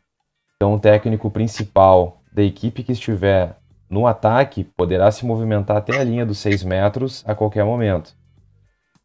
Então, 0.56 0.74
o 0.74 0.80
técnico 0.80 1.30
principal 1.30 2.20
da 2.32 2.42
equipe 2.42 2.82
que 2.82 2.92
estiver 2.92 3.56
no 3.88 4.06
ataque, 4.06 4.64
poderá 4.64 5.10
se 5.10 5.24
movimentar 5.24 5.76
até 5.76 5.98
a 5.98 6.04
linha 6.04 6.26
dos 6.26 6.38
6 6.38 6.64
metros 6.64 7.22
a 7.26 7.34
qualquer 7.34 7.64
momento. 7.64 8.14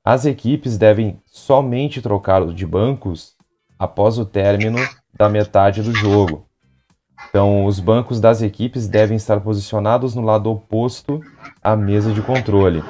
As 0.03 0.25
equipes 0.25 0.77
devem 0.77 1.21
somente 1.25 2.01
trocar 2.01 2.45
de 2.47 2.65
bancos 2.65 3.35
após 3.77 4.17
o 4.17 4.25
término 4.25 4.79
da 5.13 5.29
metade 5.29 5.83
do 5.83 5.93
jogo. 5.93 6.45
Então, 7.29 7.65
os 7.65 7.79
bancos 7.79 8.19
das 8.19 8.41
equipes 8.41 8.87
devem 8.87 9.17
estar 9.17 9.39
posicionados 9.41 10.15
no 10.15 10.21
lado 10.21 10.49
oposto 10.49 11.21
à 11.61 11.75
mesa 11.75 12.11
de 12.11 12.21
controle. 12.21 12.83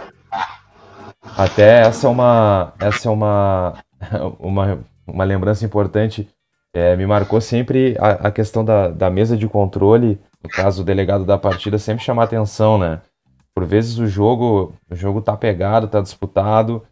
Até 1.36 1.82
essa 1.82 2.08
é 2.08 2.10
uma, 2.10 2.74
essa 2.80 3.10
é 3.10 3.12
uma, 3.12 3.74
uma, 4.40 4.80
uma 5.06 5.24
lembrança 5.24 5.66
importante. 5.66 6.30
É, 6.74 6.96
me 6.96 7.06
marcou 7.06 7.42
sempre 7.42 7.96
a, 8.00 8.28
a 8.28 8.32
questão 8.32 8.64
da, 8.64 8.90
da 8.90 9.10
mesa 9.10 9.36
de 9.36 9.48
controle 9.48 10.20
no 10.42 10.50
caso, 10.50 10.82
o 10.82 10.86
delegado 10.86 11.26
da 11.26 11.38
partida 11.38 11.78
sempre 11.78 12.04
chama 12.04 12.24
atenção, 12.24 12.78
né? 12.78 13.02
Por 13.54 13.66
vezes 13.66 13.98
o 13.98 14.08
jogo, 14.08 14.74
o 14.90 14.96
jogo 14.96 15.22
tá 15.22 15.36
pegado, 15.36 15.88
tá 15.88 16.00
disputado 16.00 16.86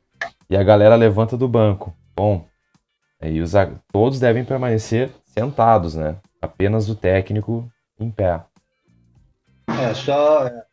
e 0.49 0.57
a 0.57 0.63
galera 0.63 0.95
levanta 0.95 1.37
do 1.37 1.47
banco. 1.47 1.95
Bom, 2.15 2.45
aí 3.21 3.39
os, 3.39 3.53
todos 3.91 4.19
devem 4.19 4.43
permanecer 4.43 5.11
sentados, 5.25 5.95
né? 5.95 6.17
Apenas 6.41 6.89
o 6.89 6.95
técnico 6.95 7.71
em 7.97 8.11
pé. 8.11 8.43
É, 9.69 9.93
só 9.93 10.45
é, 10.45 10.65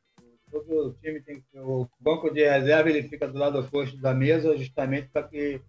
todo 0.51 0.97
time 1.01 1.21
tem 1.21 1.43
o 1.55 1.87
banco 2.01 2.33
de 2.33 2.45
reserva 2.45 2.91
ele 2.91 3.09
fica 3.09 3.29
do 3.29 3.39
lado 3.39 3.61
oposto 3.61 3.97
da 3.99 4.13
mesa 4.13 4.57
justamente 4.57 5.09
para 5.09 5.23
que 5.29 5.61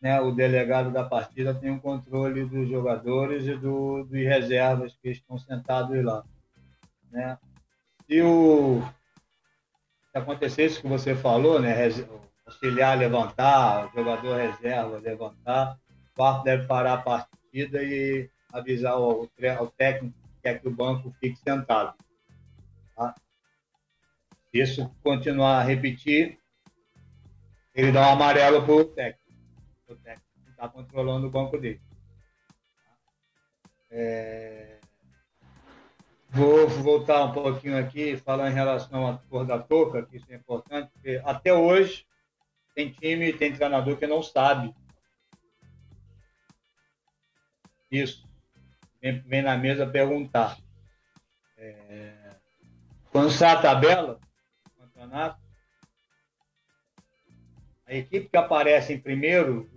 né, 0.00 0.20
o 0.20 0.30
delegado 0.30 0.90
da 0.90 1.04
partida 1.04 1.54
tenha 1.54 1.72
um 1.72 1.78
controle 1.78 2.44
dos 2.44 2.68
jogadores 2.68 3.46
e 3.46 3.56
do, 3.56 4.04
dos 4.04 4.18
reservas 4.18 4.96
que 5.02 5.10
estão 5.10 5.38
sentados 5.38 6.02
lá. 6.04 6.24
Né? 7.10 7.38
Se, 8.06 8.22
o, 8.22 8.82
se 10.12 10.18
acontecesse 10.18 10.78
o 10.78 10.82
que 10.82 10.88
você 10.88 11.14
falou, 11.14 11.60
né, 11.60 11.74
auxiliar 12.46 12.96
levantar, 12.98 13.90
jogador 13.94 14.36
reserva 14.36 14.98
levantar, 14.98 15.78
o 16.12 16.14
quarto 16.14 16.44
deve 16.44 16.66
parar 16.66 16.94
a 16.94 17.02
partida 17.02 17.82
e 17.82 18.30
avisar 18.52 18.92
ao, 18.92 19.28
ao 19.58 19.66
técnico 19.68 20.16
que 20.22 20.42
quer 20.42 20.60
que 20.60 20.68
o 20.68 20.74
banco 20.74 21.14
fique 21.20 21.38
sentado. 21.40 21.94
Tá? 22.94 23.14
Isso 24.52 24.90
continuar 25.02 25.58
a 25.58 25.62
repetir, 25.62 26.38
ele 27.74 27.92
dá 27.92 28.08
um 28.08 28.12
amarelo 28.12 28.62
para 28.62 28.74
o 28.74 28.84
técnico. 28.84 29.25
Está 30.56 30.70
controlando 30.70 31.26
o 31.26 31.30
banco 31.30 31.58
dele. 31.58 31.82
É... 33.90 34.80
Vou 36.30 36.66
voltar 36.66 37.24
um 37.24 37.32
pouquinho 37.32 37.78
aqui 37.78 38.16
falar 38.16 38.50
em 38.50 38.54
relação 38.54 39.06
à 39.06 39.18
cor 39.28 39.44
da 39.44 39.58
touca, 39.58 40.06
que 40.06 40.16
isso 40.16 40.24
é 40.30 40.34
importante, 40.34 40.90
porque 40.92 41.20
até 41.26 41.52
hoje 41.52 42.06
tem 42.74 42.90
time, 42.90 43.34
tem 43.34 43.52
treinador 43.52 43.98
que 43.98 44.06
não 44.06 44.22
sabe 44.22 44.74
isso. 47.90 48.26
Vem, 49.00 49.20
vem 49.20 49.42
na 49.42 49.58
mesa 49.58 49.86
perguntar. 49.86 50.58
É, 51.58 52.34
quando 53.12 53.30
sai 53.30 53.50
a 53.50 53.60
tabela 53.60 54.18
do 54.64 54.80
campeonato, 54.80 55.38
a 57.86 57.94
equipe 57.94 58.30
que 58.30 58.36
aparece 58.38 58.94
em 58.94 58.98
primeiro, 58.98 59.70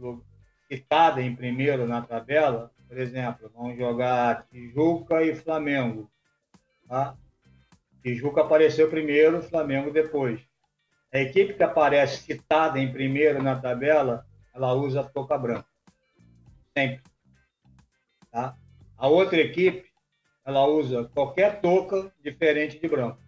citada 0.72 1.22
em 1.22 1.36
primeiro 1.36 1.88
na 1.88 2.02
tabela, 2.02 2.72
por 2.88 2.98
exemplo, 2.98 3.52
vamos 3.54 3.78
jogar 3.78 4.48
Tijuca 4.50 5.24
e 5.24 5.36
Flamengo. 5.36 6.10
Tá? 6.88 7.16
Tijuca 8.04 8.42
apareceu 8.42 8.90
primeiro, 8.90 9.42
Flamengo 9.42 9.92
depois. 9.92 10.40
A 11.12 11.20
equipe 11.20 11.56
que 11.56 11.64
aparece 11.64 12.24
citada 12.24 12.80
em 12.80 12.92
primeiro 12.92 13.42
na 13.42 13.60
tabela, 13.60 14.26
ela 14.54 14.74
usa 14.74 15.04
touca 15.04 15.38
branca. 15.38 15.68
sempre. 16.78 17.02
Tá? 18.32 18.56
A 18.96 19.08
outra 19.08 19.40
equipe, 19.40 19.90
ela 20.46 20.66
usa 20.66 21.06
qualquer 21.14 21.62
touca 21.62 22.12
diferente 22.24 22.80
de 22.80 22.88
branco. 22.88 23.20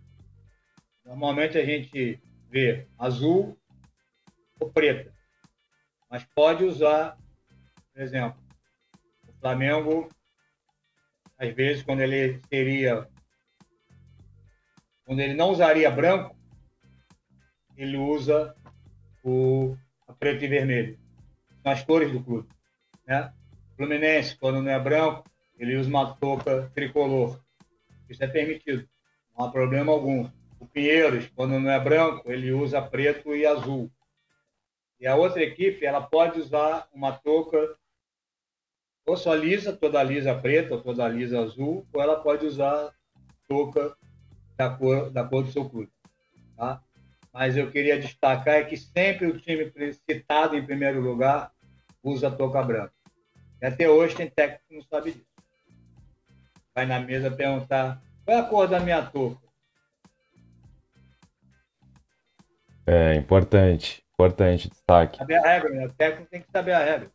Normalmente 1.03 1.57
a 1.57 1.65
gente 1.65 2.21
vê 2.49 2.87
azul 2.97 3.57
ou 4.59 4.71
preta, 4.71 5.11
mas 6.09 6.23
pode 6.35 6.63
usar, 6.63 7.17
por 7.93 8.01
exemplo, 8.01 8.39
o 9.27 9.33
Flamengo, 9.39 10.09
às 11.37 11.53
vezes, 11.53 11.83
quando 11.83 12.01
ele 12.01 12.41
seria, 12.49 13.07
quando 15.03 15.19
ele 15.19 15.33
não 15.33 15.49
usaria 15.49 15.89
branco, 15.91 16.35
ele 17.75 17.97
usa 17.97 18.55
o 19.23 19.75
preto 20.19 20.43
e 20.43 20.47
vermelho, 20.47 20.99
são 21.63 21.71
as 21.71 21.83
cores 21.83 22.11
do 22.11 22.23
clube, 22.23 22.47
né? 23.07 23.33
Fluminense, 23.75 24.37
quando 24.37 24.61
não 24.61 24.71
é 24.71 24.79
branco, 24.79 25.23
ele 25.57 25.75
usa 25.75 25.89
uma 25.89 26.15
touca 26.15 26.71
tricolor. 26.75 27.39
Isso 28.09 28.23
é 28.23 28.27
permitido, 28.27 28.87
não 29.35 29.45
há 29.45 29.51
problema 29.51 29.91
algum. 29.91 30.29
O 30.59 30.67
Pinheiros, 30.67 31.27
quando 31.35 31.59
não 31.59 31.71
é 31.71 31.79
branco, 31.79 32.31
ele 32.31 32.51
usa 32.51 32.81
preto 32.81 33.35
e 33.35 33.45
azul. 33.45 33.91
E 34.99 35.07
a 35.07 35.15
outra 35.15 35.41
equipe, 35.41 35.83
ela 35.83 36.01
pode 36.01 36.39
usar 36.39 36.87
uma 36.93 37.11
touca 37.11 37.75
ou 39.11 39.17
só 39.17 39.33
lisa, 39.33 39.73
toda 39.73 40.01
lisa 40.01 40.33
preta, 40.33 40.73
ou 40.73 40.81
toda 40.81 41.05
lisa 41.05 41.41
azul, 41.41 41.85
ou 41.91 42.01
ela 42.01 42.15
pode 42.21 42.45
usar 42.45 42.93
touca 43.45 43.93
da 44.55 44.69
cor, 44.69 45.09
da 45.09 45.21
cor 45.21 45.43
do 45.43 45.51
seu 45.51 45.69
clube. 45.69 45.91
Tá? 46.55 46.81
Mas 47.33 47.57
eu 47.57 47.69
queria 47.69 47.99
destacar 47.99 48.55
é 48.55 48.63
que 48.63 48.77
sempre 48.77 49.27
o 49.27 49.37
time 49.37 49.69
citado 50.09 50.55
em 50.55 50.65
primeiro 50.65 51.01
lugar 51.01 51.51
usa 52.01 52.31
touca 52.31 52.63
branca. 52.63 52.93
E 53.61 53.65
até 53.65 53.89
hoje 53.89 54.15
tem 54.15 54.29
técnico 54.29 54.63
que 54.69 54.75
não 54.75 54.83
sabe 54.83 55.11
disso. 55.11 55.25
Vai 56.73 56.85
na 56.85 57.01
mesa 57.01 57.29
perguntar 57.29 58.01
qual 58.23 58.37
é 58.37 58.39
a 58.39 58.45
cor 58.45 58.67
da 58.69 58.79
minha 58.79 59.05
touca? 59.05 59.45
É 62.87 63.15
importante, 63.15 64.05
importante 64.13 64.69
destaque. 64.69 65.17
Saber 65.17 65.35
a 65.35 65.41
regra, 65.49 65.69
né? 65.69 65.85
O 65.85 65.93
técnico 65.93 66.31
tem 66.31 66.41
que 66.41 66.49
saber 66.49 66.71
a 66.71 66.79
regra. 66.79 67.11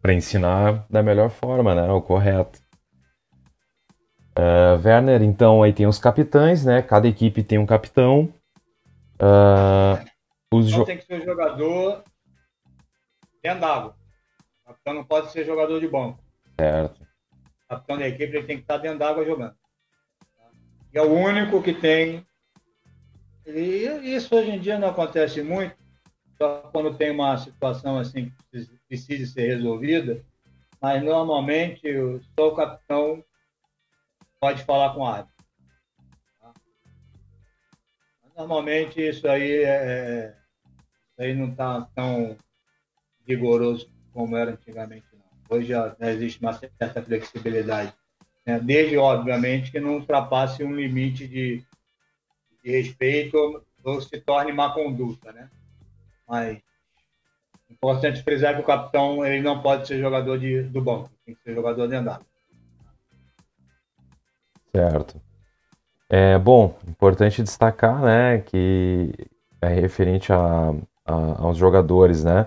Para 0.00 0.14
ensinar 0.14 0.86
da 0.88 1.02
melhor 1.02 1.30
forma, 1.30 1.74
né? 1.74 1.90
O 1.90 2.00
correto. 2.00 2.60
Uh, 4.38 4.80
Werner, 4.84 5.22
então 5.22 5.62
aí 5.62 5.72
tem 5.72 5.86
os 5.86 5.98
capitães, 5.98 6.64
né? 6.64 6.80
Cada 6.80 7.08
equipe 7.08 7.42
tem 7.42 7.58
um 7.58 7.66
capitão. 7.66 8.32
Uh, 9.20 9.98
os 10.52 10.68
então 10.68 10.84
tem 10.84 10.98
que 10.98 11.04
ser 11.04 11.24
jogador 11.24 12.04
dentro 13.42 13.60
d'água. 13.60 13.96
O 14.64 14.68
capitão 14.68 14.94
não 14.94 15.04
pode 15.04 15.32
ser 15.32 15.44
jogador 15.44 15.80
de 15.80 15.88
banco. 15.88 16.20
Certo. 16.58 17.02
O 17.64 17.68
capitão 17.68 17.98
da 17.98 18.06
equipe 18.06 18.36
ele 18.36 18.46
tem 18.46 18.56
que 18.56 18.62
estar 18.62 18.78
dentro 18.78 19.00
d'água 19.00 19.24
jogando. 19.24 19.54
E 20.94 20.98
é 20.98 21.02
o 21.02 21.12
único 21.12 21.60
que 21.60 21.74
tem 21.74 22.24
e 23.50 24.14
isso 24.14 24.34
hoje 24.34 24.50
em 24.50 24.60
dia 24.60 24.78
não 24.78 24.90
acontece 24.90 25.42
muito, 25.42 25.74
só 26.36 26.68
quando 26.70 26.94
tem 26.94 27.10
uma 27.10 27.36
situação 27.38 27.98
assim 27.98 28.30
que 28.52 28.68
precise 28.88 29.26
ser 29.26 29.54
resolvida, 29.54 30.24
mas 30.80 31.02
normalmente 31.02 31.88
só 32.34 32.48
o 32.48 32.54
capitão 32.54 33.22
pode 34.40 34.64
falar 34.64 34.94
com 34.94 35.00
o 35.00 35.06
árbitro. 35.06 35.44
Tá? 36.40 36.52
Normalmente 38.36 39.00
isso 39.00 39.28
aí, 39.28 39.62
é, 39.62 39.68
é, 39.68 40.36
isso 41.10 41.22
aí 41.22 41.34
não 41.34 41.50
está 41.50 41.82
tão 41.94 42.36
rigoroso 43.26 43.90
como 44.12 44.36
era 44.36 44.52
antigamente. 44.52 45.06
Não. 45.12 45.56
Hoje 45.56 45.68
já 45.68 45.94
existe 46.00 46.40
uma 46.40 46.52
certa 46.52 47.02
flexibilidade. 47.02 47.92
Né? 48.46 48.58
Desde, 48.58 48.96
obviamente, 48.96 49.70
que 49.70 49.78
não 49.78 49.96
ultrapasse 49.96 50.64
um 50.64 50.74
limite 50.74 51.28
de 51.28 51.62
de 52.62 52.72
respeito 52.72 53.64
ou 53.82 54.00
se 54.00 54.20
torne 54.20 54.52
má 54.52 54.72
conduta, 54.72 55.32
né? 55.32 55.50
Mas 56.26 56.60
importante 57.70 58.22
frisar 58.22 58.54
que 58.54 58.60
o 58.60 58.64
capitão 58.64 59.24
ele 59.24 59.42
não 59.42 59.60
pode 59.60 59.86
ser 59.86 59.98
jogador 59.98 60.38
de, 60.38 60.62
do 60.62 60.80
banco, 60.80 61.10
tem 61.24 61.34
que 61.34 61.42
ser 61.42 61.54
jogador 61.54 61.86
de 61.86 61.94
andar. 61.94 62.20
Certo. 64.74 65.20
É, 66.08 66.38
bom, 66.38 66.74
importante 66.86 67.42
destacar, 67.42 68.00
né, 68.00 68.38
que 68.38 69.12
é 69.60 69.68
referente 69.68 70.32
a, 70.32 70.74
a, 71.04 71.42
aos 71.42 71.56
jogadores, 71.56 72.24
né? 72.24 72.46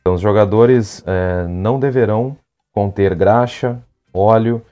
Então, 0.00 0.14
os 0.14 0.20
jogadores 0.20 1.02
é, 1.06 1.46
não 1.46 1.78
deverão 1.78 2.36
conter 2.72 3.14
graxa, 3.14 3.82
óleo 4.12 4.64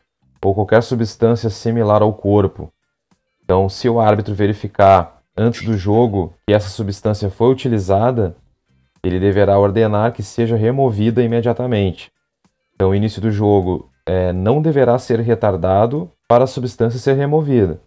ou 0.43 0.55
qualquer 0.55 0.83
substância 0.83 1.49
similar 1.49 2.03
ao 2.03 2.13
corpo, 2.13 2.73
então, 3.45 3.69
se 3.69 3.89
o 3.89 4.01
árbitro 4.01 4.35
verificar 4.35 5.21
antes 5.37 5.63
do 5.63 5.77
jogo 5.77 6.33
que 6.47 6.55
essa 6.55 6.69
substância 6.69 7.29
foi 7.29 7.51
utilizada, 7.51 8.37
ele 9.05 9.19
deverá 9.19 9.59
ordenar 9.59 10.13
que 10.13 10.23
seja 10.23 10.57
removida 10.57 11.23
imediatamente. 11.23 12.11
Então, 12.75 12.91
o 12.91 12.95
início 12.95 13.21
do 13.21 13.31
jogo 13.31 13.91
é, 14.07 14.33
não 14.33 14.61
deverá 14.63 14.99
ser 14.99 15.21
retardado 15.21 16.11
para 16.29 16.45
a 16.45 16.47
substância 16.47 16.99
ser 16.99 17.15
removida. 17.15 17.81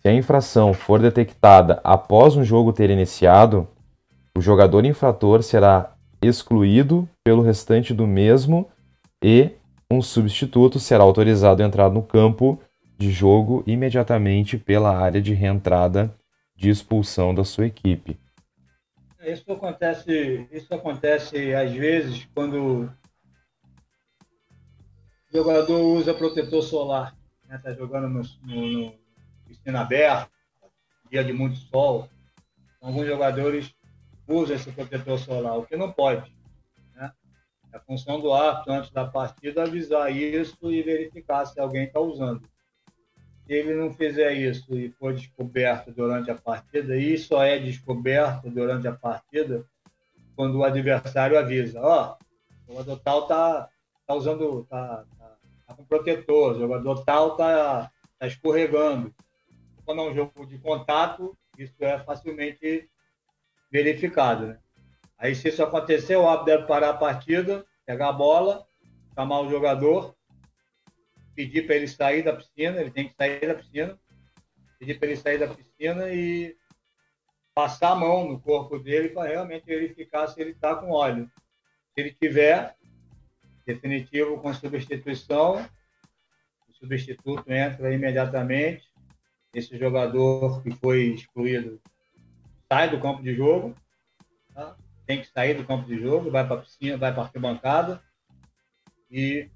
Se 0.00 0.08
a 0.08 0.12
infração 0.12 0.74
for 0.74 1.00
detectada 1.00 1.80
após 1.82 2.36
um 2.36 2.44
jogo 2.44 2.72
ter 2.72 2.90
iniciado, 2.90 3.66
o 4.36 4.40
jogador 4.40 4.84
infrator 4.84 5.42
será 5.42 5.92
excluído 6.20 7.08
pelo 7.22 7.42
restante 7.42 7.94
do 7.94 8.06
mesmo 8.06 8.68
e 9.22 9.50
um 9.90 10.02
substituto 10.02 10.78
será 10.78 11.04
autorizado 11.04 11.62
a 11.62 11.66
entrar 11.66 11.90
no 11.90 12.02
campo 12.02 12.58
de 12.98 13.10
jogo 13.10 13.62
imediatamente 13.66 14.58
pela 14.58 14.96
área 14.96 15.20
de 15.20 15.34
reentrada 15.34 16.14
de 16.56 16.70
expulsão 16.70 17.34
da 17.34 17.44
sua 17.44 17.66
equipe. 17.66 18.16
Isso 19.26 19.50
acontece, 19.52 20.48
isso 20.50 20.74
acontece 20.74 21.54
às 21.54 21.72
vezes 21.72 22.26
quando 22.34 22.84
o 22.84 22.90
jogador 25.32 25.80
usa 25.80 26.12
protetor 26.12 26.62
solar, 26.62 27.16
está 27.42 27.54
né? 27.54 27.60
Tá 27.62 27.72
jogando 27.72 28.08
no, 28.08 28.22
no, 28.42 28.90
no 28.90 28.98
piscina 29.46 29.80
aberta, 29.80 30.30
dia 31.10 31.24
de 31.24 31.32
muito 31.32 31.56
sol. 31.56 32.08
Alguns 32.80 33.06
jogadores 33.06 33.74
usam 34.28 34.56
esse 34.56 34.70
protetor 34.72 35.18
solar, 35.18 35.58
o 35.58 35.66
que 35.66 35.76
não 35.76 35.90
pode. 35.90 36.30
Né? 36.94 37.10
É 37.72 37.76
a 37.78 37.80
função 37.80 38.20
do 38.20 38.32
árbitro, 38.32 38.72
antes 38.72 38.90
da 38.90 39.06
partida, 39.06 39.62
avisar 39.62 40.14
isso 40.14 40.70
e 40.70 40.82
verificar 40.82 41.46
se 41.46 41.58
alguém 41.58 41.84
está 41.84 41.98
usando. 41.98 42.46
Ele 43.48 43.74
não 43.74 43.92
fizer 43.92 44.32
isso 44.32 44.74
e 44.76 44.90
for 44.90 45.12
descoberto 45.12 45.90
durante 45.90 46.30
a 46.30 46.34
partida, 46.34 46.96
e 46.96 47.18
só 47.18 47.42
é 47.42 47.58
descoberto 47.58 48.48
durante 48.48 48.88
a 48.88 48.92
partida 48.92 49.64
quando 50.34 50.58
o 50.58 50.64
adversário 50.64 51.38
avisa, 51.38 51.80
ó, 51.80 52.16
oh, 52.16 52.72
o 52.72 52.72
jogador 52.72 53.00
tal 53.00 53.26
tá, 53.26 53.68
tá 54.06 54.14
usando, 54.14 54.66
tá, 54.68 55.04
tá, 55.18 55.36
tá, 55.66 55.74
com 55.74 55.84
protetor, 55.84 56.56
o 56.56 56.58
jogador 56.58 57.04
tal 57.04 57.36
tá, 57.36 57.90
tá 58.18 58.26
escorregando. 58.26 59.14
Quando 59.84 60.00
é 60.00 60.10
um 60.10 60.14
jogo 60.14 60.46
de 60.46 60.58
contato, 60.58 61.36
isso 61.58 61.74
é 61.80 61.98
facilmente 62.00 62.88
verificado, 63.70 64.46
né? 64.46 64.58
Aí, 65.16 65.34
se 65.34 65.48
isso 65.48 65.62
acontecer, 65.62 66.16
o 66.16 66.28
árbitro 66.28 66.56
deve 66.56 66.66
parar 66.66 66.90
a 66.90 66.94
partida, 66.94 67.64
pegar 67.86 68.08
a 68.08 68.12
bola, 68.12 68.66
chamar 69.14 69.40
o 69.40 69.50
jogador 69.50 70.13
pedir 71.34 71.66
para 71.66 71.76
ele 71.76 71.88
sair 71.88 72.22
da 72.22 72.34
piscina, 72.34 72.80
ele 72.80 72.90
tem 72.90 73.08
que 73.08 73.14
sair 73.14 73.46
da 73.46 73.54
piscina, 73.54 73.98
pedir 74.78 74.98
para 74.98 75.08
ele 75.08 75.16
sair 75.16 75.38
da 75.38 75.48
piscina 75.48 76.12
e 76.12 76.56
passar 77.54 77.92
a 77.92 77.96
mão 77.96 78.28
no 78.28 78.40
corpo 78.40 78.78
dele 78.78 79.10
para 79.10 79.28
realmente 79.28 79.64
verificar 79.64 80.26
se 80.28 80.40
ele 80.40 80.50
está 80.50 80.74
com 80.74 80.90
óleo. 80.90 81.30
Se 81.92 82.00
ele 82.00 82.12
tiver, 82.12 82.76
definitivo 83.64 84.40
com 84.40 84.52
substituição, 84.52 85.64
o 86.68 86.74
substituto 86.74 87.50
entra 87.50 87.92
imediatamente, 87.94 88.92
esse 89.54 89.78
jogador 89.78 90.62
que 90.62 90.72
foi 90.72 91.06
excluído 91.14 91.80
sai 92.68 92.90
do 92.90 93.00
campo 93.00 93.22
de 93.22 93.34
jogo, 93.34 93.74
tá? 94.52 94.76
tem 95.06 95.20
que 95.20 95.28
sair 95.28 95.54
do 95.54 95.64
campo 95.64 95.86
de 95.86 95.98
jogo, 95.98 96.30
vai 96.30 96.46
para 96.46 96.56
a 96.56 96.62
piscina, 96.62 96.96
vai 96.96 97.12
para 97.12 97.22
a 97.22 97.24
arquibancada 97.26 98.02
e 99.10 99.48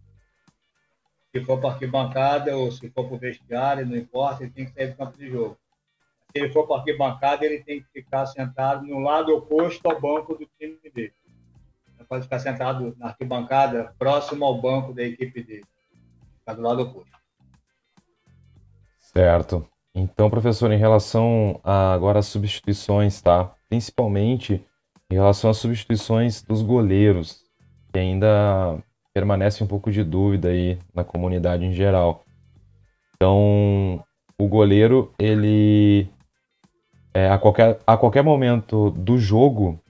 se 1.35 1.45
for 1.45 1.61
para 1.61 1.71
arquibancada 1.71 2.57
ou 2.57 2.73
se 2.73 2.88
for 2.91 3.07
para 3.07 3.14
o 3.14 3.19
vestiário, 3.19 3.87
não 3.87 3.97
importa, 3.97 4.45
ele 4.45 4.53
tem 4.53 4.64
que 4.67 4.73
sair 4.73 4.88
do 4.88 4.97
campo 4.97 5.19
de 5.19 5.31
jogo. 5.31 5.59
Se 6.31 6.43
ele 6.43 6.53
for 6.53 6.67
para 6.67 6.77
arquibancada, 6.79 7.45
ele 7.45 7.62
tem 7.62 7.81
que 7.81 7.88
ficar 7.93 8.27
sentado 8.27 8.87
no 8.87 8.99
lado 8.99 9.35
oposto 9.35 9.88
ao 9.88 10.01
banco 10.01 10.35
do 10.35 10.49
time 10.59 10.79
dele. 10.95 11.12
Não 11.99 12.07
pode 12.07 12.25
ficar 12.25 12.38
sentado 12.38 12.95
na 12.99 13.09
arquibancada 13.09 13.95
próximo 13.99 14.45
ao 14.45 14.61
banco 14.61 14.93
da 14.93 15.03
equipe 15.03 15.43
dele. 15.43 15.64
Ficar 16.41 16.55
do 16.55 16.62
lado 16.62 16.83
oposto. 16.83 17.19
Certo. 18.99 19.67
Então, 19.95 20.31
professor, 20.31 20.71
em 20.71 20.79
relação 20.79 21.61
a 21.64 21.93
agora 21.93 22.21
às 22.21 22.27
substituições, 22.27 23.21
tá? 23.21 23.53
Principalmente 23.69 24.64
em 25.11 25.14
relação 25.14 25.51
às 25.51 25.57
substituições 25.57 26.43
dos 26.43 26.62
goleiros, 26.62 27.43
que 27.93 27.99
ainda 27.99 28.79
permanece 29.18 29.64
um 29.64 29.66
pouco 29.66 29.90
de 29.90 30.04
dúvida 30.04 30.48
aí 30.48 30.78
na 30.94 31.02
comunidade 31.02 31.64
em 31.64 31.72
geral. 31.72 32.22
Então, 33.16 34.04
o 34.38 34.46
goleiro, 34.46 35.12
ele 35.18 36.09
é, 37.12 37.28
a, 37.28 37.37
qualquer, 37.37 37.81
a 37.85 37.96
qualquer 37.96 38.22
momento 38.22 38.90
do 38.92 39.18
jogo, 39.18 39.81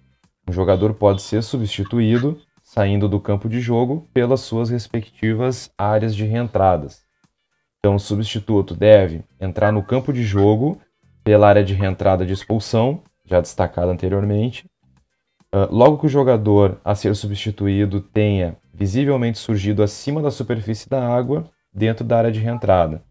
o 0.48 0.52
jogador 0.52 0.94
pode 0.94 1.20
ser 1.20 1.42
substituído, 1.42 2.40
saindo 2.62 3.06
do 3.06 3.20
campo 3.20 3.50
de 3.50 3.60
jogo, 3.60 4.08
pelas 4.14 4.40
suas 4.40 4.70
respectivas 4.70 5.70
áreas 5.76 6.16
de 6.16 6.24
reentradas. 6.24 7.02
Então, 7.78 7.96
o 7.96 8.00
substituto 8.00 8.74
deve 8.74 9.22
entrar 9.38 9.70
no 9.70 9.82
campo 9.82 10.10
de 10.10 10.22
jogo 10.22 10.80
pela 11.22 11.48
área 11.48 11.62
de 11.62 11.74
reentrada 11.74 12.24
de 12.24 12.32
expulsão, 12.32 13.02
já 13.26 13.42
destacada 13.42 13.92
anteriormente. 13.92 14.64
Uh, 15.54 15.68
logo 15.70 15.98
que 15.98 16.06
o 16.06 16.10
jogador 16.10 16.80
a 16.82 16.94
ser 16.94 17.14
substituído 17.14 18.00
tenha 18.00 18.56
visivelmente 18.78 19.38
surgido 19.38 19.82
acima 19.82 20.22
da 20.22 20.30
superfície 20.30 20.88
da 20.88 21.04
água, 21.04 21.50
dentro 21.74 22.04
da 22.04 22.16
área 22.16 22.30
de 22.30 22.38
reentrada. 22.38 23.02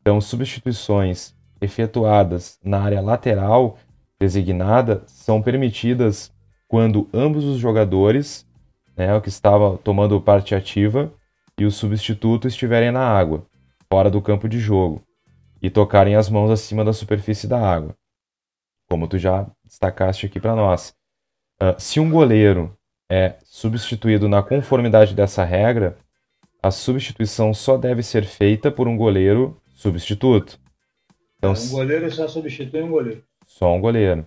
Então, 0.00 0.20
substituições 0.20 1.34
efetuadas 1.60 2.58
na 2.64 2.80
área 2.80 3.00
lateral 3.00 3.78
designada 4.20 5.02
são 5.06 5.42
permitidas 5.42 6.32
quando 6.68 7.08
ambos 7.12 7.44
os 7.44 7.58
jogadores, 7.58 8.46
né, 8.96 9.12
o 9.12 9.20
que 9.20 9.28
estava 9.28 9.76
tomando 9.78 10.20
parte 10.20 10.54
ativa, 10.54 11.12
e 11.58 11.64
o 11.64 11.70
substituto 11.70 12.46
estiverem 12.46 12.92
na 12.92 13.04
água, 13.04 13.44
fora 13.90 14.08
do 14.08 14.22
campo 14.22 14.48
de 14.48 14.60
jogo, 14.60 15.02
e 15.60 15.68
tocarem 15.68 16.14
as 16.14 16.30
mãos 16.30 16.50
acima 16.50 16.84
da 16.84 16.92
superfície 16.92 17.48
da 17.48 17.60
água, 17.60 17.94
como 18.88 19.08
tu 19.08 19.18
já 19.18 19.46
destacaste 19.64 20.26
aqui 20.26 20.38
para 20.38 20.54
nós. 20.54 20.94
Uh, 21.60 21.74
se 21.78 21.98
um 21.98 22.10
goleiro 22.10 22.76
é 23.12 23.36
substituído 23.44 24.26
na 24.26 24.42
conformidade 24.42 25.14
dessa 25.14 25.44
regra, 25.44 25.98
a 26.62 26.70
substituição 26.70 27.52
só 27.52 27.76
deve 27.76 28.02
ser 28.02 28.24
feita 28.24 28.70
por 28.70 28.88
um 28.88 28.96
goleiro 28.96 29.60
substituto. 29.74 30.58
Então, 31.36 31.52
um 31.52 31.68
goleiro 31.68 32.10
só 32.10 32.26
substitui 32.26 32.80
um 32.80 32.88
goleiro. 32.88 33.22
Só 33.46 33.74
um 33.74 33.82
goleiro. 33.82 34.24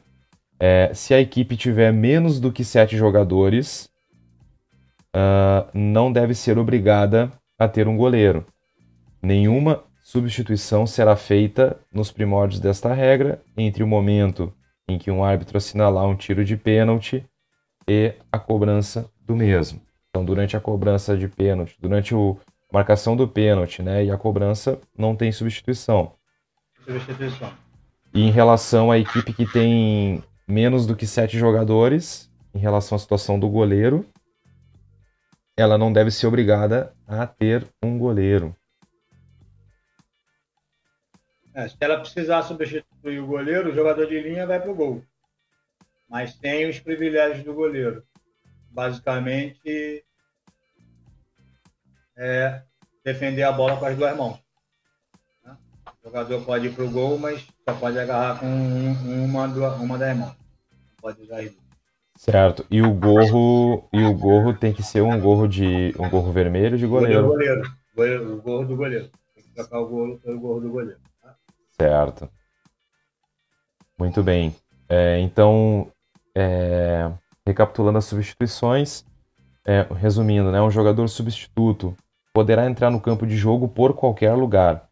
É, 0.59 0.93
se 0.93 1.15
a 1.15 1.19
equipe 1.19 1.57
tiver 1.57 1.91
menos 1.91 2.39
do 2.39 2.51
que 2.51 2.63
sete 2.63 2.95
jogadores, 2.95 3.89
uh, 5.15 5.67
não 5.73 6.11
deve 6.11 6.35
ser 6.35 6.59
obrigada 6.59 7.31
a 7.57 7.67
ter 7.67 7.87
um 7.87 7.97
goleiro. 7.97 8.45
Nenhuma 9.19 9.83
substituição 10.03 10.85
será 10.85 11.15
feita 11.15 11.75
nos 11.91 12.11
primórdios 12.11 12.59
desta 12.59 12.93
regra 12.93 13.41
entre 13.57 13.81
o 13.81 13.87
momento 13.87 14.53
em 14.87 14.99
que 14.99 15.09
um 15.09 15.23
árbitro 15.23 15.57
assinalar 15.57 16.05
um 16.05 16.15
tiro 16.15 16.45
de 16.45 16.55
pênalti 16.55 17.25
e 17.87 18.13
a 18.31 18.39
cobrança 18.39 19.09
do 19.21 19.35
mesmo. 19.35 19.81
Então, 20.09 20.23
durante 20.23 20.55
a 20.55 20.61
cobrança 20.61 21.17
de 21.17 21.27
pênalti, 21.27 21.75
durante 21.79 22.15
o, 22.15 22.37
a 22.71 22.73
marcação 22.73 23.15
do 23.15 23.27
pênalti 23.27 23.81
né, 23.81 24.05
e 24.05 24.11
a 24.11 24.17
cobrança, 24.17 24.79
não 24.97 25.15
tem 25.15 25.31
substituição. 25.31 26.13
Substituição. 26.85 27.51
E 28.13 28.21
em 28.21 28.31
relação 28.31 28.91
à 28.91 28.97
equipe 28.97 29.33
que 29.33 29.45
tem 29.45 30.23
menos 30.47 30.85
do 30.85 30.95
que 30.95 31.05
sete 31.05 31.37
jogadores, 31.37 32.31
em 32.53 32.59
relação 32.59 32.95
à 32.95 32.99
situação 32.99 33.39
do 33.39 33.49
goleiro, 33.49 34.05
ela 35.57 35.77
não 35.77 35.91
deve 35.91 36.11
ser 36.11 36.27
obrigada 36.27 36.93
a 37.07 37.27
ter 37.27 37.67
um 37.83 37.97
goleiro. 37.97 38.55
É, 41.53 41.69
se 41.69 41.77
ela 41.79 41.99
precisar 41.99 42.43
substituir 42.43 43.19
o 43.19 43.27
goleiro, 43.27 43.69
o 43.69 43.73
jogador 43.73 44.05
de 44.07 44.19
linha 44.19 44.45
vai 44.45 44.59
para 44.59 44.71
o 44.71 44.75
gol. 44.75 45.03
Mas 46.15 46.33
tem 46.33 46.69
os 46.69 46.79
privilégios 46.79 47.43
do 47.43 47.53
goleiro. 47.53 48.01
Basicamente, 48.71 50.01
é 52.15 52.61
defender 53.03 53.43
a 53.43 53.51
bola 53.51 53.75
com 53.75 53.85
as 53.85 53.97
duas 53.97 54.15
mãos. 54.15 54.39
Né? 55.43 55.57
O 56.01 56.07
jogador 56.07 56.45
pode 56.45 56.67
ir 56.67 56.73
para 56.73 56.85
o 56.85 56.89
gol, 56.89 57.19
mas 57.19 57.45
só 57.67 57.75
pode 57.75 57.99
agarrar 57.99 58.39
com 58.39 58.45
uma, 58.45 59.43
uma 59.75 59.97
das 59.97 60.17
mãos. 60.17 60.33
Pode 61.01 61.21
usar 61.21 61.41
duas. 61.41 61.57
Certo. 62.15 62.65
E 62.71 62.81
o 62.81 62.93
gorro, 62.93 63.85
e 63.91 64.01
o 64.01 64.13
gorro 64.13 64.53
tem 64.53 64.71
que 64.71 64.83
ser 64.83 65.01
um 65.01 65.19
gorro 65.19 65.49
de 65.49 65.93
um 65.99 66.09
gorro 66.09 66.31
vermelho 66.31 66.77
de 66.77 66.87
goleiro. 66.87 67.27
goleiro. 67.27 67.61
goleiro. 67.93 68.35
O 68.35 68.41
gorro 68.41 68.65
do 68.65 68.77
goleiro. 68.77 69.11
Tem 69.33 69.43
que 69.43 69.53
trocar 69.53 69.79
o 69.79 69.89
gorro 69.89 70.17
pelo 70.19 70.39
gorro 70.39 70.61
do 70.61 70.69
goleiro. 70.69 71.01
Tá? 71.21 71.35
Certo. 71.71 72.29
Muito 73.99 74.23
bem. 74.23 74.55
É, 74.87 75.19
então, 75.19 75.91
é, 76.35 77.09
recapitulando 77.45 77.97
as 77.97 78.05
substituições, 78.05 79.05
é, 79.65 79.87
resumindo, 79.95 80.51
né, 80.51 80.61
um 80.61 80.69
jogador 80.69 81.07
substituto 81.07 81.95
poderá 82.33 82.65
entrar 82.65 82.91
no 82.91 82.99
campo 82.99 83.25
de 83.25 83.37
jogo 83.37 83.67
por 83.67 83.93
qualquer 83.93 84.33
lugar. 84.33 84.87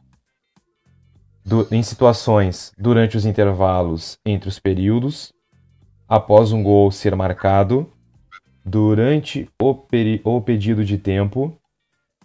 Em 1.69 1.83
situações 1.83 2.71
durante 2.77 3.17
os 3.17 3.25
intervalos 3.25 4.17
entre 4.25 4.47
os 4.47 4.59
períodos, 4.59 5.33
após 6.07 6.53
um 6.53 6.63
gol 6.63 6.89
ser 6.89 7.15
marcado, 7.15 7.91
durante 8.63 9.49
o, 9.61 9.75
peri 9.75 10.21
o 10.23 10.39
pedido 10.39 10.85
de 10.85 10.97
tempo 10.97 11.59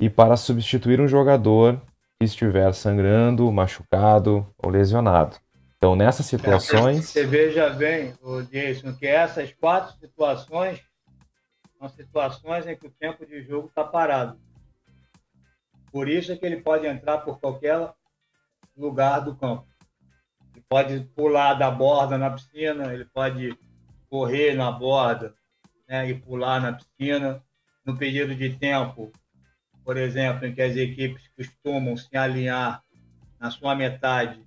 e 0.01 0.09
para 0.09 0.37
substituir 0.37 1.01
um 1.01 1.09
jogador 1.09 1.81
que 2.19 2.25
estiver 2.25 2.73
sangrando, 2.75 3.51
machucado 3.51 4.47
ou 4.57 4.71
lesionado. 4.71 5.37
Então, 5.79 5.95
nessas 5.95 6.27
situações. 6.27 7.09
Você 7.09 7.25
veja 7.25 7.71
bem, 7.71 8.13
Jason, 8.51 8.95
que 8.95 9.07
essas 9.07 9.53
quatro 9.55 9.97
situações 9.97 10.83
são 11.79 11.89
situações 11.89 12.67
em 12.67 12.77
que 12.77 12.89
o 12.89 12.91
tempo 12.91 13.25
de 13.25 13.43
jogo 13.45 13.69
está 13.69 13.85
parado. 13.85 14.41
Por 15.93 16.09
isso 16.09 16.33
é 16.33 16.37
que 16.37 16.45
ele 16.45 16.61
pode 16.61 16.85
entrar 16.85 17.19
por 17.19 17.39
qualquer 17.39 17.93
lugar 18.77 19.21
do 19.21 19.37
campo. 19.37 19.69
Ele 20.53 20.65
pode 20.69 21.01
pular 21.15 21.55
da 21.55 21.71
borda 21.71 22.19
na 22.19 22.31
piscina, 22.31 22.93
ele 22.93 23.05
pode 23.05 23.57
correr 24.11 24.55
na 24.55 24.73
borda 24.73 25.33
né, 25.89 26.11
e 26.11 26.15
pular 26.15 26.61
na 26.61 26.73
piscina. 26.73 27.41
No 27.87 27.97
período 27.97 28.35
de 28.35 28.57
tempo, 28.57 29.13
por 29.85 29.97
exemplo, 29.97 30.45
em 30.45 30.55
que 30.55 30.61
as 30.61 30.77
equipes 30.77 31.29
costumam 31.37 31.97
se 31.97 32.15
alinhar 32.17 32.83
na 33.39 33.51
sua 33.51 33.77
metade 33.77 34.45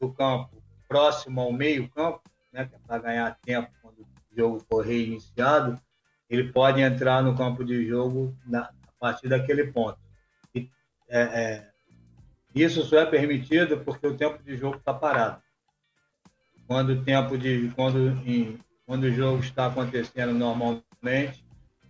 do 0.00 0.12
campo, 0.12 0.53
próximo 0.94 1.40
ao 1.40 1.52
meio 1.52 1.88
campo, 1.88 2.22
né, 2.52 2.70
é 2.72 2.78
para 2.86 2.98
ganhar 2.98 3.36
tempo 3.44 3.68
quando 3.82 4.02
o 4.02 4.06
jogo 4.36 4.64
for 4.70 4.86
reiniciado, 4.86 5.76
ele 6.30 6.52
pode 6.52 6.80
entrar 6.80 7.20
no 7.20 7.36
campo 7.36 7.64
de 7.64 7.84
jogo 7.84 8.32
na, 8.46 8.60
a 8.60 9.00
partir 9.00 9.28
daquele 9.28 9.72
ponto. 9.72 9.98
E, 10.54 10.70
é, 11.08 11.20
é, 11.20 11.70
isso 12.54 12.84
só 12.84 12.98
é 12.98 13.06
permitido 13.06 13.78
porque 13.78 14.06
o 14.06 14.16
tempo 14.16 14.40
de 14.40 14.56
jogo 14.56 14.76
está 14.76 14.94
parado. 14.94 15.42
Quando 16.68 16.90
o 16.90 17.02
tempo 17.02 17.36
de 17.36 17.72
quando 17.74 18.10
em, 18.24 18.60
quando 18.86 19.02
o 19.02 19.12
jogo 19.12 19.40
está 19.42 19.66
acontecendo 19.66 20.32
normalmente, 20.32 21.44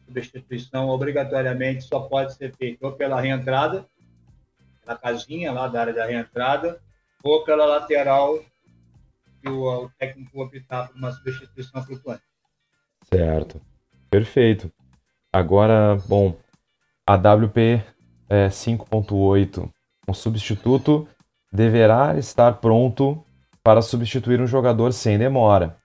substituição 0.06 0.88
obrigatoriamente 0.88 1.84
só 1.84 2.00
pode 2.00 2.32
ser 2.34 2.56
feita 2.56 2.86
ou 2.86 2.92
pela 2.92 3.20
reentrada, 3.20 3.86
pela 4.82 4.96
casinha 4.96 5.52
lá 5.52 5.68
da 5.68 5.82
área 5.82 5.92
da 5.92 6.06
reentrada, 6.06 6.80
ou 7.22 7.44
pela 7.44 7.66
lateral 7.66 8.42
que 9.44 9.50
o, 9.50 9.84
o 9.84 9.90
técnico 9.98 10.42
optar 10.42 10.88
por 10.88 10.96
uma 10.96 11.12
substituição 11.12 11.82
flutuante. 11.82 12.22
Certo. 13.12 13.60
Perfeito. 14.08 14.72
Agora, 15.30 15.96
bom, 16.08 16.36
a 17.06 17.16
WP 17.16 17.82
é 18.28 18.48
5.8, 18.48 19.70
um 20.08 20.14
substituto 20.14 21.06
deverá 21.52 22.16
estar 22.16 22.54
pronto 22.54 23.22
para 23.62 23.82
substituir 23.82 24.40
um 24.40 24.46
jogador 24.46 24.92
sem 24.92 25.18
demora. 25.18 25.76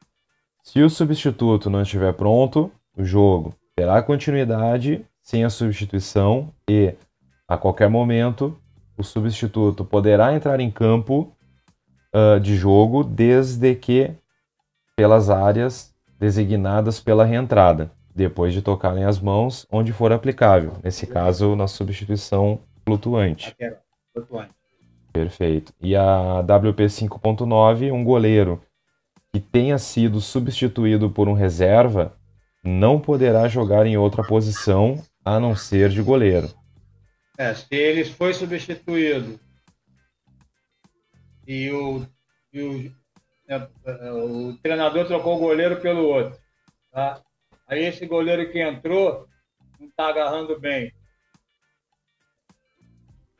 Se 0.64 0.82
o 0.82 0.89
substituto 0.89 1.70
não 1.70 1.82
estiver 1.82 2.14
pronto, 2.14 2.72
o 2.95 3.03
jogo 3.03 3.53
terá 3.76 4.01
continuidade 4.01 5.05
sem 5.22 5.43
a 5.43 5.49
substituição 5.49 6.53
e, 6.70 6.93
a 7.47 7.57
qualquer 7.57 7.89
momento, 7.89 8.57
o 8.97 9.03
substituto 9.03 9.84
poderá 9.84 10.34
entrar 10.34 10.60
em 10.60 10.70
campo 10.70 11.36
uh, 12.14 12.39
de 12.39 12.55
jogo 12.55 13.03
desde 13.03 13.76
que 13.76 14.12
pelas 14.95 15.30
áreas 15.30 15.93
designadas 16.20 16.99
pela 16.99 17.26
reentrada 17.26 17.91
depois 18.14 18.53
de 18.53 18.62
tocarem 18.62 19.05
as 19.05 19.20
mãos 19.20 19.66
onde 19.72 19.93
for 19.93 20.12
aplicável. 20.12 20.74
Nesse 20.84 21.07
caso, 21.07 21.55
na 21.55 21.68
substituição 21.68 22.60
flutuante. 22.86 23.55
Perfeito. 25.14 25.74
E 25.82 25.95
a 25.95 26.41
WP 26.41 26.84
5.9, 26.86 27.93
um 27.93 28.03
goleiro 28.03 28.62
que 29.32 29.39
tenha 29.39 29.78
sido 29.78 30.20
substituído 30.20 31.10
por 31.10 31.30
um 31.30 31.34
reserva 31.34 32.16
não 32.64 32.99
poderá 32.99 33.47
jogar 33.47 33.86
em 33.86 33.95
outra 33.95 34.24
posição 34.24 35.01
a 35.24 35.39
não 35.39 35.55
ser 35.55 35.89
de 35.89 36.01
goleiro. 36.01 36.49
É, 37.38 37.53
se 37.53 37.74
ele 37.74 38.03
foi 38.03 38.34
substituído 38.34 39.39
e 41.50 41.72
o, 41.72 42.06
e 42.54 42.62
o, 42.62 42.95
é, 43.47 43.68
é 43.86 44.12
o 44.12 44.56
treinador 44.62 45.08
trocou 45.08 45.36
o 45.36 45.39
goleiro 45.39 45.82
pelo 45.82 46.06
outro, 46.06 46.39
tá? 46.91 47.24
Aí 47.68 47.86
esse 47.86 48.06
goleiro 48.06 48.52
que 48.52 48.62
entrou 48.62 49.28
não 49.80 49.88
está 49.88 50.10
agarrando 50.10 50.60
bem. 50.60 50.93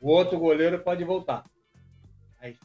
o 0.00 0.10
outro 0.10 0.40
goleiro 0.40 0.80
pode 0.80 1.04
voltar. 1.04 1.44
Aí, 2.40 2.56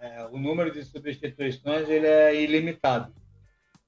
é, 0.00 0.24
o 0.24 0.38
número 0.38 0.72
de 0.72 0.82
substituições 0.84 1.90
ele 1.90 2.06
é 2.06 2.34
ilimitado. 2.34 3.14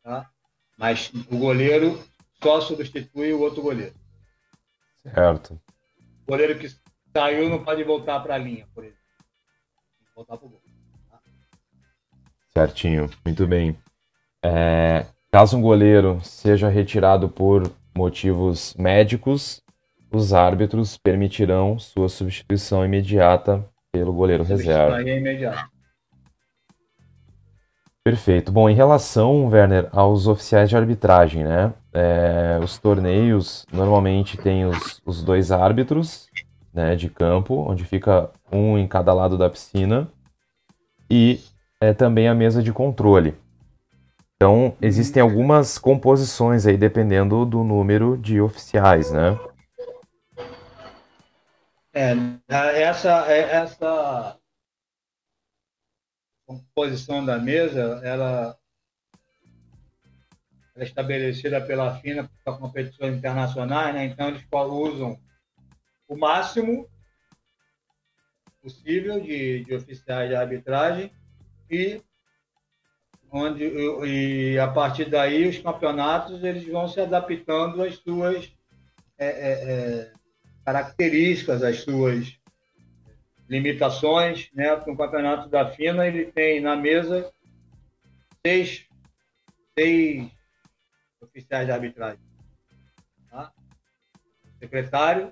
Tá? 0.02 0.30
Mas 0.76 1.10
o 1.30 1.38
goleiro 1.38 1.98
só 2.42 2.60
substitui 2.60 3.32
o 3.32 3.40
outro 3.40 3.62
goleiro. 3.62 3.94
Certo. 5.02 5.58
O 6.26 6.32
goleiro 6.32 6.58
que 6.58 6.68
saiu 7.10 7.48
não 7.48 7.64
pode 7.64 7.82
voltar 7.84 8.20
para 8.20 8.34
a 8.34 8.38
linha, 8.38 8.68
por 8.74 8.84
exemplo. 8.84 8.97
Voltar 10.18 10.36
para 10.36 10.46
o 10.46 10.50
gol. 10.50 10.60
Tá? 11.08 11.18
Certinho, 12.52 13.08
muito 13.24 13.46
bem. 13.46 13.78
É, 14.44 15.06
caso 15.30 15.56
um 15.56 15.62
goleiro 15.62 16.20
seja 16.22 16.68
retirado 16.68 17.28
por 17.28 17.70
motivos 17.96 18.74
médicos, 18.74 19.62
os 20.10 20.32
árbitros 20.32 20.96
permitirão 20.96 21.78
sua 21.78 22.08
substituição 22.08 22.84
imediata 22.84 23.64
pelo 23.92 24.12
goleiro 24.12 24.42
reserva. 24.42 25.00
É 25.02 25.18
imediato. 25.18 25.70
Perfeito. 28.02 28.50
Bom, 28.50 28.70
em 28.70 28.74
relação, 28.74 29.48
Werner, 29.48 29.88
aos 29.92 30.26
oficiais 30.26 30.70
de 30.70 30.76
arbitragem, 30.76 31.44
né? 31.44 31.74
É, 31.92 32.58
os 32.62 32.78
torneios 32.78 33.66
normalmente 33.70 34.36
têm 34.36 34.64
os, 34.64 35.00
os 35.04 35.22
dois 35.22 35.52
árbitros 35.52 36.28
né, 36.72 36.94
de 36.96 37.08
campo, 37.08 37.54
onde 37.68 37.84
fica 37.84 38.30
um 38.50 38.78
em 38.78 38.86
cada 38.86 39.12
lado 39.12 39.36
da 39.36 39.50
piscina, 39.50 40.08
e 41.10 41.40
é, 41.80 41.92
também 41.92 42.28
a 42.28 42.34
mesa 42.34 42.62
de 42.62 42.72
controle. 42.72 43.34
Então, 44.36 44.76
existem 44.80 45.20
algumas 45.20 45.78
composições 45.78 46.66
aí, 46.66 46.76
dependendo 46.76 47.44
do 47.44 47.64
número 47.64 48.16
de 48.16 48.40
oficiais, 48.40 49.10
né? 49.10 49.36
É, 51.92 52.14
essa, 52.82 53.26
é, 53.32 53.40
essa 53.56 54.38
composição 56.46 57.24
da 57.24 57.38
mesa, 57.38 58.00
ela, 58.04 58.04
ela 58.04 58.58
é 60.76 60.84
estabelecida 60.84 61.60
pela 61.60 61.96
FINA 61.96 62.30
para 62.44 62.56
competições 62.56 63.16
internacionais, 63.16 63.92
né? 63.92 64.04
então 64.04 64.28
eles 64.28 64.46
usam 64.52 65.18
o 66.08 66.16
máximo 66.16 66.88
possível 68.60 69.20
de, 69.20 69.64
de 69.64 69.74
oficiais 69.74 70.28
de 70.28 70.34
arbitragem 70.34 71.12
e 71.70 72.02
onde 73.30 73.64
e 74.06 74.58
a 74.58 74.68
partir 74.68 75.10
daí 75.10 75.46
os 75.46 75.58
campeonatos 75.58 76.42
eles 76.42 76.66
vão 76.66 76.88
se 76.88 77.00
adaptando 77.00 77.82
às 77.82 77.96
suas 77.96 78.50
é, 79.18 79.26
é, 79.26 79.52
é, 79.72 80.12
características, 80.64 81.62
às 81.62 81.80
suas 81.80 82.38
limitações, 83.48 84.50
né? 84.54 84.76
Porque 84.76 84.90
o 84.90 84.96
campeonato 84.96 85.48
da 85.48 85.70
FINA 85.70 86.06
ele 86.06 86.26
tem 86.26 86.60
na 86.60 86.76
mesa 86.76 87.32
seis, 88.44 88.86
seis 89.78 90.30
oficiais 91.20 91.66
de 91.66 91.72
arbitragem, 91.72 92.20
tá? 93.30 93.52
secretário, 94.58 95.30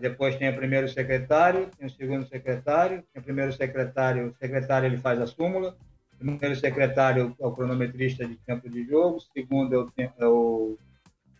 depois 0.00 0.36
tem 0.36 0.48
o 0.48 0.56
primeiro 0.56 0.88
secretário, 0.88 1.70
tem 1.76 1.86
o 1.86 1.90
segundo 1.90 2.26
secretário, 2.28 3.02
tem 3.12 3.20
o 3.20 3.24
primeiro 3.24 3.52
secretário, 3.52 4.28
o 4.28 4.36
secretário 4.36 4.86
ele 4.86 4.98
faz 4.98 5.20
a 5.20 5.26
súmula, 5.26 5.76
o 6.14 6.18
primeiro 6.18 6.56
secretário 6.56 7.36
é 7.38 7.46
o 7.46 7.52
cronometrista 7.52 8.26
de 8.26 8.36
tempo 8.36 8.68
de 8.68 8.84
jogo, 8.84 9.16
o 9.16 9.20
segundo 9.20 9.74
é 9.74 9.78
o, 9.78 10.12
é 10.18 10.26
o 10.26 10.78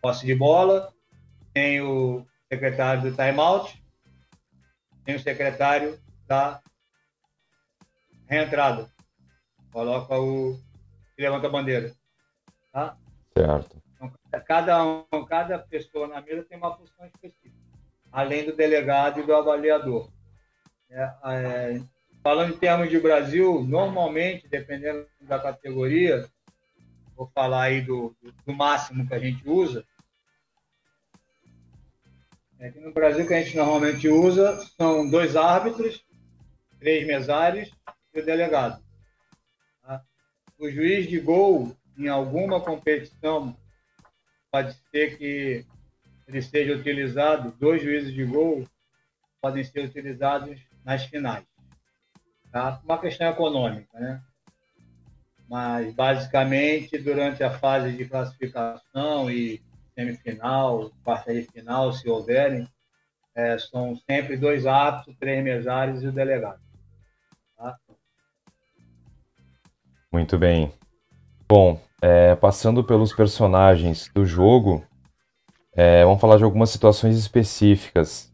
posse 0.00 0.26
de 0.26 0.34
bola, 0.34 0.92
tem 1.52 1.80
o 1.80 2.26
secretário 2.48 3.02
do 3.02 3.16
timeout, 3.16 3.82
tem 5.04 5.14
o 5.14 5.20
secretário 5.20 5.98
da 6.26 6.60
reentrada. 8.26 8.90
Coloca 9.72 10.18
o. 10.18 10.58
levanta 11.18 11.46
a 11.46 11.50
bandeira. 11.50 11.94
Tá? 12.72 12.96
Certo. 13.36 13.82
Então, 13.94 14.12
cada, 14.46 14.84
um, 14.84 15.24
cada 15.26 15.58
pessoa 15.58 16.06
na 16.06 16.20
mesa 16.20 16.44
tem 16.44 16.58
uma 16.58 16.76
função 16.76 17.06
específica, 17.06 17.55
além 18.12 18.44
do 18.44 18.56
delegado 18.56 19.20
e 19.20 19.22
do 19.22 19.34
avaliador. 19.34 20.10
É, 20.90 21.10
é, 21.24 21.80
falando 22.22 22.54
em 22.54 22.58
termos 22.58 22.88
de 22.88 22.98
Brasil, 22.98 23.62
normalmente, 23.62 24.48
dependendo 24.48 25.06
da 25.20 25.38
categoria, 25.38 26.28
vou 27.16 27.30
falar 27.34 27.64
aí 27.64 27.80
do, 27.80 28.14
do, 28.44 28.52
máximo 28.52 29.06
que 29.06 29.14
a 29.14 29.18
gente 29.18 29.48
usa, 29.48 29.84
é 32.58 32.70
que 32.70 32.80
no 32.80 32.92
Brasil 32.92 33.26
que 33.26 33.34
a 33.34 33.42
gente 33.42 33.56
normalmente 33.56 34.08
usa 34.08 34.58
são 34.78 35.08
dois 35.08 35.36
árbitros 35.36 36.06
três 36.78 37.06
mesários 37.06 37.70
e 38.14 38.20
o 38.20 38.24
delegado. 38.24 38.82
Tá? 39.82 40.02
O 40.58 40.70
juiz 40.70 41.08
de 41.08 41.18
gol, 41.18 41.76
em 41.98 42.08
alguma 42.08 42.60
competição, 42.60 43.56
pode 44.50 44.74
ser 44.90 45.18
que 45.18 45.66
ele 46.26 46.42
seja 46.42 46.74
utilizado, 46.74 47.54
dois 47.58 47.82
juízes 47.82 48.12
de 48.12 48.24
gol 48.24 48.64
podem 49.40 49.62
ser 49.64 49.84
utilizados 49.84 50.60
nas 50.84 51.04
finais. 51.04 51.44
Tá? 52.50 52.80
Uma 52.84 52.98
questão 52.98 53.28
econômica, 53.28 53.98
né? 53.98 54.22
Mas, 55.48 55.94
basicamente, 55.94 56.98
durante 56.98 57.44
a 57.44 57.50
fase 57.50 57.92
de 57.92 58.04
classificação 58.04 59.30
e 59.30 59.62
semifinal, 59.94 60.90
quarta 61.04 61.32
e 61.32 61.44
final, 61.44 61.92
se 61.92 62.08
houverem, 62.08 62.68
é, 63.34 63.56
são 63.58 63.94
sempre 64.10 64.36
dois 64.36 64.66
árbitros, 64.66 65.16
três 65.18 65.44
mesários 65.44 66.02
e 66.02 66.08
o 66.08 66.12
delegado. 66.12 66.60
Muito 70.16 70.38
bem. 70.38 70.72
Bom, 71.46 71.78
é, 72.00 72.34
passando 72.34 72.82
pelos 72.82 73.12
personagens 73.12 74.10
do 74.14 74.24
jogo, 74.24 74.82
é, 75.76 76.02
vamos 76.04 76.20
falar 76.20 76.38
de 76.38 76.44
algumas 76.44 76.70
situações 76.70 77.18
específicas. 77.18 78.32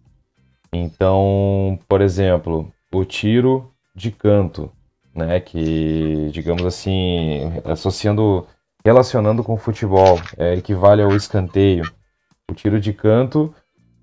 Então, 0.72 1.78
por 1.88 2.00
exemplo, 2.00 2.72
o 2.94 3.04
tiro 3.04 3.72
de 3.94 4.12
canto, 4.12 4.70
né, 5.12 5.40
que, 5.40 6.30
digamos 6.32 6.64
assim, 6.64 7.52
associando, 7.64 8.46
relacionando 8.84 9.42
com 9.42 9.54
o 9.54 9.58
futebol, 9.58 10.20
é, 10.38 10.54
equivale 10.54 11.02
ao 11.02 11.16
escanteio. 11.16 11.92
O 12.48 12.54
tiro 12.54 12.80
de 12.80 12.92
canto 12.92 13.52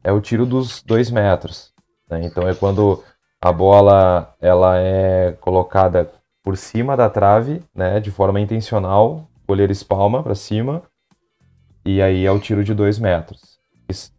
é 0.04 0.12
o 0.12 0.20
tiro 0.20 0.46
dos 0.46 0.84
dois 0.84 1.10
metros. 1.10 1.72
Né? 2.10 2.26
Então, 2.26 2.48
é 2.48 2.54
quando 2.54 3.02
a 3.42 3.54
bola 3.54 4.36
ela 4.42 4.78
é 4.78 5.32
colocada 5.40 6.12
por 6.44 6.58
cima 6.58 6.98
da 6.98 7.10
trave, 7.10 7.64
né, 7.74 8.02
de 8.02 8.12
forma 8.12 8.40
intencional, 8.42 9.30
o 9.44 9.48
goleiro 9.48 9.72
espalma 9.72 10.22
para 10.22 10.36
cima, 10.36 10.84
e 11.96 12.02
aí 12.02 12.26
é 12.26 12.32
o 12.32 12.40
tiro 12.40 12.64
de 12.64 12.74
dois 12.74 13.00
metros. 13.00 13.60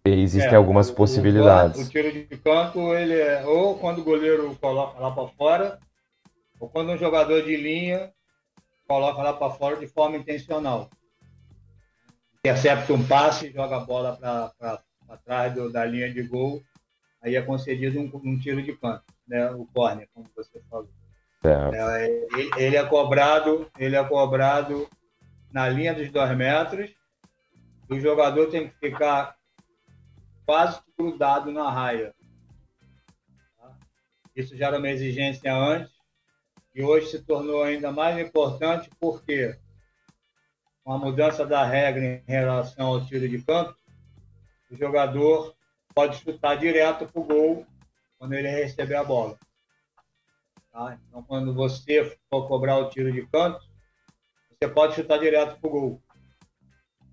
Existem 0.04 0.52
é, 0.52 0.56
algumas 0.56 0.90
possibilidades. 0.90 1.86
O, 1.86 1.88
tiro 1.88 2.10
de 2.10 2.24
canto, 2.38 2.92
ele 2.92 3.14
é 3.14 3.44
ou 3.46 3.78
quando 3.78 4.00
o 4.00 4.04
goleiro 4.04 4.56
coloca 4.60 4.98
lá 4.98 5.12
para 5.12 5.28
fora, 5.28 5.78
ou 6.58 6.68
quando 6.68 6.90
um 6.90 6.98
jogador 6.98 7.42
de 7.42 7.56
linha 7.56 8.12
coloca 8.88 9.22
lá 9.22 9.32
para 9.32 9.52
fora 9.52 9.76
de 9.76 9.86
forma 9.86 10.16
intencional. 10.16 10.90
Intercepta 12.40 12.92
um 12.92 13.06
passe, 13.06 13.52
joga 13.52 13.76
a 13.76 13.80
bola 13.80 14.16
para 14.16 15.16
trás 15.24 15.54
do, 15.54 15.70
da 15.70 15.84
linha 15.84 16.12
de 16.12 16.22
gol, 16.24 16.60
aí 17.22 17.36
é 17.36 17.42
concedido 17.42 18.00
um, 18.00 18.10
um 18.24 18.38
tiro 18.38 18.60
de 18.60 18.72
canto, 18.72 19.04
né, 19.28 19.48
o 19.52 19.64
corner, 19.72 20.08
como 20.12 20.28
você 20.34 20.60
falou. 20.68 20.90
É, 21.44 22.26
ele 22.56 22.76
é 22.76 22.84
cobrado, 22.84 23.70
ele 23.78 23.94
é 23.94 24.02
cobrado 24.02 24.88
na 25.52 25.68
linha 25.68 25.94
dos 25.94 26.10
dois 26.10 26.36
metros. 26.36 26.90
O 27.90 27.98
jogador 27.98 28.48
tem 28.50 28.68
que 28.68 28.78
ficar 28.78 29.36
quase 30.46 30.80
grudado 30.96 31.50
na 31.50 31.68
raia. 31.68 32.14
Tá? 33.58 33.76
Isso 34.34 34.56
já 34.56 34.68
era 34.68 34.78
uma 34.78 34.88
exigência 34.88 35.52
antes 35.52 35.92
e 36.72 36.84
hoje 36.84 37.08
se 37.08 37.22
tornou 37.22 37.64
ainda 37.64 37.90
mais 37.90 38.16
importante 38.18 38.88
porque 39.00 39.58
com 40.84 40.92
a 40.92 40.98
mudança 40.98 41.44
da 41.44 41.64
regra 41.64 42.04
em 42.04 42.22
relação 42.26 42.86
ao 42.86 43.04
tiro 43.04 43.28
de 43.28 43.42
campo, 43.42 43.74
o 44.70 44.76
jogador 44.76 45.54
pode 45.92 46.16
chutar 46.18 46.56
direto 46.56 47.06
para 47.06 47.20
o 47.20 47.24
gol 47.24 47.66
quando 48.18 48.34
ele 48.34 48.48
receber 48.48 48.94
a 48.94 49.04
bola. 49.04 49.36
Tá? 50.70 50.96
Então, 51.08 51.22
quando 51.24 51.52
você 51.52 52.16
for 52.28 52.46
cobrar 52.46 52.78
o 52.78 52.88
tiro 52.88 53.12
de 53.12 53.26
canto, 53.26 53.60
você 54.48 54.68
pode 54.68 54.94
chutar 54.94 55.18
direto 55.18 55.58
para 55.60 55.68
o 55.68 55.72
gol. 55.72 56.02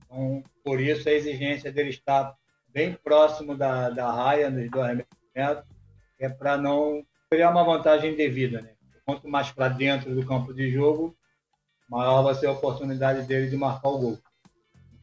Então, 0.08 0.44
por 0.64 0.82
isso 0.82 1.08
a 1.08 1.12
exigência 1.12 1.72
dele 1.72 1.90
estar 1.90 2.36
bem 2.70 2.94
próximo 2.94 3.56
da, 3.56 3.90
da 3.90 4.12
raia, 4.12 4.50
nos 4.50 4.70
dois 4.72 5.04
metros, 5.36 5.66
é 6.20 6.28
para 6.30 6.58
não 6.58 7.06
criar 7.30 7.52
uma 7.52 7.64
vantagem 7.64 8.16
devida. 8.16 8.62
Né? 8.62 8.72
Quanto 9.06 9.28
mais 9.28 9.52
para 9.52 9.70
dentro 9.70 10.16
do 10.16 10.26
campo 10.26 10.54
de 10.54 10.72
jogo, 10.72 11.16
maior 11.90 12.24
vai 12.24 12.36
ser 12.36 12.48
a 12.48 12.52
oportunidade 12.52 13.28
dele 13.28 13.50
de 13.50 13.58
marcar 13.58 13.90
o 13.90 14.00
gol. 14.00 14.20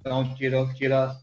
Então, 0.00 0.34
tira, 0.34 0.66
tira 0.74 1.16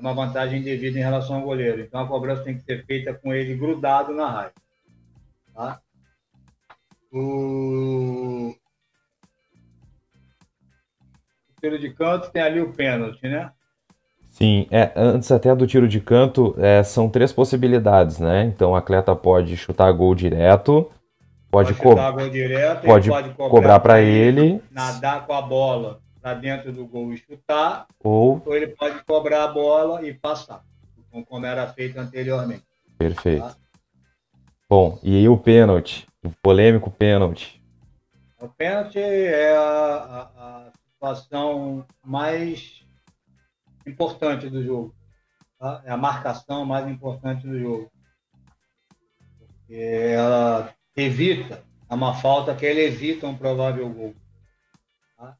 uma 0.00 0.14
vantagem 0.14 0.62
devida 0.62 0.98
em 0.98 1.02
relação 1.02 1.36
ao 1.36 1.42
goleiro. 1.42 1.82
Então 1.82 2.00
a 2.00 2.08
cobrança 2.08 2.42
tem 2.42 2.56
que 2.56 2.64
ser 2.64 2.84
feita 2.86 3.14
com 3.14 3.32
ele 3.32 3.54
grudado 3.54 4.12
na 4.14 4.30
raia. 4.30 4.52
Tá? 5.54 5.80
O... 7.12 8.54
tiro 11.60 11.78
de 11.78 11.90
canto 11.90 12.30
tem 12.30 12.42
ali 12.42 12.60
o 12.60 12.72
pênalti, 12.72 13.22
né? 13.28 13.50
Sim, 14.30 14.66
é, 14.70 14.92
antes 14.94 15.30
até 15.32 15.54
do 15.54 15.66
tiro 15.66 15.88
de 15.88 16.00
canto, 16.00 16.54
é, 16.58 16.82
são 16.82 17.08
três 17.08 17.32
possibilidades, 17.32 18.18
né? 18.18 18.44
Então 18.44 18.70
o 18.70 18.76
atleta 18.76 19.14
pode 19.14 19.56
chutar 19.56 19.90
gol 19.92 20.14
direto, 20.14 20.90
pode, 21.50 21.74
pode 21.74 21.90
chutar 21.90 22.12
gol 22.12 22.30
direto, 22.30 22.84
pode, 22.84 23.08
pode 23.08 23.30
cobrar, 23.34 23.80
para 23.80 24.00
ele, 24.00 24.62
nadar 24.70 25.26
com 25.26 25.32
a 25.32 25.42
bola 25.42 26.00
para 26.22 26.34
dentro 26.34 26.72
do 26.72 26.86
gol 26.86 27.12
e 27.12 27.16
chutar, 27.16 27.86
ou... 28.02 28.40
ou 28.44 28.54
ele 28.54 28.68
pode 28.68 29.02
cobrar 29.04 29.44
a 29.44 29.48
bola 29.48 30.06
e 30.06 30.14
passar, 30.14 30.62
como 31.28 31.46
era 31.46 31.66
feito 31.66 31.98
anteriormente. 31.98 32.62
Perfeito. 32.96 33.42
Tá? 33.42 33.56
Bom, 34.68 34.98
e 35.02 35.16
aí 35.16 35.28
o 35.28 35.36
pênalti, 35.36 36.06
o 36.22 36.30
polêmico 36.42 36.90
pênalti. 36.90 37.60
O 38.40 38.48
pênalti 38.48 38.98
é 38.98 39.56
a, 39.56 39.60
a, 39.60 40.20
a 40.38 40.70
situação 41.00 41.86
mais 42.04 42.84
importante 43.86 44.50
do 44.50 44.62
jogo. 44.62 44.94
Tá? 45.58 45.80
É 45.86 45.90
a 45.90 45.96
marcação 45.96 46.66
mais 46.66 46.86
importante 46.86 47.46
do 47.46 47.58
jogo. 47.58 47.90
Porque 49.38 49.74
ela 49.74 50.74
evita, 50.94 51.64
é 51.88 51.94
uma 51.94 52.14
falta 52.14 52.54
que 52.54 52.66
ele 52.66 52.82
evita 52.82 53.26
um 53.26 53.34
provável 53.34 53.88
gol. 53.88 54.14
Tá? 55.16 55.38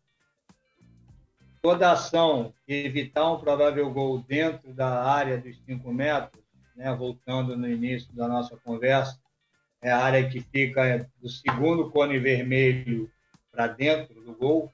Toda 1.61 1.93
ação 1.93 2.55
que 2.67 2.73
evitar 2.73 3.31
um 3.31 3.39
provável 3.39 3.91
gol 3.93 4.23
dentro 4.23 4.73
da 4.73 5.05
área 5.05 5.37
dos 5.37 5.63
5 5.67 5.93
metros, 5.93 6.43
né, 6.75 6.91
voltando 6.95 7.55
no 7.55 7.69
início 7.69 8.11
da 8.15 8.27
nossa 8.27 8.57
conversa, 8.57 9.21
é 9.83 9.91
a 9.91 9.99
área 9.99 10.27
que 10.27 10.41
fica 10.41 11.07
do 11.21 11.29
segundo 11.29 11.91
cone 11.91 12.19
vermelho 12.19 13.11
para 13.53 13.67
dentro 13.67 14.23
do 14.23 14.35
gol, 14.35 14.73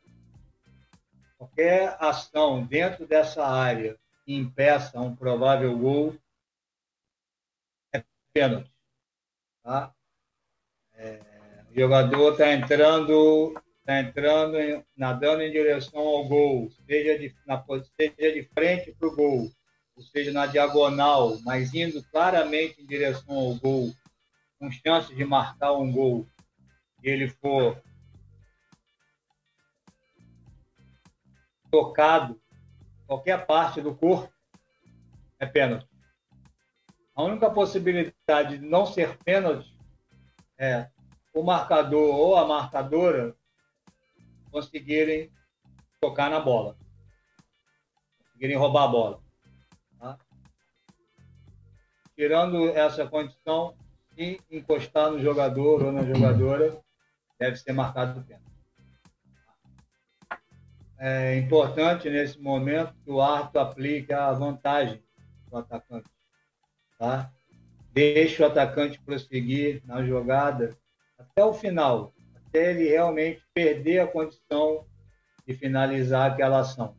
qualquer 1.37 1.97
ação 2.01 2.64
dentro 2.64 3.07
dessa 3.07 3.47
área 3.47 3.97
que 4.24 4.34
impeça 4.34 5.01
um 5.01 5.14
provável 5.14 5.76
gol 5.78 6.16
é 7.93 8.03
pênalti. 8.32 8.70
Tá? 9.62 9.95
É, 10.95 11.20
o 11.70 11.74
jogador 11.74 12.32
está 12.32 12.53
entrando, 12.53 13.55
tá 13.84 14.01
entrando, 14.01 14.84
nadando 14.97 15.43
em 15.43 15.53
direção 15.53 16.01
ao 16.01 16.26
gol, 16.26 16.70
seja 16.87 17.18
de, 17.18 17.34
na, 17.47 17.62
seja 17.97 18.32
de 18.32 18.43
frente 18.55 18.93
para 18.93 19.09
o 19.09 19.14
gol, 19.14 19.51
ou 19.95 20.03
seja 20.03 20.32
na 20.32 20.47
diagonal, 20.47 21.39
mas 21.45 21.74
indo 21.74 22.03
claramente 22.05 22.80
em 22.80 22.87
direção 22.87 23.37
ao 23.37 23.55
gol, 23.55 23.93
com 24.59 24.70
chance 24.70 25.14
de 25.14 25.24
marcar 25.24 25.72
um 25.72 25.93
gol, 25.93 26.26
e 27.03 27.11
ele 27.11 27.28
for 27.28 27.80
tocado 31.71 32.41
qualquer 33.07 33.47
parte 33.47 33.81
do 33.81 33.95
corpo, 33.95 34.33
é 35.39 35.47
pênalti. 35.47 35.89
A 37.14 37.23
única 37.23 37.51
possibilidade 37.51 38.59
de 38.59 38.67
não 38.67 38.85
ser 38.85 39.17
pênalti 39.19 39.75
é 40.59 40.89
o 41.33 41.43
marcador 41.43 42.14
ou 42.14 42.37
a 42.37 42.47
marcadora 42.47 43.35
conseguirem 44.51 45.31
tocar 46.01 46.31
na 46.31 46.41
bola, 46.41 46.77
conseguirem 48.25 48.57
roubar 48.57 48.85
a 48.85 48.89
bola. 48.89 49.23
Tá? 49.99 50.19
Tirando 52.14 52.69
essa 52.71 53.07
condição, 53.07 53.77
se 54.14 54.41
encostar 54.51 55.11
no 55.11 55.21
jogador 55.21 55.85
ou 55.85 55.93
na 55.93 56.03
jogadora, 56.03 56.83
deve 57.39 57.57
ser 57.57 57.73
marcado 57.73 58.23
pênalti 58.25 58.46
é 60.99 61.37
importante 61.37 62.09
nesse 62.09 62.41
momento 62.41 62.95
que 63.05 63.11
o 63.11 63.21
árbitro 63.21 63.61
aplique 63.61 64.13
a 64.13 64.33
vantagem 64.33 65.03
do 65.51 65.57
atacante. 65.59 66.11
Tá? 66.99 67.31
Deixe 67.93 68.43
o 68.43 68.47
atacante 68.47 69.01
prosseguir 69.01 69.83
na 69.85 70.05
jogada 70.05 70.77
até 71.19 71.45
o 71.45 71.53
final, 71.53 72.15
até 72.35 72.71
ele 72.71 72.89
realmente 72.89 73.43
perder 73.53 74.01
a 74.01 74.07
condição 74.07 74.87
de 75.47 75.55
finalizar 75.55 76.33
aquela 76.33 76.61
ação. 76.61 76.97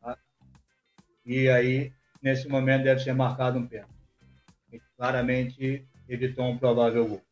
Tá? 0.00 0.18
E 1.24 1.48
aí, 1.48 1.92
nesse 2.20 2.48
momento, 2.48 2.84
deve 2.84 3.00
ser 3.00 3.14
marcado 3.14 3.58
um 3.58 3.66
pênalti. 3.66 3.94
Claramente 4.96 5.86
evitou 6.08 6.46
um 6.46 6.58
provável 6.58 7.06
gol. 7.06 7.25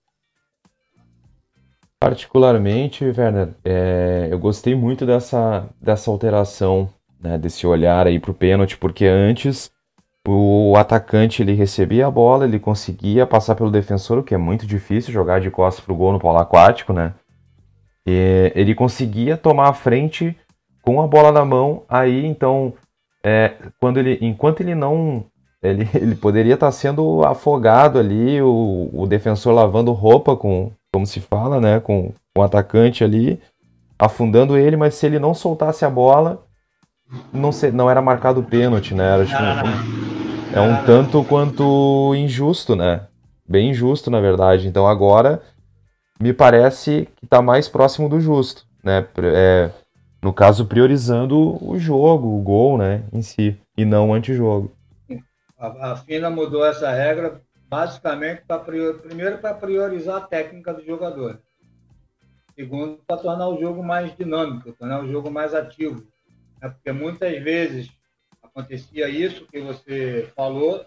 Particularmente, 2.05 3.03
Werner, 3.03 3.49
é, 3.65 4.29
eu 4.31 4.39
gostei 4.39 4.75
muito 4.75 5.07
dessa, 5.07 5.65
dessa 5.81 6.11
alteração, 6.11 6.91
né, 7.19 7.39
desse 7.39 7.67
olhar 7.67 8.07
aí 8.07 8.21
para 8.21 8.31
o 8.31 8.35
pênalti, 8.35 8.77
porque 8.77 9.07
antes 9.07 9.71
o 10.29 10.75
atacante 10.77 11.41
ele 11.41 11.55
recebia 11.55 12.07
a 12.07 12.11
bola, 12.11 12.45
ele 12.45 12.59
conseguia 12.59 13.27
passar 13.27 13.55
pelo 13.55 13.71
defensor, 13.71 14.19
o 14.19 14.23
que 14.23 14.35
é 14.35 14.37
muito 14.37 14.67
difícil 14.67 15.15
jogar 15.15 15.41
de 15.41 15.51
costas 15.51 15.83
para 15.83 15.95
o 15.95 15.97
gol 15.97 16.13
no 16.13 16.19
polo 16.19 16.37
aquático, 16.37 16.93
né? 16.93 17.15
E 18.07 18.53
ele 18.55 18.75
conseguia 18.75 19.39
tomar 19.39 19.71
a 19.71 19.73
frente 19.73 20.37
com 20.83 21.01
a 21.01 21.07
bola 21.07 21.33
na 21.33 21.43
mão, 21.43 21.85
aí 21.89 22.27
então, 22.27 22.75
é, 23.25 23.55
quando 23.81 23.97
ele, 23.97 24.19
enquanto 24.21 24.61
ele 24.61 24.75
não 24.75 25.25
ele, 25.63 25.89
ele 25.97 26.15
poderia 26.15 26.53
estar 26.53 26.67
tá 26.67 26.73
sendo 26.73 27.25
afogado 27.25 27.99
ali, 27.99 28.43
o, 28.43 28.91
o 28.93 29.07
defensor 29.07 29.55
lavando 29.55 29.91
roupa 29.93 30.37
com, 30.37 30.71
como 30.95 31.05
se 31.05 31.19
fala, 31.19 31.61
né, 31.61 31.81
com, 31.81 32.13
o 32.37 32.43
atacante 32.43 33.03
ali, 33.03 33.41
afundando 33.99 34.57
ele, 34.57 34.77
mas 34.77 34.95
se 34.95 35.05
ele 35.05 35.19
não 35.19 35.35
soltasse 35.35 35.85
a 35.85 35.91
bola, 35.91 36.47
não, 37.33 37.51
se, 37.51 37.73
não 37.73 37.91
era 37.91 38.01
marcado 38.01 38.45
pênalti, 38.45 38.95
né? 38.95 39.05
Era, 39.05 39.27
tipo, 39.27 39.43
um, 39.43 40.57
é 40.57 40.61
um 40.61 40.85
tanto 40.85 41.25
quanto 41.25 42.15
injusto, 42.15 42.77
né? 42.77 43.09
Bem 43.49 43.71
injusto, 43.71 44.09
na 44.09 44.21
verdade. 44.21 44.69
Então 44.69 44.87
agora 44.87 45.43
me 46.21 46.33
parece 46.33 47.09
que 47.17 47.25
está 47.25 47.43
mais 47.43 47.69
próximo 47.69 48.09
do 48.09 48.21
justo, 48.21 48.65
né? 48.83 49.05
É, 49.35 49.71
no 50.23 50.33
caso, 50.33 50.65
priorizando 50.65 51.59
o 51.65 51.77
jogo, 51.77 52.37
o 52.37 52.41
gol, 52.41 52.79
né, 52.79 53.03
em 53.13 53.21
si, 53.21 53.57
e 53.77 53.85
não 53.85 54.11
o 54.11 54.15
antijogo. 54.15 54.73
A, 55.59 55.93
a 55.93 55.97
FINA 55.97 56.31
mudou 56.31 56.65
essa 56.65 56.91
regra 56.93 57.41
basicamente 57.75 58.43
para 58.47 58.61
primeiro 58.61 59.39
para 59.39 59.53
priorizar 59.53 60.19
a 60.19 60.27
técnica 60.27 60.73
do 60.73 60.85
jogador, 60.85 61.41
segundo 62.55 63.03
para 63.05 63.17
tornar 63.17 63.49
o 63.49 63.59
jogo 63.59 63.83
mais 63.83 64.17
dinâmico, 64.17 64.73
tornar 64.75 65.03
o 65.03 65.11
jogo 65.11 65.29
mais 65.29 65.53
ativo, 65.53 66.07
né? 66.63 66.69
porque 66.69 66.93
muitas 66.93 67.33
vezes 67.43 67.91
acontecia 68.41 69.09
isso 69.09 69.45
que 69.47 69.61
você 69.61 70.31
falou, 70.37 70.87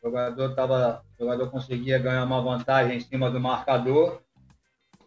o 0.00 0.06
jogador 0.06 0.54
tava, 0.54 1.04
o 1.18 1.24
jogador 1.24 1.50
conseguia 1.50 1.98
ganhar 1.98 2.22
uma 2.22 2.40
vantagem 2.40 2.98
em 2.98 3.00
cima 3.00 3.28
do 3.28 3.40
marcador, 3.40 4.22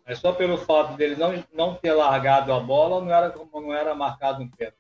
é 0.06 0.14
só 0.14 0.34
pelo 0.34 0.58
fato 0.58 0.98
dele 0.98 1.16
não, 1.16 1.42
não 1.54 1.74
ter 1.74 1.94
largado 1.94 2.52
a 2.52 2.60
bola, 2.60 3.00
não 3.00 3.14
era 3.14 3.34
não 3.54 3.74
era 3.74 3.96
marcado 3.96 4.44
um 4.44 4.50
pênalti. 4.50 4.76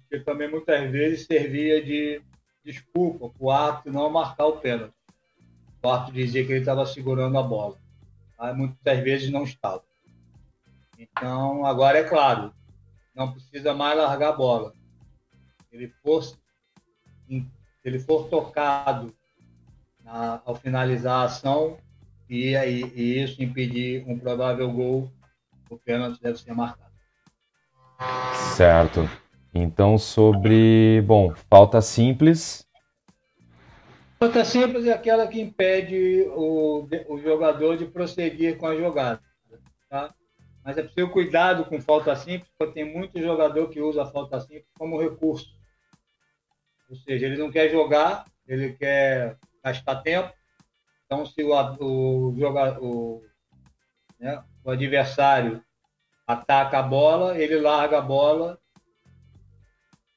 Porque 0.00 0.24
também 0.24 0.50
muitas 0.50 0.90
vezes 0.90 1.26
servia 1.26 1.84
de 1.84 2.22
desculpa 2.64 3.28
para 3.28 3.44
o 3.44 3.50
árbitro 3.50 3.92
não 3.92 4.10
marcar 4.10 4.46
o 4.46 4.58
pênalti. 4.58 4.94
O 5.82 5.88
árbitro 5.88 6.14
dizia 6.14 6.44
que 6.44 6.52
ele 6.52 6.60
estava 6.60 6.86
segurando 6.86 7.38
a 7.38 7.42
bola. 7.42 7.76
Mas 8.38 8.56
muitas 8.56 8.98
vezes 9.00 9.30
não 9.30 9.44
estava. 9.44 9.82
Então, 10.98 11.66
agora 11.66 11.98
é 11.98 12.04
claro, 12.04 12.52
não 13.14 13.32
precisa 13.32 13.74
mais 13.74 13.98
largar 13.98 14.28
a 14.28 14.36
bola. 14.36 14.72
Ele 15.70 15.88
for, 16.02 16.22
se 16.22 16.38
ele 17.84 17.98
for 17.98 18.28
tocado 18.28 19.14
na, 20.04 20.40
ao 20.44 20.54
finalizar 20.54 21.22
a 21.22 21.24
ação 21.24 21.78
e, 22.28 22.54
e, 22.54 22.84
e 22.94 23.22
isso 23.22 23.42
impedir 23.42 24.04
um 24.06 24.18
provável 24.18 24.70
gol, 24.70 25.12
o 25.68 25.76
pênalti 25.76 26.20
deve 26.20 26.38
ser 26.38 26.54
marcado. 26.54 26.92
Certo. 28.56 29.08
Então, 29.54 29.98
sobre. 29.98 31.02
Bom, 31.02 31.34
falta 31.50 31.80
simples. 31.82 32.66
Falta 34.18 34.44
simples 34.44 34.86
é 34.86 34.92
aquela 34.92 35.26
que 35.26 35.40
impede 35.40 36.22
o, 36.30 36.88
o 37.08 37.18
jogador 37.18 37.76
de 37.76 37.84
prosseguir 37.84 38.56
com 38.56 38.66
a 38.66 38.76
jogada. 38.76 39.20
Tá? 39.90 40.14
Mas 40.64 40.78
é 40.78 40.82
preciso 40.82 41.10
cuidado 41.10 41.64
com 41.64 41.80
falta 41.80 42.14
simples, 42.14 42.48
porque 42.56 42.72
tem 42.72 42.84
muito 42.84 43.20
jogador 43.20 43.68
que 43.68 43.80
usa 43.80 44.04
a 44.04 44.06
falta 44.06 44.40
simples 44.40 44.64
como 44.78 45.00
recurso. 45.00 45.52
Ou 46.88 46.96
seja, 46.96 47.26
ele 47.26 47.36
não 47.36 47.50
quer 47.50 47.68
jogar, 47.68 48.24
ele 48.46 48.72
quer 48.74 49.36
gastar 49.62 49.96
tempo. 49.96 50.32
Então, 51.04 51.26
se 51.26 51.42
o, 51.42 51.50
o, 51.50 52.34
jogador, 52.38 52.82
o, 52.82 53.22
né, 54.18 54.42
o 54.64 54.70
adversário 54.70 55.62
ataca 56.26 56.78
a 56.78 56.82
bola, 56.82 57.36
ele 57.36 57.58
larga 57.58 57.98
a 57.98 58.02
bola 58.02 58.61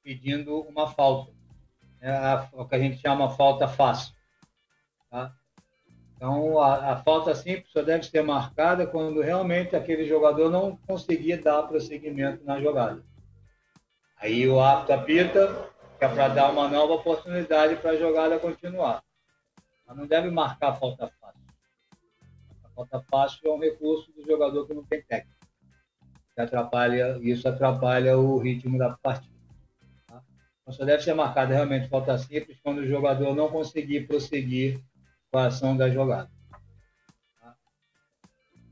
pedindo 0.05 0.59
uma 0.61 0.87
falta. 0.87 1.31
É 1.99 2.11
a, 2.11 2.47
o 2.53 2.65
que 2.65 2.75
a 2.75 2.79
gente 2.79 3.01
chama 3.01 3.31
falta 3.31 3.67
fácil. 3.67 4.13
Tá? 5.09 5.33
Então, 6.15 6.59
a, 6.61 6.91
a, 6.91 6.95
falta 6.97 7.33
simples 7.33 7.71
só 7.71 7.81
deve 7.81 8.03
ser 8.03 8.21
marcada 8.21 8.85
quando 8.85 9.19
realmente 9.19 9.75
aquele 9.75 10.05
jogador 10.05 10.51
não 10.51 10.77
conseguir 10.77 11.37
dar 11.37 11.63
prosseguimento 11.63 12.45
na 12.45 12.61
jogada. 12.61 13.03
Aí 14.17 14.47
o 14.47 14.59
árbitro 14.59 14.93
apita, 14.95 15.69
que 15.97 16.05
é 16.05 16.07
para 16.07 16.27
dar 16.27 16.51
uma 16.51 16.67
nova 16.69 16.93
oportunidade 16.93 17.75
para 17.77 17.91
a 17.91 17.97
jogada 17.97 18.39
continuar. 18.39 19.03
Mas 19.87 19.97
não 19.97 20.05
deve 20.05 20.29
marcar 20.29 20.75
falta 20.75 21.11
fácil. 21.19 21.41
A 22.63 22.69
falta 22.69 23.03
fácil 23.09 23.39
é 23.49 23.53
um 23.53 23.59
recurso 23.59 24.11
do 24.13 24.23
jogador 24.23 24.67
que 24.67 24.73
não 24.73 24.85
tem 24.85 25.01
técnica. 25.01 25.35
Que 26.35 26.41
atrapalha, 26.41 27.17
isso 27.21 27.47
atrapalha 27.47 28.17
o 28.17 28.37
ritmo 28.37 28.77
da 28.77 28.91
partida. 28.91 29.34
Então 30.65 30.73
só 30.73 30.83
deve 30.83 31.03
ser 31.03 31.13
marcada 31.13 31.53
realmente 31.53 31.87
falta 31.87 32.17
simples 32.17 32.59
quando 32.63 32.79
o 32.79 32.87
jogador 32.87 33.35
não 33.35 33.51
conseguir 33.51 34.07
prosseguir 34.07 34.83
com 35.31 35.37
a 35.37 35.45
ação 35.45 35.77
da 35.77 35.91
jogada. 35.91 36.31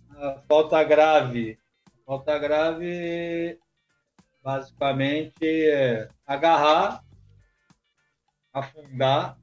A 0.10 0.42
falta 0.48 0.84
grave. 0.84 1.60
A 1.86 2.06
falta 2.06 2.40
grave 2.40 3.60
basicamente 4.44 5.46
é 5.46 6.10
agarrar, 6.26 7.04
afundar, 8.52 9.38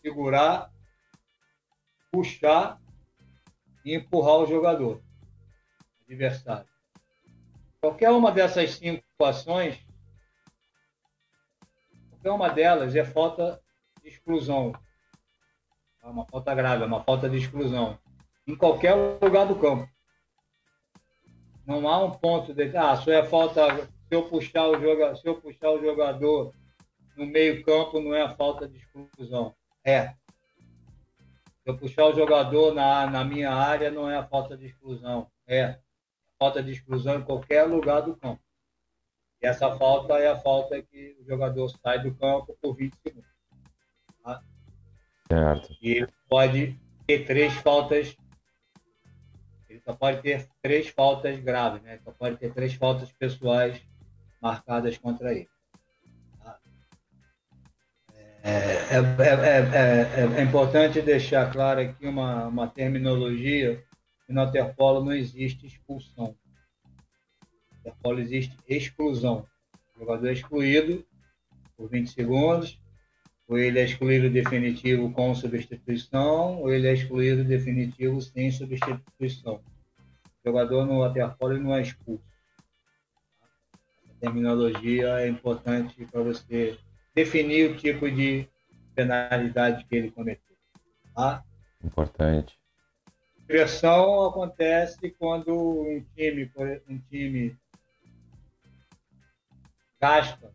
segurar, 0.00 0.70
puxar 2.12 2.80
e 3.84 3.96
empurrar 3.96 4.36
o 4.36 4.46
jogador 4.46 5.02
adversário. 6.04 6.68
Qualquer 7.80 8.10
uma 8.10 8.30
dessas 8.30 8.74
cinco 8.74 9.02
ações, 9.20 9.84
qualquer 12.20 12.30
uma 12.30 12.48
delas 12.48 12.94
é 12.94 13.04
falta 13.04 13.60
de 14.02 14.08
exclusão. 14.08 14.72
É 16.02 16.06
uma 16.06 16.26
falta 16.26 16.54
grave, 16.54 16.82
é 16.82 16.86
uma 16.86 17.02
falta 17.02 17.28
de 17.28 17.38
exclusão. 17.38 17.98
Em 18.46 18.54
qualquer 18.54 18.94
lugar 18.94 19.46
do 19.46 19.56
campo. 19.56 19.88
Não 21.66 21.88
há 21.88 22.04
um 22.04 22.10
ponto 22.10 22.52
de. 22.52 22.76
Ah, 22.76 22.96
só 22.96 23.10
é 23.10 23.24
falta. 23.24 23.66
Se 23.76 24.16
eu 24.16 24.28
puxar 24.28 24.66
o 24.66 24.80
jogador, 24.80 25.16
se 25.16 25.28
eu 25.28 25.40
puxar 25.40 25.70
o 25.70 25.80
jogador 25.80 26.52
no 27.16 27.26
meio-campo, 27.26 28.00
não 28.00 28.14
é 28.14 28.28
falta 28.34 28.68
de 28.68 28.78
exclusão. 28.78 29.54
É. 29.84 30.08
Se 31.62 31.66
eu 31.66 31.76
puxar 31.76 32.06
o 32.06 32.14
jogador 32.14 32.74
na, 32.74 33.06
na 33.06 33.24
minha 33.24 33.52
área, 33.52 33.90
não 33.90 34.10
é 34.10 34.16
a 34.16 34.26
falta 34.26 34.56
de 34.56 34.66
exclusão. 34.66 35.30
É. 35.46 35.78
Falta 36.38 36.62
de 36.62 36.72
exclusão 36.72 37.16
em 37.16 37.22
qualquer 37.22 37.64
lugar 37.64 38.00
do 38.00 38.16
campo. 38.16 38.42
E 39.42 39.46
essa 39.46 39.76
falta 39.76 40.14
é 40.18 40.28
a 40.28 40.36
falta 40.36 40.80
que 40.82 41.16
o 41.20 41.24
jogador 41.24 41.68
sai 41.68 42.02
do 42.02 42.14
campo 42.14 42.56
por 42.60 42.76
20 42.76 42.94
segundos. 43.02 43.30
Tá? 44.22 44.42
Certo. 45.28 45.76
E 45.80 45.92
ele 45.92 46.12
pode 46.28 46.78
ter 47.06 47.24
três 47.24 47.54
faltas 47.54 48.16
ele 49.70 49.80
só 49.84 49.94
pode 49.94 50.20
ter 50.20 50.48
três 50.60 50.88
faltas 50.88 51.38
graves, 51.38 51.80
né? 51.82 52.00
Só 52.04 52.10
pode 52.10 52.36
ter 52.36 52.52
três 52.52 52.74
faltas 52.74 53.12
pessoais 53.12 53.80
marcadas 54.42 54.98
contra 54.98 55.32
ele. 55.32 55.48
É, 58.42 58.96
é, 58.96 58.98
é, 59.74 60.38
é, 60.38 60.42
importante 60.42 61.02
deixar 61.02 61.52
claro 61.52 61.80
aqui 61.80 62.06
uma, 62.06 62.46
uma 62.46 62.66
terminologia 62.66 63.84
que 64.26 64.32
no 64.32 64.42
Interpolo 64.42 65.04
não 65.04 65.12
existe 65.12 65.66
expulsão. 65.66 66.34
No 67.84 67.90
Interpolo 67.90 68.20
existe 68.20 68.56
exclusão. 68.68 69.46
O 69.96 70.00
jogador 70.00 70.28
é 70.28 70.32
excluído 70.32 71.04
por 71.76 71.88
20 71.88 72.10
segundos, 72.10 72.80
ou 73.48 73.58
ele 73.58 73.78
é 73.78 73.84
excluído 73.84 74.30
definitivo 74.30 75.10
com 75.12 75.34
substituição, 75.34 76.60
ou 76.60 76.72
ele 76.72 76.86
é 76.86 76.92
excluído 76.92 77.42
definitivo 77.42 78.20
sem 78.20 78.50
substituição. 78.50 79.56
O 79.56 80.48
jogador 80.48 80.86
no 80.86 81.00
waterpolo 81.00 81.58
não 81.58 81.74
é 81.74 81.82
expulso. 81.82 82.24
A 84.08 84.20
terminologia 84.20 85.20
é 85.20 85.28
importante 85.28 86.06
para 86.06 86.22
você 86.22 86.78
definir 87.14 87.70
o 87.70 87.76
tipo 87.76 88.10
de 88.10 88.48
penalidade 88.94 89.84
que 89.84 89.96
ele 89.96 90.10
cometeu. 90.10 90.56
Tá? 91.14 91.42
Importante. 91.82 92.58
Pressão 93.46 94.26
acontece 94.26 95.10
quando 95.18 95.52
um 95.52 96.04
time, 96.14 96.50
um 96.88 96.98
time 97.10 97.56
gasta 100.00 100.52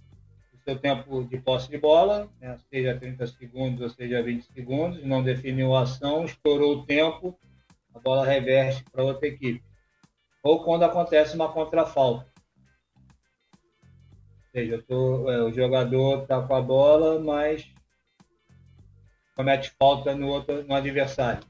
seu 0.65 0.79
tempo 0.79 1.23
de 1.23 1.37
posse 1.37 1.69
de 1.69 1.77
bola, 1.77 2.27
né, 2.41 2.57
seja 2.71 2.97
30 2.97 3.27
segundos 3.27 3.81
ou 3.81 3.89
seja 3.89 4.23
20 4.23 4.51
segundos, 4.51 5.03
não 5.05 5.23
definiu 5.23 5.75
a 5.75 5.83
ação, 5.83 6.25
estourou 6.25 6.77
o 6.77 6.85
tempo, 6.85 7.37
a 7.93 7.99
bola 7.99 8.25
reverte 8.25 8.83
para 8.91 9.03
outra 9.03 9.27
equipe. 9.27 9.63
Ou 10.41 10.63
quando 10.63 10.83
acontece 10.83 11.35
uma 11.35 11.51
contrafalta. 11.53 12.25
Ou 13.53 14.51
seja, 14.51 14.83
tô, 14.87 15.29
é, 15.29 15.43
o 15.43 15.53
jogador 15.53 16.23
está 16.23 16.41
com 16.41 16.55
a 16.55 16.61
bola, 16.61 17.19
mas 17.19 17.71
comete 19.35 19.69
falta 19.77 20.15
no, 20.15 20.29
outro, 20.29 20.63
no 20.63 20.73
adversário. 20.73 21.43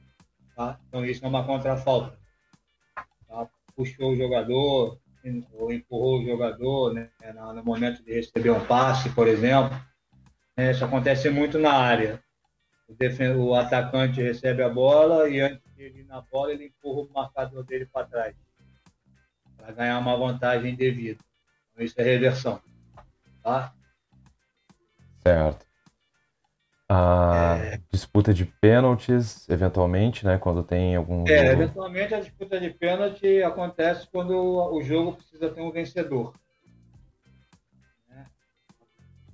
Tá? 0.57 0.77
Então 0.89 1.05
isso 1.05 1.23
é 1.23 1.27
uma 1.27 1.45
contrafalta. 1.45 2.19
Tá? 3.27 3.47
Puxou 3.75 4.11
o 4.11 4.15
jogador, 4.17 4.99
ou 5.53 5.71
empurrou 5.71 6.19
o 6.19 6.25
jogador 6.25 6.93
né, 6.93 7.09
no 7.53 7.63
momento 7.63 8.03
de 8.03 8.13
receber 8.13 8.51
um 8.51 8.65
passe, 8.65 9.09
por 9.09 9.27
exemplo. 9.27 9.75
É, 10.57 10.71
isso 10.71 10.85
acontece 10.85 11.29
muito 11.29 11.59
na 11.59 11.73
área. 11.73 12.23
O, 12.87 13.39
o, 13.39 13.55
atacante 13.55 14.21
recebe 14.21 14.61
a 14.61 14.69
bola 14.69 15.27
e 15.27 15.39
antes 15.41 15.61
de 15.75 15.83
ele 15.83 15.99
ir 16.01 16.05
na 16.05 16.21
bola, 16.21 16.51
ele 16.51 16.67
empurra 16.67 17.01
o 17.01 17.13
marcador 17.13 17.63
dele 17.63 17.85
para 17.85 18.05
trás, 18.05 18.35
para 19.57 19.71
ganhar 19.71 19.99
uma 19.99 20.15
vantagem 20.15 20.75
devida. 20.75 21.19
Então, 21.71 21.83
isso 21.83 21.99
é 21.99 22.03
reversão. 22.03 22.61
Tá? 23.41 23.73
Certo. 25.23 25.65
A 26.87 27.57
é... 27.57 27.81
disputa 27.91 28.31
de 28.33 28.45
pênaltis, 28.45 29.49
eventualmente, 29.49 30.23
né? 30.23 30.37
Quando 30.37 30.63
tem 30.63 30.95
algum. 30.95 31.27
É, 31.27 31.37
jogo... 31.37 31.63
eventualmente 31.63 32.13
a 32.13 32.19
disputa 32.19 32.59
de 32.59 32.69
pênalti 32.69 33.41
acontece 33.41 34.07
quando 34.11 34.35
o 34.35 34.81
jogo 34.83 35.13
precisa 35.13 35.49
ter 35.49 35.61
um 35.61 35.71
vencedor. 35.71 36.33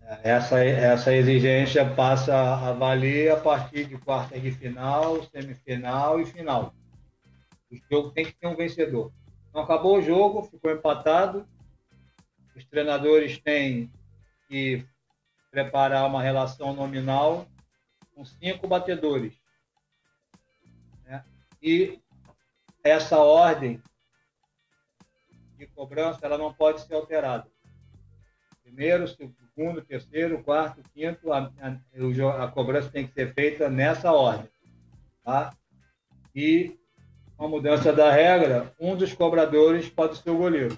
É, 0.02 0.32
essa, 0.32 0.64
essa 0.64 1.14
exigência 1.14 1.86
passa 1.86 2.34
a 2.36 2.72
valer 2.72 3.32
a 3.32 3.38
partir 3.38 3.86
de 3.86 3.98
quartas 3.98 4.42
de 4.42 4.52
final, 4.52 5.22
semifinal 5.24 6.22
e 6.22 6.26
final. 6.26 6.74
O 7.70 7.76
jogo 7.90 8.12
tem 8.12 8.26
que 8.26 8.34
ter 8.34 8.48
um 8.48 8.56
vencedor. 8.56 9.12
Não 9.54 9.64
acabou 9.64 9.98
o 9.98 10.02
jogo, 10.02 10.44
ficou 10.44 10.72
empatado. 10.72 11.46
Os 12.56 12.64
treinadores 12.66 13.38
têm 13.40 13.92
que 14.48 14.86
preparar 15.52 16.08
uma 16.08 16.24
relação 16.24 16.74
nominal 16.74 17.46
com 18.16 18.24
cinco 18.24 18.68
batedores. 18.68 19.34
Né? 21.04 21.24
E 21.62 22.00
essa 22.82 23.20
ordem 23.20 23.84
de 25.58 25.68
cobrança 25.68 26.26
ela 26.26 26.38
não 26.38 26.54
pode 26.54 26.82
ser 26.82 26.96
alterada. 26.96 27.48
Primeiro, 28.64 29.06
segundo, 29.08 29.82
terceiro, 29.82 30.42
quarto, 30.42 30.82
quinto, 30.94 31.34
a, 31.34 31.52
a, 31.60 32.46
a 32.46 32.48
cobrança 32.48 32.90
tem 32.90 33.06
que 33.06 33.14
ser 33.14 33.34
feita 33.34 33.70
nessa 33.70 34.14
ordem. 34.14 34.50
Tá? 35.24 35.54
E, 36.34 36.80
com 37.36 37.46
a 37.46 37.50
mudança 37.50 37.92
da 37.92 38.10
regra, 38.10 38.74
um 38.80 38.96
dos 38.96 39.14
cobradores 39.14 39.90
pode 39.90 40.18
ser 40.18 40.30
o 40.30 40.38
goleiro. 40.38 40.78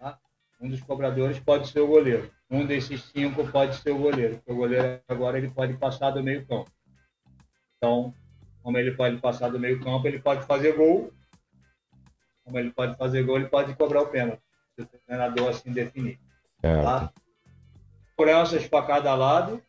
Tá? 0.00 0.18
Um 0.60 0.68
dos 0.68 0.82
cobradores 0.82 1.38
pode 1.38 1.68
ser 1.68 1.80
o 1.80 1.86
goleiro 1.86 2.35
um 2.50 2.64
desses 2.64 3.02
cinco 3.04 3.46
pode 3.48 3.76
ser 3.76 3.90
o 3.90 3.98
goleiro. 3.98 4.40
O 4.46 4.54
goleiro 4.54 5.00
agora 5.08 5.38
ele 5.38 5.50
pode 5.50 5.74
passar 5.74 6.10
do 6.10 6.22
meio 6.22 6.46
campo. 6.46 6.70
Então, 7.76 8.14
como 8.62 8.78
ele 8.78 8.92
pode 8.92 9.18
passar 9.18 9.50
do 9.50 9.58
meio 9.58 9.80
campo, 9.80 10.06
ele 10.06 10.20
pode 10.20 10.46
fazer 10.46 10.76
gol. 10.76 11.12
Como 12.44 12.58
ele 12.58 12.70
pode 12.70 12.96
fazer 12.96 13.24
gol, 13.24 13.36
ele 13.36 13.48
pode 13.48 13.74
cobrar 13.74 14.02
o 14.02 14.08
pênalti. 14.08 14.42
Se 14.74 14.82
o 14.82 14.86
treinador 14.86 15.48
assim 15.48 15.72
definir. 15.72 16.18
É. 16.62 16.82
Tá? 16.82 17.12
Cobranças 18.16 18.66
para 18.68 18.86
cada 18.86 19.14
lado. 19.14 19.62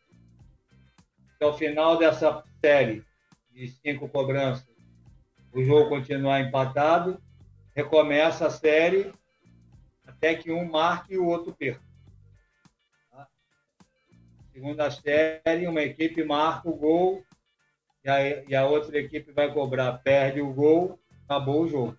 Se 1.36 1.44
ao 1.44 1.56
final 1.56 1.96
dessa 1.98 2.44
série 2.60 3.04
de 3.50 3.68
cinco 3.68 4.08
cobranças 4.08 4.66
o 5.52 5.62
jogo 5.64 5.88
continuar 5.88 6.40
empatado, 6.40 7.20
recomeça 7.74 8.46
a 8.46 8.50
série 8.50 9.12
até 10.06 10.34
que 10.34 10.52
um 10.52 10.70
marque 10.70 11.14
e 11.14 11.18
o 11.18 11.26
outro 11.26 11.52
perca 11.52 11.87
segunda 14.58 14.90
série, 14.90 15.68
uma 15.68 15.82
equipe 15.82 16.24
marca 16.24 16.68
o 16.68 16.74
gol 16.74 17.24
e 18.04 18.10
a, 18.10 18.44
e 18.44 18.56
a 18.56 18.66
outra 18.66 18.98
equipe 18.98 19.30
vai 19.30 19.52
cobrar, 19.52 19.92
perde 19.98 20.40
o 20.40 20.52
gol, 20.52 20.98
acabou 21.24 21.62
o 21.62 21.68
jogo. 21.68 21.96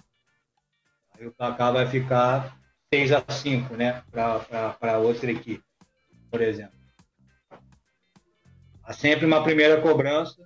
Aí 1.18 1.26
o 1.26 1.32
placar 1.32 1.72
vai 1.72 1.88
ficar 1.88 2.60
6 2.94 3.14
a 3.14 3.24
5 3.30 3.78
né, 3.78 4.04
para 4.12 4.98
outra 4.98 5.32
equipe, 5.32 5.64
por 6.30 6.42
exemplo. 6.42 6.78
Há 8.84 8.92
sempre 8.92 9.26
uma 9.26 9.42
primeira 9.42 9.80
cobrança. 9.80 10.44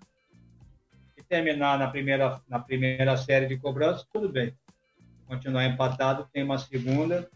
Se 1.17 1.23
terminar 1.23 1.79
na 1.79 1.87
primeira, 1.87 2.39
na 2.47 2.59
primeira 2.59 3.17
série 3.17 3.47
de 3.47 3.57
cobrança, 3.57 4.05
tudo 4.13 4.29
bem. 4.29 4.55
Continuar 5.25 5.65
empatado, 5.65 6.29
tem 6.31 6.43
uma 6.43 6.59
segunda. 6.59 7.27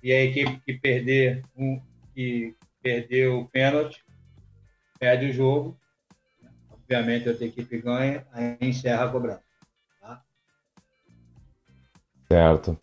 E 0.00 0.12
a 0.12 0.22
equipe 0.22 0.60
que 0.64 0.74
perder 0.74 1.42
um, 1.56 1.82
que 2.14 2.54
perdeu 2.80 3.40
o 3.40 3.48
pênalti, 3.48 4.04
perde 5.02 5.26
o 5.26 5.32
jogo. 5.32 5.76
Obviamente, 6.70 7.26
a 7.28 7.32
outra 7.32 7.44
equipe 7.44 7.82
ganha, 7.82 8.24
aí 8.30 8.56
encerra 8.60 9.06
a 9.06 9.08
cobrança. 9.08 9.42
Tá? 10.00 10.22
Certo. 12.28 12.78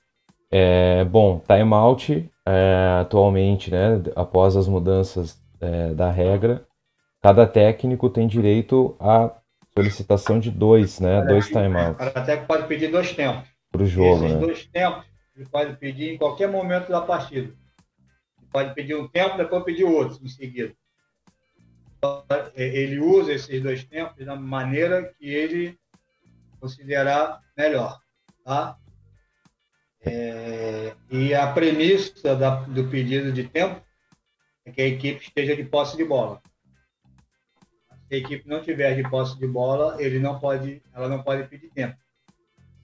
É, 0.52 1.06
bom, 1.06 1.40
timeout 1.40 2.30
é, 2.46 3.00
atualmente, 3.00 3.72
né, 3.72 4.04
após 4.18 4.58
as 4.58 4.68
mudanças 4.68 5.42
é, 5.62 5.94
da 5.94 6.12
regra, 6.12 6.68
cada 7.22 7.48
técnico 7.48 8.10
tem 8.10 8.28
direito 8.28 8.98
à 9.00 9.34
solicitação 9.74 10.42
de 10.42 10.52
dois, 10.52 11.00
né, 11.00 11.22
dois 11.22 11.48
timeouts. 11.48 11.98
Cada 12.00 12.22
técnico 12.22 12.48
pode 12.48 12.68
pedir 12.68 12.92
dois 12.92 13.14
tempos. 13.14 13.48
Para 13.72 13.84
o 13.84 13.86
jogo, 13.86 14.26
Esses 14.26 14.34
né? 14.34 14.40
dois 14.42 14.66
tempos 14.66 15.06
ele 15.38 15.46
pode 15.46 15.78
pedir 15.78 16.16
em 16.16 16.18
qualquer 16.18 16.50
momento 16.50 16.90
da 16.90 17.00
partida. 17.00 17.48
Ele 17.48 18.48
pode 18.52 18.74
pedir 18.74 18.96
um 18.96 19.08
tempo, 19.08 19.38
depois 19.38 19.64
pedir 19.64 19.86
outro 19.86 20.20
em 20.22 20.28
seguida. 20.28 20.76
Ele 22.56 23.00
usa 23.00 23.34
esses 23.34 23.62
dois 23.62 23.84
tempos 23.84 24.26
da 24.26 24.36
maneira 24.36 25.14
que 25.18 25.28
ele 25.28 25.78
considerar 26.60 27.42
melhor, 27.58 28.00
tá? 28.44 28.78
É, 30.02 30.96
e 31.10 31.34
a 31.34 31.52
premissa 31.52 32.36
da, 32.36 32.62
do 32.62 32.88
pedido 32.90 33.32
de 33.34 33.44
tempo 33.48 33.82
é 34.66 34.72
que 34.72 34.82
a 34.82 34.88
equipe 34.88 35.22
esteja 35.24 35.56
de 35.56 35.64
posse 35.64 35.98
de 35.98 36.06
bola. 36.06 36.42
Se 38.08 38.16
a 38.16 38.18
equipe 38.18 38.48
não 38.48 38.62
tiver 38.62 38.96
de 38.96 39.10
posse 39.10 39.38
de 39.38 39.48
bola, 39.48 40.02
ele 40.02 40.20
não 40.20 40.40
pode, 40.40 40.82
ela 40.94 41.08
não 41.08 41.22
pode 41.22 41.48
pedir 41.48 41.70
tempo. 41.70 41.98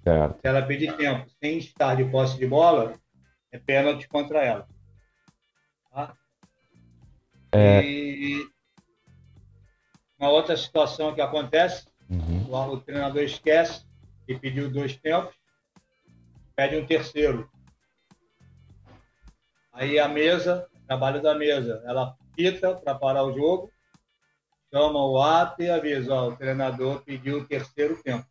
Certo. 0.03 0.39
Se 0.39 0.47
ela 0.47 0.61
pedir 0.61 0.95
tempo 0.97 1.26
sem 1.41 1.57
estar 1.57 1.95
de 1.95 2.05
posse 2.05 2.38
de 2.38 2.45
bola, 2.45 2.93
é 3.51 3.57
pênalti 3.57 4.07
contra 4.07 4.43
ela. 4.43 4.68
Tá? 5.91 6.16
É... 7.51 7.84
E 7.84 8.55
uma 10.26 10.32
outra 10.32 10.57
situação 10.57 11.13
que 11.13 11.21
acontece, 11.21 11.88
Uhum. 12.09 12.73
o, 12.73 12.80
treinador 12.82 13.23
esquece 13.23 13.86
e 14.28 14.38
pediu 14.38 14.69
dois 14.69 14.95
tempos, 14.95 15.36
pede 16.55 16.78
um 16.78 16.86
terceiro. 16.86 17.49
Aí 19.73 19.99
a 19.99 20.07
mesa, 20.07 20.67
trabalho 20.88 21.21
da 21.21 21.36
mesa, 21.36 21.82
ela 21.86 22.15
pita 22.36 22.76
para 22.76 22.95
parar 22.95 23.23
o 23.23 23.34
jogo, 23.34 23.71
chama 24.71 25.03
o 25.03 25.21
ato 25.21 25.61
e 25.63 25.69
avisa, 25.69 26.13
ó, 26.13 26.30
o 26.30 26.36
treinador 26.36 27.01
pediu 27.03 27.39
o 27.39 27.45
terceiro 27.45 28.01
tempo. 28.01 28.26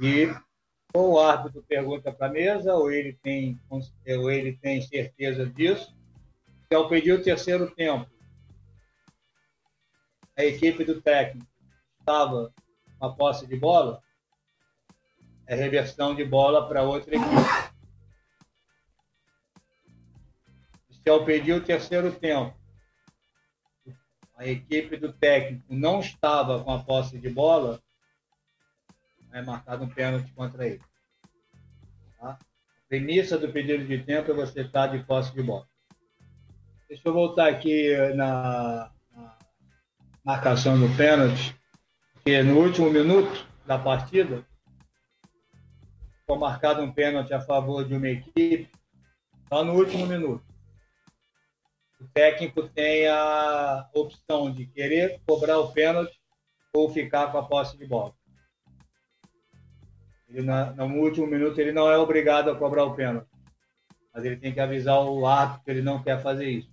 E 0.00 0.28
ou 0.92 1.12
o 1.12 1.20
árbitro 1.20 1.62
pergunta 1.62 2.12
para 2.12 2.26
a 2.26 2.30
mesa, 2.30 2.74
ou 2.74 2.90
ele, 2.90 3.12
tem, 3.22 3.60
ou 3.68 4.30
ele 4.30 4.56
tem 4.56 4.80
certeza 4.80 5.46
disso. 5.46 5.94
Se 6.68 6.74
ao 6.74 6.88
pedir 6.88 7.12
o 7.12 7.22
terceiro 7.22 7.70
tempo, 7.74 8.10
a 10.36 10.44
equipe 10.44 10.84
do 10.84 11.00
técnico 11.00 11.46
estava 11.98 12.52
com 12.98 13.06
a 13.06 13.12
posse 13.12 13.46
de 13.46 13.56
bola, 13.56 14.02
é 15.46 15.54
reversão 15.54 16.14
de 16.14 16.24
bola 16.24 16.68
para 16.68 16.82
outra 16.82 17.14
equipe. 17.14 17.76
Se 20.90 21.08
ao 21.08 21.24
pedir 21.24 21.52
o 21.52 21.64
terceiro 21.64 22.12
tempo, 22.12 22.54
a 24.36 24.46
equipe 24.46 24.96
do 24.96 25.12
técnico 25.12 25.64
não 25.72 26.00
estava 26.00 26.62
com 26.62 26.72
a 26.72 26.82
posse 26.82 27.18
de 27.18 27.30
bola, 27.30 27.80
é 29.32 29.40
marcado 29.40 29.84
um 29.84 29.88
pênalti 29.88 30.32
contra 30.32 30.66
ele. 30.66 30.82
Tá? 32.18 32.30
A 32.32 32.88
premissa 32.88 33.38
do 33.38 33.50
pedido 33.52 33.86
de 33.86 34.02
tempo 34.02 34.30
é 34.30 34.34
você 34.34 34.62
estar 34.62 34.88
de 34.88 35.02
posse 35.04 35.32
de 35.32 35.42
bola. 35.42 35.66
Deixa 36.88 37.08
eu 37.08 37.12
voltar 37.12 37.48
aqui 37.48 37.96
na 38.14 38.92
marcação 40.26 40.76
do 40.76 40.88
pênalti, 40.96 41.56
que 42.24 42.42
no 42.42 42.58
último 42.58 42.90
minuto 42.90 43.46
da 43.64 43.78
partida 43.78 44.44
foi 46.26 46.36
marcado 46.36 46.82
um 46.82 46.92
pênalti 46.92 47.32
a 47.32 47.40
favor 47.40 47.84
de 47.84 47.94
uma 47.94 48.08
equipe, 48.08 48.68
só 49.48 49.62
no 49.62 49.74
último 49.74 50.04
minuto. 50.04 50.44
O 52.00 52.08
técnico 52.08 52.68
tem 52.68 53.06
a 53.06 53.88
opção 53.94 54.52
de 54.52 54.66
querer 54.66 55.20
cobrar 55.24 55.60
o 55.60 55.72
pênalti 55.72 56.20
ou 56.74 56.92
ficar 56.92 57.30
com 57.30 57.38
a 57.38 57.44
posse 57.44 57.78
de 57.78 57.86
bola. 57.86 58.12
Ele, 60.28 60.42
no 60.42 60.96
último 60.96 61.28
minuto, 61.28 61.60
ele 61.60 61.70
não 61.70 61.88
é 61.88 61.96
obrigado 61.96 62.50
a 62.50 62.56
cobrar 62.56 62.82
o 62.82 62.96
pênalti. 62.96 63.30
Mas 64.12 64.24
ele 64.24 64.36
tem 64.36 64.52
que 64.52 64.58
avisar 64.58 64.98
o 65.04 65.24
árbitro 65.24 65.62
que 65.62 65.70
ele 65.70 65.82
não 65.82 66.02
quer 66.02 66.20
fazer 66.20 66.50
isso. 66.50 66.70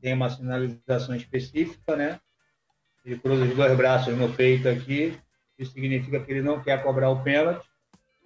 Tem 0.00 0.14
uma 0.14 0.30
sinalização 0.30 1.14
específica, 1.14 1.94
né? 1.94 2.18
Ele 3.04 3.18
cruza 3.18 3.44
os 3.44 3.54
dois 3.54 3.76
braços 3.76 4.16
no 4.16 4.32
peito 4.32 4.68
aqui. 4.68 5.18
Isso 5.58 5.72
significa 5.72 6.20
que 6.20 6.32
ele 6.32 6.42
não 6.42 6.60
quer 6.62 6.82
cobrar 6.82 7.10
o 7.10 7.22
pênalti. 7.22 7.66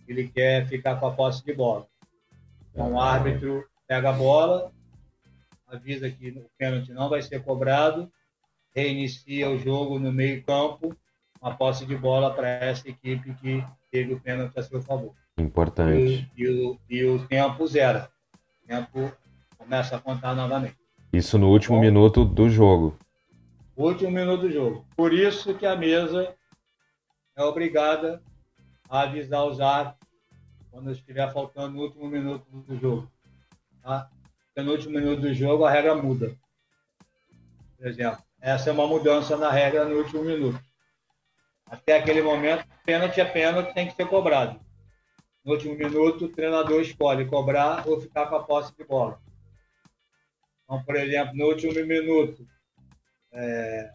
Ele 0.07 0.29
quer 0.29 0.67
ficar 0.67 0.97
com 0.97 1.07
a 1.07 1.13
posse 1.13 1.45
de 1.45 1.53
bola. 1.53 1.87
Então, 2.73 2.93
o 2.93 3.01
árbitro 3.01 3.65
pega 3.87 4.11
a 4.11 4.13
bola, 4.13 4.73
avisa 5.67 6.09
que 6.09 6.31
o 6.31 6.47
pênalti 6.57 6.93
não 6.93 7.09
vai 7.09 7.21
ser 7.23 7.43
cobrado, 7.43 8.11
reinicia 8.75 9.51
o 9.51 9.59
jogo 9.59 9.99
no 9.99 10.13
meio-campo, 10.13 10.97
uma 11.41 11.55
posse 11.55 11.85
de 11.85 11.97
bola 11.97 12.33
para 12.33 12.49
essa 12.49 12.89
equipe 12.89 13.35
que 13.35 13.65
teve 13.91 14.15
o 14.15 14.21
pênalti 14.21 14.59
a 14.59 14.63
seu 14.63 14.81
favor. 14.81 15.13
Importante. 15.37 16.31
E, 16.37 16.43
e, 16.43 16.49
o, 16.49 16.79
e 16.89 17.05
o 17.05 17.27
tempo 17.27 17.67
zero. 17.67 18.07
O 18.63 18.67
tempo 18.67 19.13
começa 19.57 19.97
a 19.97 20.01
contar 20.01 20.35
novamente. 20.35 20.77
Isso 21.13 21.39
no 21.39 21.49
último 21.49 21.77
Bom, 21.77 21.83
minuto 21.83 22.25
do 22.25 22.49
jogo. 22.49 22.97
Último 23.79 24.11
minuto 24.11 24.41
do 24.41 24.51
jogo. 24.51 24.85
Por 24.97 25.15
isso 25.15 25.55
que 25.55 25.65
a 25.65 25.77
mesa 25.77 26.35
é 27.37 27.45
obrigada 27.45 28.21
a 28.91 29.03
avisar 29.03 29.47
os 29.47 29.61
árbitros 29.61 30.11
quando 30.69 30.91
estiver 30.91 31.33
faltando 31.33 31.77
no 31.77 31.83
último 31.83 32.09
minuto 32.09 32.45
do 32.51 32.77
jogo. 32.77 33.09
Tá? 33.81 34.11
Porque 34.47 34.67
no 34.67 34.73
último 34.73 34.99
minuto 34.99 35.21
do 35.21 35.33
jogo 35.33 35.65
a 35.65 35.71
regra 35.71 35.95
muda. 35.95 36.37
Por 37.77 37.87
exemplo, 37.87 38.21
essa 38.41 38.69
é 38.69 38.73
uma 38.73 38.89
mudança 38.89 39.37
na 39.37 39.49
regra 39.49 39.85
no 39.85 39.99
último 39.99 40.25
minuto. 40.25 40.61
Até 41.65 41.99
aquele 41.99 42.21
momento, 42.21 42.67
pênalti 42.85 43.21
é 43.21 43.25
pênalti, 43.25 43.75
tem 43.75 43.87
que 43.87 43.95
ser 43.95 44.09
cobrado. 44.09 44.59
No 45.45 45.53
último 45.53 45.77
minuto, 45.77 46.25
o 46.25 46.29
treinador 46.29 46.81
escolhe 46.81 47.27
cobrar 47.27 47.87
ou 47.87 48.01
ficar 48.01 48.27
com 48.27 48.35
a 48.35 48.43
posse 48.43 48.77
de 48.77 48.83
bola. 48.83 49.21
Então, 50.65 50.83
por 50.83 50.97
exemplo, 50.97 51.37
no 51.37 51.47
último 51.47 51.73
minuto, 51.87 52.45
é, 53.33 53.93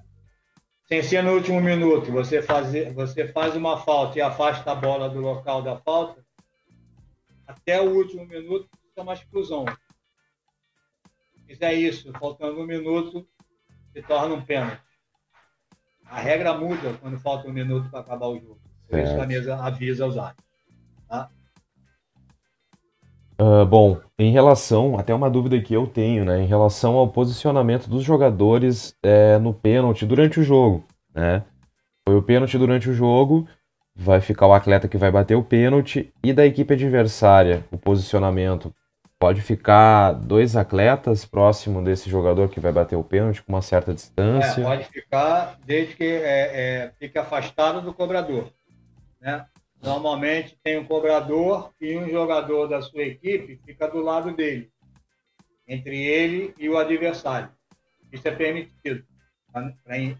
sem 0.87 1.01
ser 1.01 1.23
no 1.23 1.33
último 1.33 1.59
minuto, 1.61 2.11
você, 2.11 2.41
fazer, 2.41 2.93
você 2.93 3.27
faz 3.27 3.55
uma 3.55 3.77
falta 3.77 4.17
e 4.17 4.21
afasta 4.21 4.71
a 4.71 4.75
bola 4.75 5.09
do 5.09 5.19
local 5.19 5.61
da 5.61 5.77
falta, 5.77 6.23
até 7.47 7.81
o 7.81 7.95
último 7.95 8.25
minuto, 8.25 8.69
é 8.95 9.01
uma 9.01 9.13
exclusão. 9.13 9.65
Se 11.33 11.45
fizer 11.47 11.73
isso, 11.73 12.11
faltando 12.13 12.61
um 12.61 12.65
minuto, 12.65 13.27
se 13.91 14.01
torna 14.03 14.35
um 14.35 14.45
pênalti. 14.45 14.81
A 16.05 16.19
regra 16.19 16.53
muda 16.53 16.93
quando 17.01 17.19
falta 17.19 17.47
um 17.47 17.53
minuto 17.53 17.89
para 17.89 18.01
acabar 18.01 18.27
o 18.27 18.39
jogo. 18.39 18.61
Por 18.87 18.99
isso 18.99 19.19
a 19.19 19.25
mesa 19.25 19.55
avisa 19.55 20.05
os 20.05 20.17
árbitros. 20.17 20.47
Tá? 21.07 21.31
Uh, 23.39 23.65
bom, 23.65 23.99
em 24.17 24.31
relação, 24.31 24.97
até 24.97 25.13
uma 25.13 25.29
dúvida 25.29 25.59
que 25.59 25.73
eu 25.73 25.87
tenho, 25.87 26.23
né? 26.23 26.41
Em 26.41 26.45
relação 26.45 26.95
ao 26.95 27.07
posicionamento 27.07 27.87
dos 27.87 28.03
jogadores 28.03 28.95
é, 29.01 29.37
no 29.39 29.53
pênalti 29.53 30.05
durante 30.05 30.39
o 30.39 30.43
jogo, 30.43 30.85
né? 31.13 31.43
Foi 32.07 32.15
o 32.15 32.21
pênalti 32.21 32.57
durante 32.57 32.89
o 32.89 32.93
jogo, 32.93 33.47
vai 33.95 34.21
ficar 34.21 34.47
o 34.47 34.53
atleta 34.53 34.87
que 34.87 34.97
vai 34.97 35.09
bater 35.09 35.35
o 35.35 35.43
pênalti 35.43 36.13
e 36.23 36.33
da 36.33 36.45
equipe 36.45 36.73
adversária, 36.73 37.65
o 37.71 37.77
posicionamento. 37.77 38.73
Pode 39.17 39.41
ficar 39.41 40.11
dois 40.11 40.55
atletas 40.55 41.23
próximo 41.23 41.81
desse 41.81 42.09
jogador 42.09 42.49
que 42.49 42.59
vai 42.59 42.73
bater 42.73 42.97
o 42.97 43.03
pênalti 43.03 43.41
com 43.41 43.53
uma 43.53 43.61
certa 43.61 43.93
distância. 43.93 44.61
É, 44.61 44.63
pode 44.63 44.83
ficar 44.85 45.57
desde 45.65 45.95
que 45.95 46.03
é, 46.03 46.83
é, 46.83 46.91
fique 46.99 47.17
afastado 47.17 47.81
do 47.81 47.93
cobrador. 47.93 48.51
Né? 49.21 49.45
Normalmente 49.83 50.57
tem 50.63 50.79
um 50.79 50.85
cobrador 50.85 51.73
e 51.81 51.97
um 51.97 52.09
jogador 52.09 52.67
da 52.67 52.81
sua 52.81 53.03
equipe 53.03 53.59
fica 53.65 53.85
do 53.85 53.99
lado 53.99 54.33
dele, 54.33 54.71
entre 55.67 56.05
ele 56.05 56.53
e 56.57 56.69
o 56.69 56.77
adversário. 56.77 57.51
Isso 58.09 58.25
é 58.25 58.31
permitido 58.31 59.03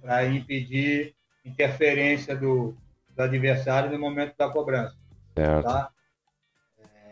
para 0.03 0.25
impedir 0.25 1.15
interferência 1.45 2.35
do, 2.35 2.75
do, 3.15 3.23
adversário 3.23 3.89
no 3.89 3.97
momento 3.97 4.35
da 4.37 4.49
cobrança. 4.49 4.97
Certo. 5.33 5.63
Tá? 5.63 5.89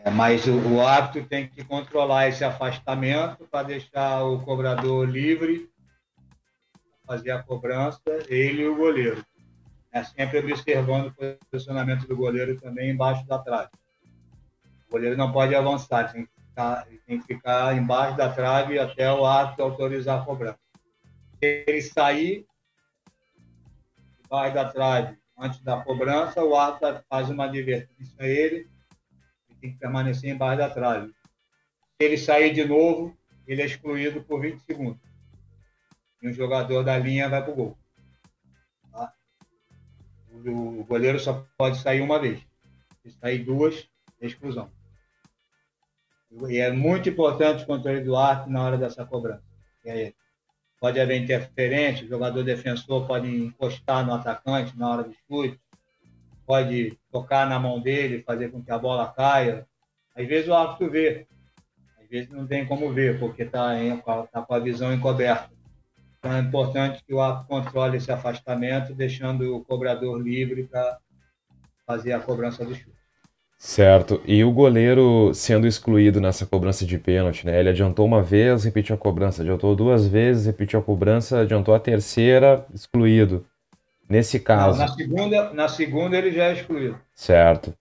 É, 0.04 0.10
mas 0.10 0.46
o, 0.46 0.74
o 0.74 0.86
árbitro 0.86 1.26
tem 1.26 1.48
que 1.48 1.64
controlar 1.64 2.28
esse 2.28 2.44
afastamento 2.44 3.46
para 3.50 3.66
deixar 3.66 4.24
o 4.24 4.42
cobrador 4.42 5.08
livre, 5.08 5.70
fazer 7.06 7.30
a 7.30 7.42
cobrança, 7.42 8.02
ele 8.28 8.62
e 8.62 8.68
o 8.68 8.76
goleiro. 8.76 9.24
É 9.92 10.02
sempre 10.02 10.38
observando 10.38 11.08
o 11.08 11.46
posicionamento 11.50 12.06
do 12.08 12.16
goleiro 12.16 12.58
também 12.58 12.90
embaixo 12.90 13.26
da 13.26 13.38
trave. 13.38 13.70
O 14.88 14.92
goleiro 14.92 15.16
não 15.16 15.30
pode 15.30 15.54
avançar, 15.54 16.12
tem 16.12 16.24
que 16.24 16.32
ficar, 16.48 16.86
tem 17.06 17.20
que 17.20 17.26
ficar 17.26 17.76
embaixo 17.76 18.16
da 18.16 18.32
trave 18.32 18.78
até 18.78 19.12
o 19.12 19.24
árbitro 19.26 19.64
autorizar 19.64 20.20
a 20.20 20.24
cobrança. 20.24 20.58
Se 21.38 21.64
ele 21.66 21.82
sair 21.82 22.46
embaixo 24.24 24.54
da 24.54 24.70
trave 24.70 25.18
antes 25.38 25.60
da 25.60 25.80
cobrança, 25.82 26.42
o 26.42 26.56
árbitro 26.56 27.04
faz 27.08 27.28
uma 27.28 27.44
advertência 27.44 28.14
a 28.18 28.26
ele 28.26 28.72
tem 29.62 29.72
que 29.72 29.78
permanecer 29.78 30.30
embaixo 30.30 30.58
da 30.58 30.68
trave. 30.68 31.08
Se 31.08 32.06
ele 32.06 32.18
sair 32.18 32.52
de 32.52 32.64
novo, 32.64 33.16
ele 33.46 33.62
é 33.62 33.66
excluído 33.66 34.22
por 34.24 34.40
20 34.40 34.60
segundos. 34.60 35.00
E 36.20 36.28
o 36.28 36.32
jogador 36.32 36.82
da 36.82 36.98
linha 36.98 37.28
vai 37.28 37.42
para 37.42 37.52
o 37.52 37.54
gol. 37.54 37.78
O 40.46 40.84
goleiro 40.84 41.18
só 41.18 41.46
pode 41.56 41.78
sair 41.78 42.00
uma 42.00 42.18
vez. 42.18 42.40
Se 43.02 43.10
sair 43.12 43.38
duas, 43.38 43.88
é 44.20 44.26
exclusão. 44.26 44.70
E 46.48 46.58
é 46.58 46.70
muito 46.72 47.08
importante 47.08 47.64
o 47.64 47.66
controle 47.66 48.00
do 48.00 48.16
arco 48.16 48.48
na 48.48 48.62
hora 48.62 48.78
dessa 48.78 49.04
cobrança. 49.04 49.42
Aí, 49.86 50.14
pode 50.80 50.98
haver 50.98 51.22
interferência, 51.22 52.04
o 52.04 52.08
jogador 52.08 52.42
defensor 52.42 53.06
pode 53.06 53.28
encostar 53.28 54.04
no 54.04 54.14
atacante 54.14 54.76
na 54.76 54.90
hora 54.90 55.04
do 55.04 55.14
chute, 55.28 55.60
pode 56.46 56.98
tocar 57.10 57.48
na 57.48 57.58
mão 57.58 57.80
dele, 57.80 58.22
fazer 58.22 58.50
com 58.50 58.62
que 58.62 58.70
a 58.70 58.78
bola 58.78 59.12
caia. 59.12 59.66
Às 60.14 60.26
vezes 60.26 60.48
o 60.48 60.54
árbitro 60.54 60.90
vê, 60.90 61.26
às 62.00 62.08
vezes 62.08 62.30
não 62.30 62.46
tem 62.46 62.66
como 62.66 62.92
ver, 62.92 63.18
porque 63.18 63.42
está 63.42 63.74
tá 64.32 64.42
com 64.42 64.54
a 64.54 64.58
visão 64.58 64.92
encoberta. 64.92 65.50
Então 66.22 66.36
é 66.36 66.38
importante 66.38 67.02
que 67.04 67.12
o 67.12 67.20
árbitro 67.20 67.48
controle 67.48 67.96
esse 67.96 68.12
afastamento, 68.12 68.94
deixando 68.94 69.56
o 69.56 69.64
cobrador 69.64 70.22
livre 70.22 70.62
para 70.62 70.98
fazer 71.84 72.12
a 72.12 72.20
cobrança 72.20 72.64
do 72.64 72.72
chute. 72.72 72.92
Certo. 73.58 74.22
E 74.24 74.44
o 74.44 74.52
goleiro 74.52 75.34
sendo 75.34 75.66
excluído 75.66 76.20
nessa 76.20 76.46
cobrança 76.46 76.86
de 76.86 76.96
pênalti, 76.96 77.44
né? 77.44 77.58
Ele 77.58 77.70
adiantou 77.70 78.06
uma 78.06 78.22
vez, 78.22 78.62
repetiu 78.62 78.94
a 78.94 78.98
cobrança, 78.98 79.42
adiantou 79.42 79.74
duas 79.74 80.06
vezes, 80.06 80.46
repetiu 80.46 80.78
a 80.78 80.82
cobrança, 80.82 81.40
adiantou 81.40 81.74
a 81.74 81.80
terceira, 81.80 82.64
excluído. 82.72 83.44
Nesse 84.08 84.38
caso. 84.38 84.78
Não, 84.78 84.86
na, 84.86 84.92
segunda, 84.92 85.52
na 85.52 85.68
segunda 85.68 86.16
ele 86.16 86.30
já 86.30 86.44
é 86.44 86.52
excluído. 86.52 86.98
Certo. 87.14 87.74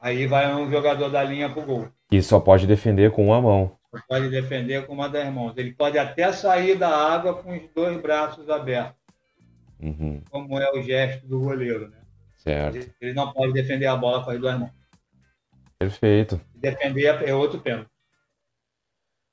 Aí 0.00 0.28
vai 0.28 0.54
um 0.54 0.70
jogador 0.70 1.08
da 1.08 1.24
linha 1.24 1.48
pro 1.50 1.62
gol. 1.62 1.88
E 2.10 2.22
só 2.22 2.38
pode 2.38 2.68
defender 2.68 3.10
com 3.10 3.26
uma 3.26 3.40
mão. 3.40 3.77
Pode 4.06 4.28
defender 4.28 4.86
com 4.86 4.92
uma 4.92 5.08
das 5.08 5.32
mãos. 5.32 5.54
Ele 5.56 5.72
pode 5.72 5.98
até 5.98 6.30
sair 6.32 6.76
da 6.76 6.88
água 6.88 7.34
com 7.34 7.56
os 7.56 7.62
dois 7.74 8.00
braços 8.00 8.48
abertos. 8.50 8.96
Uhum. 9.80 10.22
Como 10.30 10.58
é 10.58 10.70
o 10.72 10.82
gesto 10.82 11.26
do 11.26 11.40
goleiro, 11.40 11.88
né? 11.88 11.98
Certo. 12.36 12.90
Ele 13.00 13.12
não 13.12 13.32
pode 13.32 13.52
defender 13.52 13.86
a 13.86 13.96
bola 13.96 14.24
com 14.24 14.30
as 14.30 14.38
duas 14.38 14.58
mãos. 14.58 14.72
Perfeito. 15.78 16.40
Defender 16.54 17.22
é 17.28 17.34
outro 17.34 17.60
pênalti. 17.60 17.88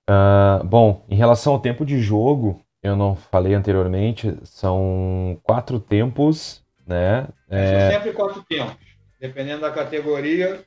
Uh, 0.09 0.63
bom, 0.63 1.03
em 1.09 1.15
relação 1.15 1.53
ao 1.53 1.59
tempo 1.59 1.83
de 1.83 1.99
jogo, 1.99 2.63
eu 2.83 2.95
não 2.95 3.15
falei 3.15 3.55
anteriormente, 3.55 4.37
são 4.43 5.39
quatro 5.41 5.79
tempos, 5.79 6.63
né? 6.85 7.27
É... 7.49 7.89
São 7.89 7.91
sempre 7.91 8.13
quatro 8.13 8.43
tempos, 8.43 8.77
dependendo 9.19 9.61
da 9.61 9.71
categoria. 9.71 10.63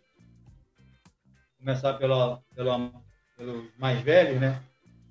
Começar 1.58 1.94
pela, 1.94 2.40
pela, 2.56 2.90
pelos 3.38 3.70
mais 3.78 4.02
velhos, 4.02 4.40
né? 4.40 4.60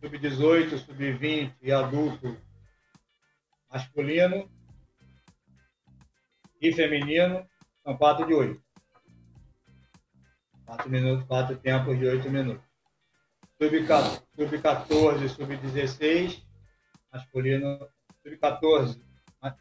Sub-18, 0.02 0.78
sub-20 0.78 1.54
e 1.62 1.72
adulto 1.72 2.38
masculino 3.72 4.48
e 6.62 6.72
feminino 6.74 7.48
são 7.84 7.98
quatro 7.98 8.28
de 8.28 8.34
oito. 8.34 8.62
Quatro 10.66 10.90
minutos, 10.90 11.26
quatro 11.26 11.58
tempos 11.58 11.98
de 11.98 12.06
oito 12.06 12.30
minutos. 12.30 12.64
Sub-14, 13.58 15.30
sub-16 15.30 16.46
masculino 17.12 17.88
sub-14, 18.22 19.02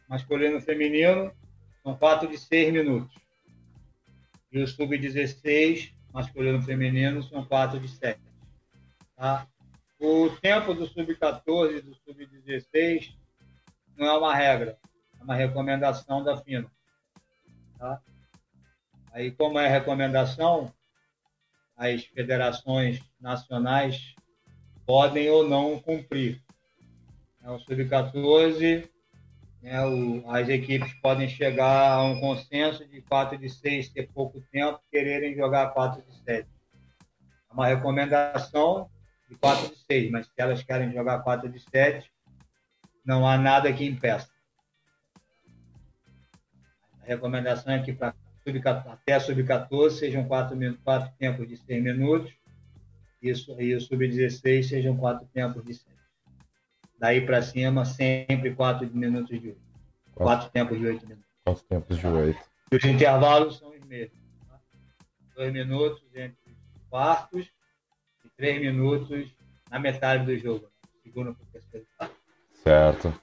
masculino 0.09 0.59
feminino, 0.59 1.31
são 1.81 1.95
quatro 1.95 2.27
de 2.27 2.37
seis 2.37 2.71
minutos. 2.73 3.15
E 4.51 4.59
o 4.59 4.67
sub-16, 4.67 5.93
masculino 6.13 6.61
feminino, 6.61 7.23
são 7.23 7.45
quatro 7.45 7.79
de 7.79 7.87
sete. 7.87 8.26
Tá? 9.17 9.47
O 9.99 10.29
tempo 10.39 10.73
do 10.73 10.87
sub-14 10.87 11.77
e 11.77 11.81
do 11.81 11.95
sub-16 11.95 13.15
não 13.97 14.05
é 14.05 14.17
uma 14.17 14.33
regra, 14.33 14.77
é 15.19 15.23
uma 15.23 15.35
recomendação 15.35 16.23
da 16.23 16.37
FINA. 16.37 16.71
Tá? 17.77 17.99
Aí, 19.11 19.31
como 19.31 19.57
é 19.57 19.67
recomendação, 19.67 20.71
as 21.75 22.05
federações 22.05 23.01
nacionais 23.19 24.15
podem 24.85 25.29
ou 25.29 25.49
não 25.49 25.79
cumprir 25.79 26.41
é 27.47 27.49
o 27.49 27.59
sub-14, 27.59 28.89
né, 29.61 29.73
as 30.27 30.49
equipes 30.49 30.93
podem 30.95 31.29
chegar 31.29 31.93
a 31.93 32.03
um 32.03 32.19
consenso 32.19 32.85
de 32.85 33.01
4 33.01 33.37
de 33.37 33.49
6 33.49 33.87
ter 33.89 34.11
pouco 34.11 34.41
tempo, 34.51 34.81
quererem 34.91 35.33
jogar 35.33 35.69
4 35.69 36.03
de 36.03 36.13
7. 36.23 36.45
É 37.49 37.53
uma 37.53 37.65
recomendação 37.67 38.89
de 39.29 39.35
4 39.35 39.69
de 39.69 39.77
6, 39.91 40.11
mas 40.11 40.25
se 40.25 40.33
elas 40.37 40.63
querem 40.63 40.91
jogar 40.93 41.19
4 41.19 41.49
de 41.49 41.59
7, 41.59 42.09
não 43.05 43.27
há 43.27 43.37
nada 43.37 43.71
que 43.71 43.85
impeça. 43.85 44.29
A 47.01 47.05
recomendação 47.05 47.73
é 47.73 47.83
que 47.83 47.93
para 47.93 48.15
sub 48.43 48.61
até 48.65 49.19
sub-14 49.19 49.91
sejam 49.91 50.27
4, 50.27 50.57
4 50.83 51.13
tempos 51.17 51.47
de 51.47 51.57
6 51.57 51.83
minutos, 51.83 52.33
isso, 53.21 53.59
e 53.59 53.75
o 53.75 53.81
sub-16 53.81 54.63
sejam 54.63 54.95
4 54.95 55.27
tempos 55.33 55.63
de 55.65 55.73
7. 55.73 55.97
Daí 56.99 57.25
para 57.25 57.41
cima, 57.41 57.85
sempre 57.85 58.55
4 58.55 58.89
minutos 58.93 59.39
de 59.39 59.49
8. 59.49 59.61
4 60.15 60.49
tempos 60.49 60.79
de 60.79 60.85
8 60.85 61.07
minutos. 61.07 61.29
4 61.45 61.63
tempos 61.67 61.97
de 61.97 62.07
8. 62.07 62.39
E 62.71 62.75
os 62.75 62.83
intervalos 62.85 63.57
são 63.57 63.69
os 63.69 63.79
mesmos. 63.85 64.17
2 65.35 65.47
tá? 65.47 65.53
minutos 65.53 66.03
entre 66.15 66.51
os 66.51 66.89
quartos 66.89 67.56
3 68.37 68.61
minutos 68.61 69.27
na 69.69 69.79
metade 69.79 70.25
do 70.25 70.37
jogo. 70.37 70.67
Segundo 71.03 71.35
professor. 71.35 71.81
Certo. 72.63 73.13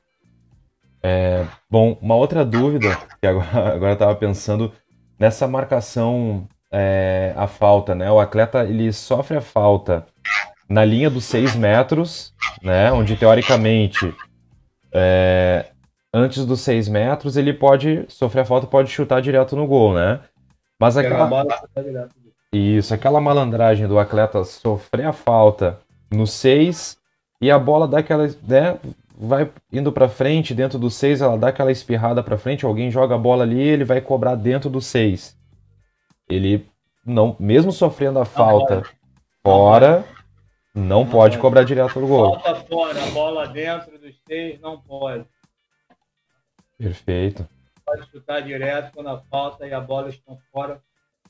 É, 1.02 1.46
bom, 1.70 1.98
uma 2.00 2.16
outra 2.16 2.44
dúvida 2.44 2.96
que 3.20 3.26
agora, 3.26 3.46
agora 3.74 3.90
eu 3.90 3.94
estava 3.94 4.16
pensando 4.16 4.72
nessa 5.18 5.46
marcação 5.46 6.48
é, 6.72 7.32
a 7.36 7.46
falta, 7.46 7.94
né? 7.94 8.10
O 8.10 8.18
atleta 8.18 8.64
ele 8.64 8.92
sofre 8.92 9.36
a 9.36 9.40
falta 9.40 10.06
na 10.68 10.84
linha 10.84 11.10
dos 11.10 11.24
6 11.24 11.56
metros, 11.56 12.34
né, 12.62 12.90
onde 12.90 13.16
teoricamente 13.16 14.14
é, 14.90 15.66
antes 16.12 16.46
dos 16.46 16.62
6 16.62 16.88
metros 16.88 17.36
ele 17.36 17.52
pode 17.52 18.04
sofrer 18.08 18.40
a 18.40 18.44
falta, 18.44 18.66
pode 18.66 18.90
chutar 18.90 19.20
direto 19.20 19.54
no 19.54 19.66
gol, 19.66 19.94
né? 19.94 20.20
Mas 20.80 20.96
aquela 20.96 21.28
isso, 22.57 22.94
aquela 22.94 23.20
malandragem 23.20 23.86
do 23.86 23.98
atleta 23.98 24.44
sofrer 24.44 25.07
a 25.07 25.12
falta 25.12 25.78
no 26.11 26.26
6 26.26 26.96
e 27.40 27.50
a 27.50 27.59
bola 27.59 27.88
dá 27.88 27.98
aquela, 27.98 28.26
né, 28.42 28.78
vai 29.16 29.50
indo 29.72 29.92
para 29.92 30.09
frente 30.09 30.55
dentro 30.55 30.78
do 30.78 30.90
6, 30.90 31.20
ela 31.20 31.36
dá 31.36 31.48
aquela 31.48 31.72
espirrada 31.72 32.22
para 32.22 32.38
frente, 32.38 32.64
alguém 32.64 32.90
joga 32.90 33.14
a 33.14 33.18
bola 33.18 33.42
ali, 33.44 33.61
ele 33.61 33.84
vai 33.84 34.00
cobrar 34.00 34.34
dentro 34.34 34.70
do 34.70 34.80
6. 34.80 35.36
Ele 36.28 36.66
não, 37.05 37.36
mesmo 37.38 37.70
sofrendo 37.70 38.18
a 38.18 38.24
falta 38.24 38.82
fora, 39.42 40.05
não 40.74 41.07
pode 41.07 41.38
cobrar 41.38 41.62
direto 41.64 42.00
no 42.00 42.09
gol. 42.09 42.40
Falta 42.40 42.64
fora, 42.64 43.00
bola 43.12 43.46
dentro 43.46 43.98
dos 43.98 44.14
seis, 44.26 44.61
não 44.61 44.80
pode. 44.80 45.24
Perfeito. 46.76 47.46
Pode 47.84 48.11
chutar 48.11 48.40
direto 48.40 48.92
quando 48.92 49.09
a 49.09 49.20
falta 49.20 49.66
e 49.66 49.72
a 49.72 49.80
bola 49.80 50.09
estão 50.09 50.38
fora 50.50 50.82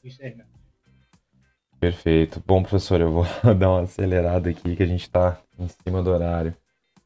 dos 0.02 0.16
seis 0.16 0.36
metros. 0.36 0.53
Perfeito. 1.84 2.42
Bom, 2.46 2.62
professor, 2.62 2.98
eu 2.98 3.12
vou 3.12 3.26
dar 3.54 3.68
uma 3.68 3.82
acelerada 3.82 4.48
aqui 4.48 4.74
que 4.74 4.82
a 4.82 4.86
gente 4.86 5.02
está 5.02 5.36
em 5.58 5.68
cima 5.68 6.02
do 6.02 6.10
horário. 6.10 6.56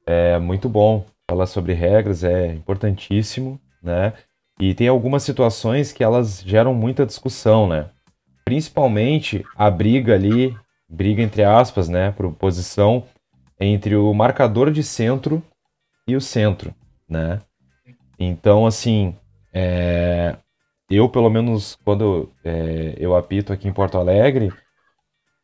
É 0.07 0.39
muito 0.39 0.69
bom 0.69 1.05
falar 1.29 1.47
sobre 1.47 1.73
regras, 1.73 2.23
é 2.23 2.47
importantíssimo, 2.53 3.61
né? 3.83 4.13
E 4.61 4.75
tem 4.75 4.87
algumas 4.87 5.25
situações 5.25 5.91
que 5.91 6.05
elas 6.05 6.45
geram 6.47 6.75
muita 6.75 7.05
discussão, 7.05 7.67
né? 7.67 7.91
Principalmente 8.45 9.45
a 9.57 9.69
briga 9.69 10.15
ali 10.15 10.57
briga 10.89 11.23
entre 11.23 11.43
aspas, 11.43 11.89
né, 11.89 12.13
por 12.13 12.33
posição 12.35 13.03
entre 13.59 13.97
o 13.97 14.15
marcador 14.15 14.71
de 14.71 14.85
centro 14.85 15.43
e 16.07 16.15
o 16.15 16.21
centro, 16.21 16.73
né? 17.09 17.41
Então, 18.17 18.65
assim, 18.65 19.17
é, 19.53 20.37
eu 20.89 21.09
pelo 21.09 21.29
menos 21.29 21.77
quando 21.85 22.31
é, 22.45 22.95
eu 22.97 23.17
apito 23.17 23.53
aqui 23.53 23.67
em 23.67 23.73
Porto 23.73 23.99
Alegre, 23.99 24.53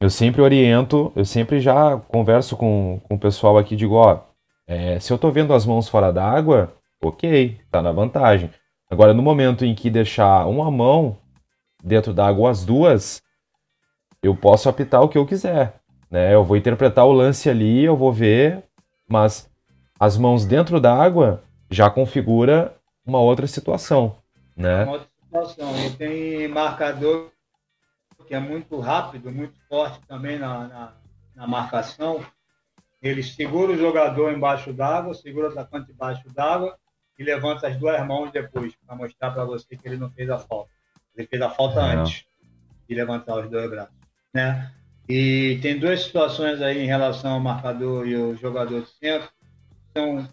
eu 0.04 0.10
sempre 0.10 0.42
oriento, 0.42 1.10
eu 1.16 1.24
sempre 1.24 1.58
já 1.60 1.96
converso 1.96 2.58
com, 2.58 3.00
com 3.04 3.14
o 3.14 3.18
pessoal 3.18 3.56
aqui, 3.56 3.74
digo, 3.74 3.94
ó, 3.94 4.20
é, 4.66 5.00
se 5.00 5.10
eu 5.10 5.16
tô 5.16 5.30
vendo 5.30 5.54
as 5.54 5.64
mãos 5.64 5.88
fora 5.88 6.12
d'água, 6.12 6.76
ok, 7.02 7.58
tá 7.70 7.80
na 7.80 7.90
vantagem. 7.90 8.50
Agora, 8.90 9.14
no 9.14 9.22
momento 9.22 9.64
em 9.64 9.74
que 9.74 9.88
deixar 9.88 10.46
uma 10.46 10.70
mão 10.70 11.16
dentro 11.82 12.12
d'água 12.12 12.50
as 12.50 12.66
duas, 12.66 13.22
eu 14.22 14.36
posso 14.36 14.68
apitar 14.68 15.00
o 15.02 15.08
que 15.08 15.16
eu 15.16 15.24
quiser. 15.24 15.76
Né? 16.10 16.34
Eu 16.34 16.44
vou 16.44 16.58
interpretar 16.58 17.06
o 17.06 17.12
lance 17.12 17.48
ali, 17.48 17.82
eu 17.82 17.96
vou 17.96 18.12
ver, 18.12 18.62
mas 19.08 19.50
as 19.98 20.18
mãos 20.18 20.44
dentro 20.44 20.78
d'água 20.78 21.42
já 21.70 21.88
configura 21.88 22.76
uma 23.06 23.20
outra 23.20 23.46
situação. 23.46 24.16
Né? 24.54 24.84
Uma 24.84 24.92
outra 24.92 25.08
situação. 25.24 25.86
E 25.86 25.90
tem 25.92 26.46
marcador 26.46 27.30
que 28.26 28.34
é 28.34 28.40
muito 28.40 28.78
rápido, 28.80 29.30
muito 29.30 29.58
forte 29.68 30.00
também 30.06 30.38
na, 30.38 30.68
na, 30.68 30.96
na 31.34 31.46
marcação. 31.46 32.24
Ele 33.02 33.22
segura 33.22 33.72
o 33.72 33.76
jogador 33.76 34.32
embaixo 34.32 34.72
d'água, 34.72 35.14
segura 35.14 35.48
o 35.48 35.52
atacante 35.52 35.92
embaixo 35.92 36.28
d'água 36.30 36.78
e 37.18 37.22
levanta 37.22 37.68
as 37.68 37.76
duas 37.76 38.04
mãos 38.06 38.32
depois, 38.32 38.74
para 38.76 38.96
mostrar 38.96 39.30
para 39.30 39.44
você 39.44 39.76
que 39.76 39.86
ele 39.86 39.96
não 39.96 40.10
fez 40.10 40.28
a 40.30 40.38
falta. 40.38 40.70
Ele 41.16 41.26
fez 41.26 41.40
a 41.42 41.50
falta 41.50 41.80
é. 41.80 41.96
antes 41.96 42.24
de 42.88 42.94
levantar 42.94 43.36
os 43.36 43.50
dois 43.50 43.70
braços. 43.70 43.94
Né? 44.32 44.72
E 45.08 45.58
tem 45.60 45.78
duas 45.78 46.02
situações 46.02 46.62
aí 46.62 46.78
em 46.78 46.86
relação 46.86 47.32
ao 47.32 47.40
marcador 47.40 48.08
e 48.08 48.16
o 48.16 48.36
jogador 48.36 48.82
de 48.82 48.88
centro 48.88 49.28
que 49.28 49.98
são 50.00 50.28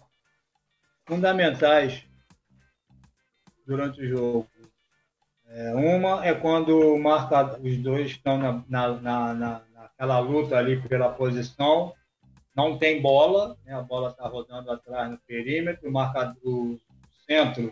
fundamentais 1.06 2.04
durante 3.66 4.00
o 4.00 4.08
jogo. 4.08 4.48
É, 5.54 5.74
uma 5.74 6.24
é 6.24 6.32
quando 6.32 6.96
marca, 6.98 7.60
os 7.60 7.76
dois 7.76 8.12
estão 8.12 8.38
na, 8.38 8.64
na, 8.66 8.88
na, 8.88 9.34
na, 9.34 9.62
naquela 9.74 10.18
luta 10.18 10.56
ali 10.56 10.80
pela 10.88 11.12
posição, 11.12 11.92
não 12.56 12.78
tem 12.78 13.02
bola, 13.02 13.58
né? 13.62 13.74
a 13.74 13.82
bola 13.82 14.10
está 14.10 14.26
rodando 14.26 14.72
atrás 14.72 15.10
no 15.10 15.18
perímetro, 15.18 15.86
o 15.86 15.92
marcador, 15.92 16.36
o 16.42 16.80
centro 17.26 17.70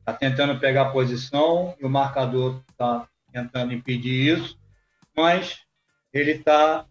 está 0.00 0.12
tentando 0.12 0.60
pegar 0.60 0.82
a 0.82 0.90
posição 0.90 1.74
e 1.80 1.86
o 1.86 1.88
marcador 1.88 2.60
está 2.68 3.08
tentando 3.32 3.72
impedir 3.72 4.36
isso, 4.36 4.58
mas 5.16 5.60
ele 6.12 6.32
está 6.32 6.84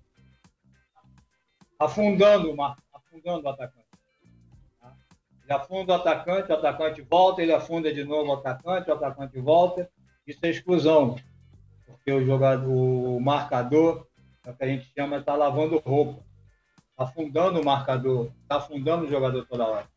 afundando, 1.80 2.56
afundando 2.92 3.46
o 3.46 3.50
atacante. 3.50 3.88
Tá? 4.82 4.96
Ele 5.44 5.54
afunda 5.54 5.94
o 5.94 5.96
atacante, 5.96 6.52
o 6.52 6.56
atacante 6.56 7.02
volta, 7.04 7.44
ele 7.44 7.54
afunda 7.54 7.94
de 7.94 8.04
novo 8.04 8.32
o 8.32 8.34
atacante, 8.34 8.90
o 8.90 8.94
atacante 8.94 9.40
volta. 9.40 9.88
Isso 10.26 10.40
é 10.44 10.50
exclusão, 10.50 11.18
porque 11.86 12.12
o 12.12 12.26
jogador, 12.26 12.70
o 12.70 13.20
marcador, 13.20 14.08
é 14.46 14.52
o 14.52 14.54
que 14.54 14.64
a 14.64 14.68
gente 14.68 14.92
chama, 14.98 15.18
está 15.18 15.36
lavando 15.36 15.80
roupa, 15.80 16.22
está 16.92 17.04
afundando 17.04 17.60
o 17.60 17.66
marcador, 17.66 18.32
está 18.42 18.58
afundando 18.58 19.06
o 19.06 19.10
jogador 19.10 19.46
toda 19.46 19.66
hora, 19.66 19.88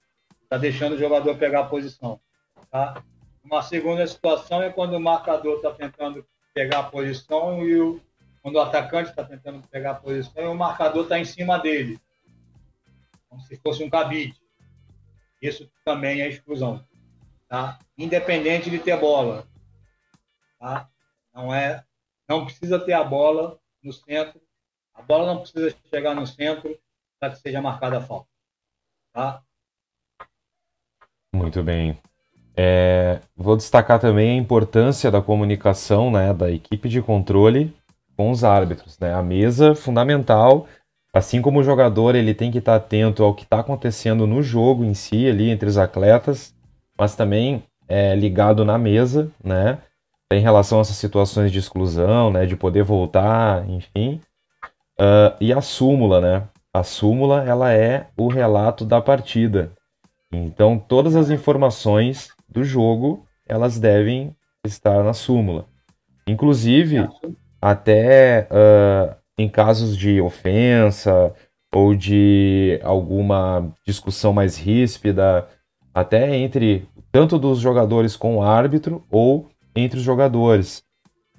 está 0.42 0.56
deixando 0.58 0.94
o 0.94 0.98
jogador 0.98 1.36
pegar 1.36 1.60
a 1.60 1.66
posição. 1.66 2.20
Tá? 2.70 3.02
Uma 3.44 3.62
segunda 3.62 4.04
situação 4.06 4.62
é 4.62 4.70
quando 4.70 4.94
o 4.94 5.00
marcador 5.00 5.56
está 5.56 5.72
tentando 5.72 6.26
pegar 6.52 6.80
a 6.80 6.84
posição 6.84 7.64
e 7.64 7.80
o, 7.80 8.00
quando 8.42 8.56
o 8.56 8.60
atacante 8.60 9.10
está 9.10 9.22
tentando 9.22 9.66
pegar 9.68 9.92
a 9.92 9.94
posição 9.96 10.42
e 10.42 10.46
o 10.46 10.54
marcador 10.54 11.04
está 11.04 11.18
em 11.18 11.24
cima 11.24 11.58
dele, 11.58 12.00
como 13.28 13.40
se 13.42 13.56
fosse 13.58 13.84
um 13.84 13.90
cabide. 13.90 14.34
Isso 15.40 15.70
também 15.84 16.20
é 16.20 16.28
exclusão, 16.28 16.84
tá? 17.48 17.78
Independente 17.96 18.70
de 18.70 18.78
ter 18.78 18.98
bola, 18.98 19.46
tá? 20.66 20.88
Não 21.32 21.54
é, 21.54 21.84
não 22.28 22.44
precisa 22.44 22.78
ter 22.80 22.92
a 22.92 23.04
bola 23.04 23.58
no 23.82 23.92
centro, 23.92 24.40
a 24.92 25.02
bola 25.02 25.26
não 25.26 25.40
precisa 25.40 25.72
chegar 25.88 26.14
no 26.14 26.26
centro 26.26 26.76
para 27.20 27.30
que 27.30 27.38
seja 27.38 27.62
marcada 27.62 27.98
a 27.98 28.00
falta, 28.00 28.26
tá? 29.12 29.42
Muito 31.32 31.62
bem. 31.62 31.96
É, 32.56 33.20
vou 33.36 33.56
destacar 33.56 34.00
também 34.00 34.30
a 34.30 34.42
importância 34.42 35.10
da 35.10 35.20
comunicação 35.20 36.10
né, 36.10 36.32
da 36.32 36.50
equipe 36.50 36.88
de 36.88 37.02
controle 37.02 37.76
com 38.16 38.30
os 38.30 38.42
árbitros. 38.42 38.98
Né? 38.98 39.12
A 39.12 39.22
mesa 39.22 39.74
fundamental, 39.74 40.66
assim 41.12 41.42
como 41.42 41.60
o 41.60 41.62
jogador 41.62 42.14
ele 42.14 42.34
tem 42.34 42.50
que 42.50 42.58
estar 42.58 42.76
atento 42.76 43.22
ao 43.22 43.34
que 43.34 43.44
está 43.44 43.60
acontecendo 43.60 44.26
no 44.26 44.42
jogo 44.42 44.84
em 44.84 44.94
si, 44.94 45.28
ali 45.28 45.50
entre 45.50 45.68
os 45.68 45.76
atletas, 45.76 46.54
mas 46.98 47.14
também 47.14 47.62
é, 47.86 48.16
ligado 48.16 48.64
na 48.64 48.78
mesa, 48.78 49.30
né? 49.44 49.78
Em 50.32 50.40
relação 50.40 50.78
a 50.78 50.80
essas 50.80 50.96
situações 50.96 51.52
de 51.52 51.58
exclusão, 51.58 52.30
né? 52.30 52.46
de 52.46 52.56
poder 52.56 52.82
voltar, 52.82 53.68
enfim. 53.68 54.20
Uh, 54.98 55.36
e 55.40 55.52
a 55.52 55.60
súmula, 55.60 56.20
né? 56.20 56.48
A 56.74 56.82
súmula 56.82 57.44
ela 57.44 57.72
é 57.72 58.08
o 58.16 58.28
relato 58.28 58.84
da 58.84 59.00
partida. 59.00 59.72
Então 60.32 60.78
todas 60.78 61.14
as 61.14 61.30
informações 61.30 62.28
do 62.48 62.64
jogo 62.64 63.26
elas 63.46 63.78
devem 63.78 64.34
estar 64.64 65.02
na 65.04 65.12
súmula. 65.12 65.66
Inclusive, 66.26 67.08
até 67.62 68.48
uh, 68.50 69.14
em 69.38 69.48
casos 69.48 69.96
de 69.96 70.20
ofensa 70.20 71.32
ou 71.72 71.94
de 71.94 72.80
alguma 72.82 73.72
discussão 73.86 74.32
mais 74.32 74.56
ríspida, 74.56 75.46
até 75.94 76.36
entre 76.36 76.88
tanto 77.12 77.38
dos 77.38 77.58
jogadores 77.58 78.16
com 78.16 78.36
o 78.36 78.42
árbitro 78.42 79.04
ou 79.10 79.48
entre 79.76 79.98
os 79.98 80.04
jogadores. 80.04 80.82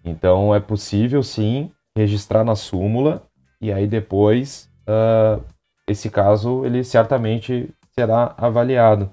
Então 0.06 0.56
é 0.56 0.60
possível 0.60 1.22
sim 1.24 1.72
registrar 1.98 2.44
na 2.44 2.56
súmula 2.56 3.24
e 3.60 3.74
aí 3.74 3.88
depois 3.88 4.70
uh, 4.88 5.44
esse 5.90 6.10
caso 6.10 6.66
ele 6.66 6.84
certamente 6.84 7.70
será 7.94 8.36
avaliado. 8.38 9.12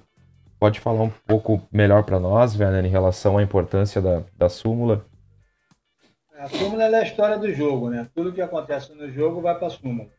Pode 0.59 0.79
falar 0.79 1.01
um 1.01 1.09
pouco 1.27 1.67
melhor 1.71 2.03
para 2.03 2.19
nós, 2.19 2.57
Werner, 2.57 2.85
em 2.85 2.89
relação 2.89 3.37
à 3.37 3.43
importância 3.43 4.01
da, 4.01 4.23
da 4.37 4.47
súmula? 4.47 5.05
A 6.37 6.47
súmula 6.47 6.83
é 6.83 6.95
a 6.95 7.03
história 7.03 7.37
do 7.37 7.51
jogo, 7.53 7.89
né? 7.89 8.07
Tudo 8.13 8.31
que 8.31 8.41
acontece 8.41 8.93
no 8.93 9.09
jogo 9.09 9.41
vai 9.41 9.57
para 9.57 9.67
a 9.67 9.71
súmula. 9.71 10.09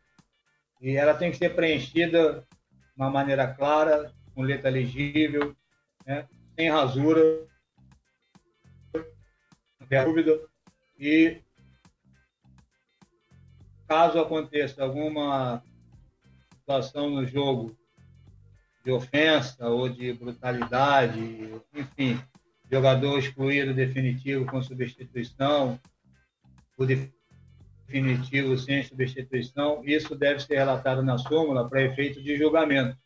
E 0.81 0.97
ela 0.97 1.15
tem 1.15 1.31
que 1.31 1.37
ser 1.37 1.55
preenchida 1.55 2.41
de 2.41 2.97
uma 2.97 3.11
maneira 3.11 3.47
clara, 3.47 4.13
com 4.35 4.43
letra 4.43 4.71
legível, 4.71 5.55
né? 6.07 6.27
sem 6.55 6.71
rasura, 6.71 7.21
não 9.91 10.05
dúvida. 10.05 10.41
E 10.99 11.41
caso 13.89 14.19
aconteça 14.19 14.83
alguma 14.83 15.63
situação 16.59 17.11
no 17.11 17.27
jogo 17.27 17.77
de 18.85 18.91
ofensa 18.93 19.69
ou 19.69 19.89
de 19.89 20.13
brutalidade, 20.13 21.53
enfim, 21.75 22.21
jogador 22.71 23.19
excluído 23.19 23.75
definitivo 23.75 24.47
com 24.47 24.63
substituição, 24.63 25.79
o 26.77 26.85
definitivo 26.85 28.57
sem 28.59 28.83
substituição, 28.83 29.83
isso 29.85 30.15
deve 30.15 30.41
ser 30.41 30.57
relatado 30.57 31.03
na 31.03 31.19
súmula 31.19 31.69
para 31.69 31.83
efeito 31.83 32.23
de 32.23 32.37
julgamento. 32.37 32.97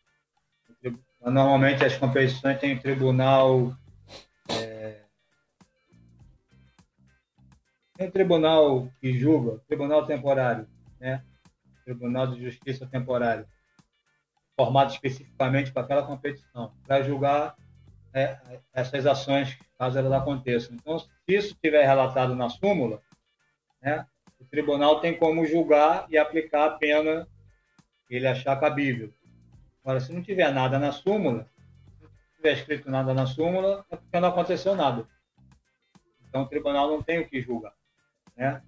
Normalmente 1.21 1.85
as 1.85 1.97
competições 1.97 2.59
têm 2.59 2.79
tribunal 2.79 3.77
tem 8.01 8.11
tribunal 8.11 8.89
que 8.99 9.13
julga, 9.13 9.61
tribunal 9.69 10.07
temporário, 10.07 10.67
né? 10.99 11.23
Tribunal 11.85 12.29
de 12.29 12.43
Justiça 12.43 12.87
temporário, 12.87 13.47
formado 14.57 14.91
especificamente 14.91 15.71
para 15.71 15.83
aquela 15.83 16.03
competição, 16.03 16.73
para 16.87 17.03
julgar 17.03 17.55
é, 18.15 18.39
essas 18.73 19.05
ações 19.05 19.59
caso 19.79 19.99
elas 19.99 20.13
aconteçam. 20.13 20.75
Então, 20.75 20.99
se 20.99 21.11
isso 21.29 21.49
estiver 21.49 21.85
relatado 21.85 22.35
na 22.35 22.49
súmula, 22.49 23.03
né? 23.83 24.07
O 24.39 24.47
tribunal 24.47 25.01
tem 25.01 25.19
como 25.19 25.45
julgar 25.45 26.07
e 26.09 26.17
aplicar 26.17 26.65
a 26.65 26.71
pena 26.71 27.29
que 28.09 28.15
ele 28.15 28.27
achar 28.27 28.59
cabível. 28.59 29.13
Agora, 29.85 30.01
se 30.01 30.11
não 30.11 30.23
tiver 30.23 30.51
nada 30.55 30.79
na 30.79 30.91
súmula, 30.91 31.47
se 31.99 32.03
não 32.03 32.11
tiver 32.37 32.53
escrito 32.55 32.91
nada 32.91 33.13
na 33.13 33.27
súmula, 33.27 33.85
é 33.91 33.97
porque 33.97 34.19
não 34.19 34.31
aconteceu 34.31 34.75
nada. 34.75 35.07
Então, 36.27 36.45
o 36.45 36.49
tribunal 36.49 36.89
não 36.89 37.03
tem 37.03 37.19
o 37.19 37.29
que 37.29 37.43
julgar. 37.43 37.75
Né? 38.41 38.63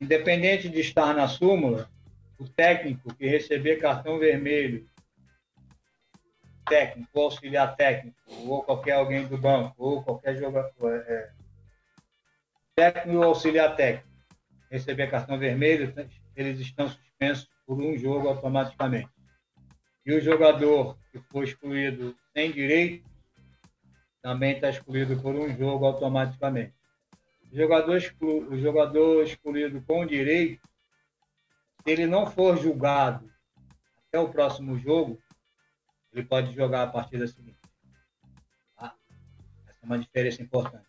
Independente 0.00 0.68
de 0.68 0.78
estar 0.78 1.12
na 1.12 1.26
súmula, 1.26 1.90
o 2.38 2.48
técnico 2.48 3.12
que 3.12 3.26
receber 3.26 3.80
cartão 3.80 4.20
vermelho, 4.20 4.88
técnico, 6.64 7.20
auxiliar 7.20 7.74
técnico, 7.74 8.16
ou 8.46 8.62
qualquer 8.62 8.92
alguém 8.92 9.26
do 9.26 9.36
banco, 9.36 9.74
ou 9.76 10.02
qualquer 10.02 10.36
jogador, 10.36 11.04
é, 11.08 11.32
técnico 12.76 13.18
ou 13.18 13.24
auxiliar 13.24 13.74
técnico, 13.74 14.08
receber 14.70 15.10
cartão 15.10 15.36
vermelho, 15.38 15.92
eles 16.36 16.60
estão 16.60 16.88
suspensos 16.88 17.50
por 17.66 17.80
um 17.80 17.98
jogo 17.98 18.28
automaticamente. 18.28 19.10
E 20.04 20.12
o 20.14 20.20
jogador 20.20 20.96
que 21.10 21.18
for 21.18 21.42
excluído 21.42 22.16
sem 22.32 22.52
direito 22.52 23.10
também 24.22 24.52
está 24.52 24.70
excluído 24.70 25.20
por 25.20 25.34
um 25.34 25.48
jogo 25.56 25.84
automaticamente. 25.84 26.76
O 27.56 27.58
jogador, 27.58 27.96
exclu... 27.96 28.50
o 28.50 28.58
jogador 28.58 29.22
excluído 29.22 29.80
com 29.80 30.04
direito, 30.04 30.60
se 31.82 31.90
ele 31.90 32.06
não 32.06 32.30
for 32.30 32.58
julgado 32.58 33.32
até 34.06 34.18
o 34.18 34.28
próximo 34.28 34.78
jogo, 34.78 35.18
ele 36.12 36.22
pode 36.22 36.54
jogar 36.54 36.82
a 36.82 36.86
partida 36.86 37.26
seguinte. 37.26 37.56
Tá? 38.76 38.94
Essa 39.66 39.78
é 39.82 39.86
uma 39.86 39.98
diferença 39.98 40.42
importante. 40.42 40.84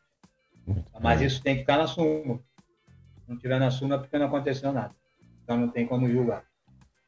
Mas 1.00 1.22
isso 1.22 1.42
tem 1.42 1.56
que 1.56 1.62
ficar 1.62 1.78
na 1.78 1.88
súmula. 1.88 2.44
Se 3.24 3.30
não 3.30 3.38
tiver 3.38 3.60
na 3.62 3.72
súmula 3.72 3.96
é 3.96 4.00
porque 4.00 4.18
não 4.18 4.28
aconteceu 4.28 4.74
nada. 4.74 4.94
Então 5.44 5.56
não 5.56 5.70
tem 5.70 5.88
como 5.88 6.10
julgar. 6.10 6.46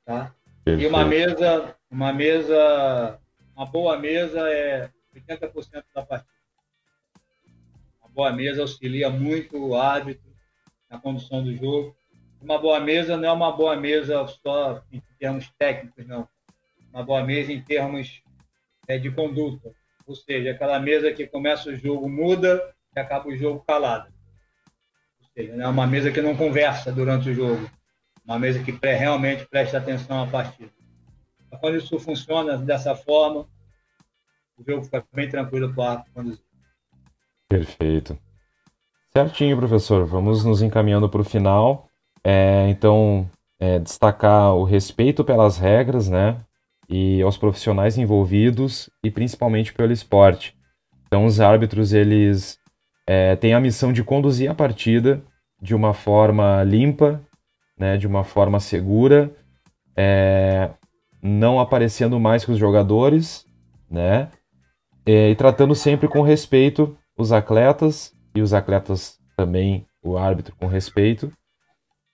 Tá? 0.06 0.34
E 0.66 0.88
uma 0.88 1.04
mesa, 1.04 1.76
uma 1.92 2.14
mesa, 2.14 3.20
uma 3.54 3.66
boa 3.66 4.00
mesa 4.00 4.40
é 4.50 4.90
80% 5.14 5.84
da 5.94 6.06
partida. 6.06 6.39
Boa 8.20 8.34
mesa 8.34 8.64
auxilia 8.64 9.10
muito 9.10 9.58
o 9.58 9.78
árbitro 9.78 10.30
na 10.90 11.00
condução 11.00 11.42
do 11.42 11.56
jogo. 11.56 11.96
Uma 12.42 12.58
boa 12.58 12.78
mesa 12.78 13.16
não 13.16 13.30
é 13.30 13.32
uma 13.32 13.50
boa 13.50 13.78
mesa 13.78 14.28
só 14.44 14.84
em 14.92 15.02
termos 15.18 15.50
técnicos, 15.58 16.06
não. 16.06 16.28
Uma 16.92 17.02
boa 17.02 17.24
mesa 17.24 17.54
em 17.54 17.62
termos 17.62 18.22
é, 18.90 18.98
de 18.98 19.10
conduta. 19.10 19.72
Ou 20.06 20.14
seja, 20.14 20.52
aquela 20.52 20.78
mesa 20.82 21.14
que 21.14 21.28
começa 21.28 21.70
o 21.70 21.76
jogo 21.78 22.10
muda 22.10 22.62
e 22.94 23.00
acaba 23.00 23.30
o 23.30 23.38
jogo 23.38 23.64
calada. 23.66 24.12
Ou 25.22 25.28
seja, 25.34 25.54
é 25.54 25.68
uma 25.70 25.88
mesa 25.88 26.12
que 26.12 26.22
não 26.22 26.36
conversa 26.36 26.92
durante 26.92 27.30
o 27.30 27.34
jogo. 27.34 27.72
Uma 28.26 28.38
mesa 28.38 28.62
que 28.62 28.72
realmente 28.86 29.48
presta 29.48 29.78
atenção 29.78 30.22
à 30.24 30.28
partida. 30.28 30.74
Quando 31.62 31.78
isso 31.78 31.98
funciona 31.98 32.58
dessa 32.58 32.94
forma, 32.98 33.48
o 34.58 34.64
jogo 34.70 34.84
fica 34.84 35.08
bem 35.14 35.30
tranquilo 35.30 35.74
para 35.74 36.04
conduzir. 36.14 36.49
Perfeito. 37.50 38.16
Certinho, 39.12 39.58
professor. 39.58 40.06
Vamos 40.06 40.46
nos 40.46 40.62
encaminhando 40.62 41.10
para 41.10 41.22
o 41.22 41.26
final. 41.26 41.88
É, 42.24 42.68
então, 42.70 43.28
é, 43.60 43.80
destacar 43.80 44.54
o 44.54 44.64
respeito 44.64 45.24
pelas 45.24 45.58
regras, 45.58 46.08
né? 46.08 46.40
E 46.88 47.22
aos 47.24 47.38
profissionais 47.38 47.98
envolvidos 47.98 48.88
e 49.04 49.10
principalmente 49.10 49.74
pelo 49.74 49.92
esporte. 49.92 50.56
Então, 51.08 51.26
os 51.26 51.42
árbitros 51.42 51.92
eles 51.92 52.60
é, 53.08 53.36
têm 53.36 53.56
a 53.56 53.60
missão 53.60 53.92
de 53.92 54.04
conduzir 54.04 54.50
a 54.50 54.54
partida 54.54 55.24
de 55.60 55.74
uma 55.74 55.94
forma 55.94 56.64
limpa, 56.64 57.20
né? 57.76 57.98
De 57.98 58.06
uma 58.06 58.24
forma 58.24 58.60
segura, 58.60 59.32
é, 59.98 60.70
não 61.20 61.60
aparecendo 61.60 62.20
mais 62.20 62.46
que 62.46 62.52
os 62.52 62.60
jogadores, 62.60 63.44
né? 63.90 64.30
É, 65.04 65.32
e 65.32 65.36
tratando 65.36 65.74
sempre 65.74 66.08
com 66.08 66.22
respeito 66.22 66.96
os 67.20 67.34
atletas 67.34 68.14
e 68.34 68.42
os 68.42 68.54
atletas 68.54 69.20
também 69.36 69.86
o 70.02 70.18
árbitro 70.18 70.56
com 70.56 70.68
respeito 70.68 71.30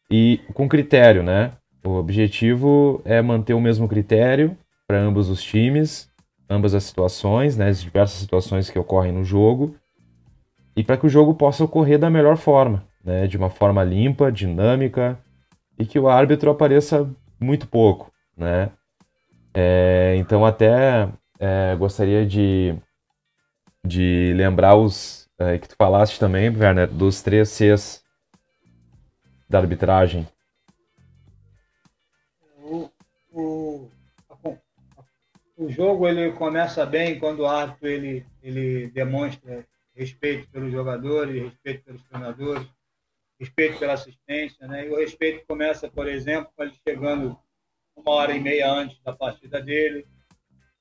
e 0.10 0.42
com 0.56 0.68
critério, 0.68 1.22
né? 1.22 1.54
O 1.86 1.92
objetivo 1.92 3.02
é 3.06 3.22
manter 3.22 3.54
o 3.54 3.62
mesmo 3.62 3.88
critério 3.88 4.58
para 4.88 5.00
ambos 5.00 5.30
os 5.30 5.44
times, 5.44 6.10
ambas 6.50 6.74
as 6.74 6.84
situações, 6.84 7.56
né? 7.56 7.70
As 7.70 7.82
diversas 7.82 8.20
situações 8.20 8.68
que 8.68 8.80
ocorrem 8.80 9.12
no 9.12 9.24
jogo 9.24 9.76
e 10.76 10.84
para 10.84 10.98
que 10.98 11.06
o 11.06 11.10
jogo 11.10 11.36
possa 11.36 11.64
ocorrer 11.64 12.00
da 12.00 12.10
melhor 12.10 12.36
forma, 12.36 12.84
né? 13.04 13.28
De 13.28 13.38
uma 13.38 13.52
forma 13.52 13.84
limpa, 13.84 14.32
dinâmica 14.32 15.20
e 15.78 15.86
que 15.86 16.00
o 16.00 16.10
árbitro 16.10 16.50
apareça 16.50 17.08
muito 17.40 17.68
pouco, 17.68 18.12
né? 18.36 18.72
É, 19.54 20.16
então 20.18 20.44
até 20.44 21.08
é, 21.40 21.76
gostaria 21.76 22.26
de, 22.26 22.76
de 23.86 24.34
lembrar 24.36 24.76
os 24.76 25.26
é, 25.38 25.58
que 25.58 25.68
tu 25.68 25.76
falaste 25.76 26.20
também, 26.20 26.50
Werner, 26.50 26.88
dos 26.88 27.22
três 27.22 27.50
Cs 27.50 28.04
da 29.50 29.60
arbitragem. 29.60 30.28
O, 32.64 32.90
o, 33.32 33.90
o 35.58 35.70
jogo 35.70 36.08
ele 36.08 36.32
começa 36.32 36.86
bem 36.86 37.20
quando 37.20 37.42
o 37.42 37.48
árbitro 37.48 37.88
ele, 37.88 38.26
ele 38.42 38.88
demonstra 38.88 39.66
respeito 39.94 40.50
pelos 40.50 40.72
jogadores, 40.72 41.44
respeito 41.44 41.84
pelos 41.84 42.02
treinadores, 42.04 42.68
respeito 43.40 43.80
pela 43.80 43.94
assistência, 43.94 44.68
né? 44.68 44.88
E 44.88 44.90
o 44.90 44.98
respeito 44.98 45.46
começa, 45.46 45.90
por 45.90 46.08
exemplo, 46.08 46.52
com 46.56 46.64
ele 46.64 46.74
chegando 46.88 47.38
uma 47.96 48.12
hora 48.12 48.34
e 48.34 48.40
meia 48.40 48.72
antes 48.72 49.00
da 49.02 49.14
partida 49.14 49.62
dele. 49.62 50.06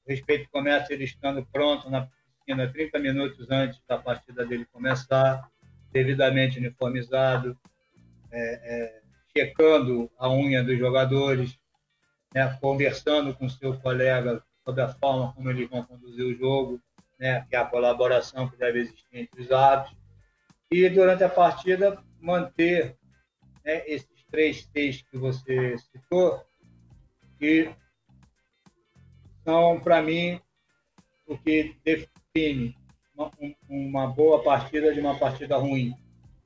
O 0.07 0.11
respeito 0.11 0.49
começa 0.51 0.93
ele 0.93 1.05
estando 1.05 1.47
pronto 1.47 1.89
na 1.91 2.09
piscina 2.45 2.71
30 2.71 2.99
minutos 2.99 3.51
antes 3.51 3.81
da 3.89 3.97
partida 3.97 4.45
dele 4.45 4.67
começar, 4.67 5.49
devidamente 5.91 6.59
uniformizado, 6.59 7.59
é, 8.31 8.41
é, 8.63 9.03
checando 9.37 10.11
a 10.19 10.31
unha 10.31 10.63
dos 10.63 10.79
jogadores, 10.79 11.59
né, 12.35 12.57
conversando 12.61 13.35
com 13.35 13.49
seu 13.49 13.79
colega 13.81 14.43
sobre 14.63 14.83
a 14.83 14.89
forma 14.89 15.33
como 15.33 15.51
eles 15.51 15.69
vão 15.69 15.85
conduzir 15.85 16.25
o 16.25 16.37
jogo, 16.37 16.81
né, 17.19 17.47
que 17.49 17.57
é 17.57 17.59
a 17.59 17.65
colaboração 17.65 18.49
que 18.49 18.57
deve 18.57 18.81
existir 18.81 19.07
entre 19.13 19.41
os 19.41 19.51
árbitros. 19.51 19.97
E 20.71 20.89
durante 20.91 21.25
a 21.25 21.29
partida 21.29 22.03
manter 22.21 22.97
né, 23.65 23.83
esses 23.87 24.25
três 24.31 24.67
T's 24.67 25.03
que 25.03 25.17
você 25.17 25.79
citou, 25.79 26.45
que 27.39 27.71
são, 29.45 29.81
para 29.81 30.03
mim, 30.03 30.41
o 31.27 31.39
que 31.39 31.77
define 32.35 32.77
uma, 33.15 33.31
uma, 33.69 34.07
boa 34.09 34.43
partida 34.43 34.93
de 34.93 34.99
uma 34.99 35.17
partida 35.17 35.57
ruim. 35.57 35.97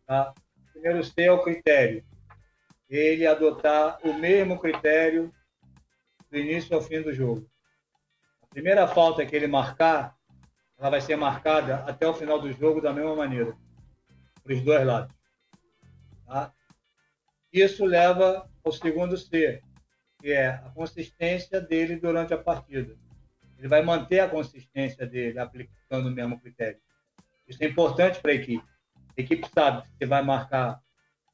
Tá? 0.06 0.34
Primeiro 0.72 1.02
C 1.02 1.22
é 1.22 1.32
o 1.32 1.42
critério. 1.42 2.04
Ele 2.90 3.26
adotar 3.26 3.98
o 4.04 4.12
mesmo 4.12 4.58
critério 4.58 5.32
do 6.30 6.38
início 6.38 6.76
ao 6.76 6.82
fim 6.82 7.00
do 7.00 7.12
jogo. 7.12 7.48
A 8.42 8.46
primeira 8.48 8.86
falta 8.86 9.24
que 9.24 9.34
ele 9.34 9.46
marcar, 9.46 10.14
ela 10.78 10.90
vai 10.90 11.00
ser 11.00 11.16
marcada 11.16 11.76
até 11.86 12.06
o 12.06 12.14
final 12.14 12.38
do 12.38 12.52
jogo 12.52 12.82
da 12.82 12.92
mesma 12.92 13.16
maneira, 13.16 13.56
para 14.44 14.52
os 14.52 14.60
dois 14.60 14.86
lados. 14.86 15.14
Tá? 16.26 16.52
Isso 17.50 17.86
leva 17.86 18.48
ao 18.62 18.72
segundo 18.72 19.16
C, 19.16 19.62
que 20.20 20.32
é 20.32 20.48
a 20.48 20.70
consistência 20.74 21.60
dele 21.60 21.96
durante 21.96 22.34
a 22.34 22.38
partida. 22.38 22.94
Ele 23.58 23.68
vai 23.68 23.82
manter 23.82 24.20
a 24.20 24.28
consistência 24.28 25.06
dele 25.06 25.38
aplicando 25.38 26.08
o 26.08 26.12
mesmo 26.12 26.40
critério. 26.40 26.78
Isso 27.46 27.62
é 27.62 27.66
importante 27.66 28.20
para 28.20 28.30
a 28.30 28.34
equipe. 28.34 28.64
A 29.16 29.20
equipe 29.20 29.48
sabe 29.52 29.82
que 29.98 30.06
vai 30.06 30.22
marcar 30.22 30.80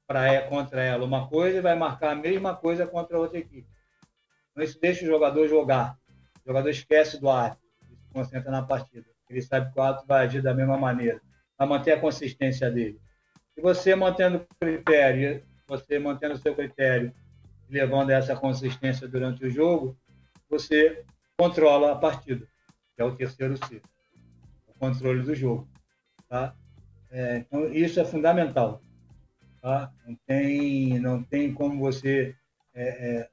para 0.06 0.42
contra 0.42 0.82
ela 0.82 1.04
uma 1.04 1.28
coisa 1.28 1.58
e 1.58 1.60
vai 1.60 1.74
marcar 1.74 2.12
a 2.12 2.14
mesma 2.14 2.54
coisa 2.54 2.86
contra 2.86 3.16
a 3.16 3.20
outra 3.20 3.38
equipe. 3.38 3.68
Então 4.50 4.62
isso 4.64 4.78
deixa 4.80 5.04
o 5.04 5.08
jogador 5.08 5.46
jogar. 5.48 5.98
O 6.44 6.48
jogador 6.48 6.68
esquece 6.68 7.20
do 7.20 7.28
ar, 7.28 7.58
se 7.80 8.12
concentra 8.12 8.50
na 8.50 8.62
partida. 8.62 9.06
Ele 9.28 9.42
sabe 9.42 9.72
que 9.72 9.80
o 9.80 10.06
vai 10.06 10.26
agir 10.26 10.42
da 10.42 10.54
mesma 10.54 10.76
maneira, 10.76 11.20
vai 11.58 11.66
manter 11.66 11.92
a 11.92 12.00
consistência 12.00 12.70
dele. 12.70 13.00
E 13.56 13.60
você 13.60 13.94
mantendo 13.94 14.38
o 14.38 14.46
critério, 14.60 15.42
você 15.66 15.98
mantendo 15.98 16.34
o 16.34 16.38
seu 16.38 16.54
critério 16.54 17.12
levando 17.68 18.10
essa 18.10 18.36
consistência 18.36 19.08
durante 19.08 19.44
o 19.44 19.50
jogo, 19.50 19.96
você 20.48 21.04
controla 21.36 21.92
a 21.92 21.96
partida, 21.96 22.46
que 22.94 23.02
é 23.02 23.04
o 23.04 23.14
terceiro 23.14 23.56
C, 23.66 23.82
o 24.68 24.78
controle 24.78 25.22
do 25.22 25.34
jogo. 25.34 25.68
Tá? 26.28 26.54
É, 27.10 27.38
então, 27.38 27.72
isso 27.72 28.00
é 28.00 28.04
fundamental. 28.04 28.80
Tá? 29.60 29.92
Não, 30.06 30.16
tem, 30.26 30.98
não 30.98 31.22
tem 31.22 31.52
como 31.52 31.80
você 31.80 32.34
é, 32.74 32.88
é, 32.88 33.28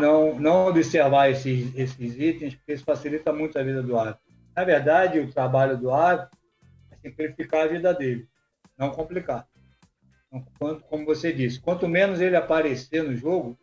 não, 0.00 0.38
não 0.38 0.66
observar 0.66 1.30
esses, 1.30 1.74
esses 1.76 2.18
itens, 2.18 2.54
porque 2.54 2.72
isso 2.72 2.84
facilita 2.84 3.32
muito 3.32 3.58
a 3.58 3.62
vida 3.62 3.82
do 3.82 3.98
árbitro. 3.98 4.26
Na 4.54 4.64
verdade, 4.64 5.20
o 5.20 5.32
trabalho 5.32 5.76
do 5.76 5.92
árbitro 5.92 6.36
é 6.90 6.96
simplificar 6.96 7.64
a 7.64 7.68
vida 7.68 7.94
dele, 7.94 8.28
não 8.76 8.90
complicar. 8.90 9.46
Então, 10.26 10.44
quanto, 10.58 10.84
como 10.84 11.06
você 11.06 11.32
disse, 11.32 11.60
quanto 11.60 11.88
menos 11.88 12.20
ele 12.20 12.36
aparecer 12.36 13.02
no 13.02 13.14
jogo, 13.14 13.58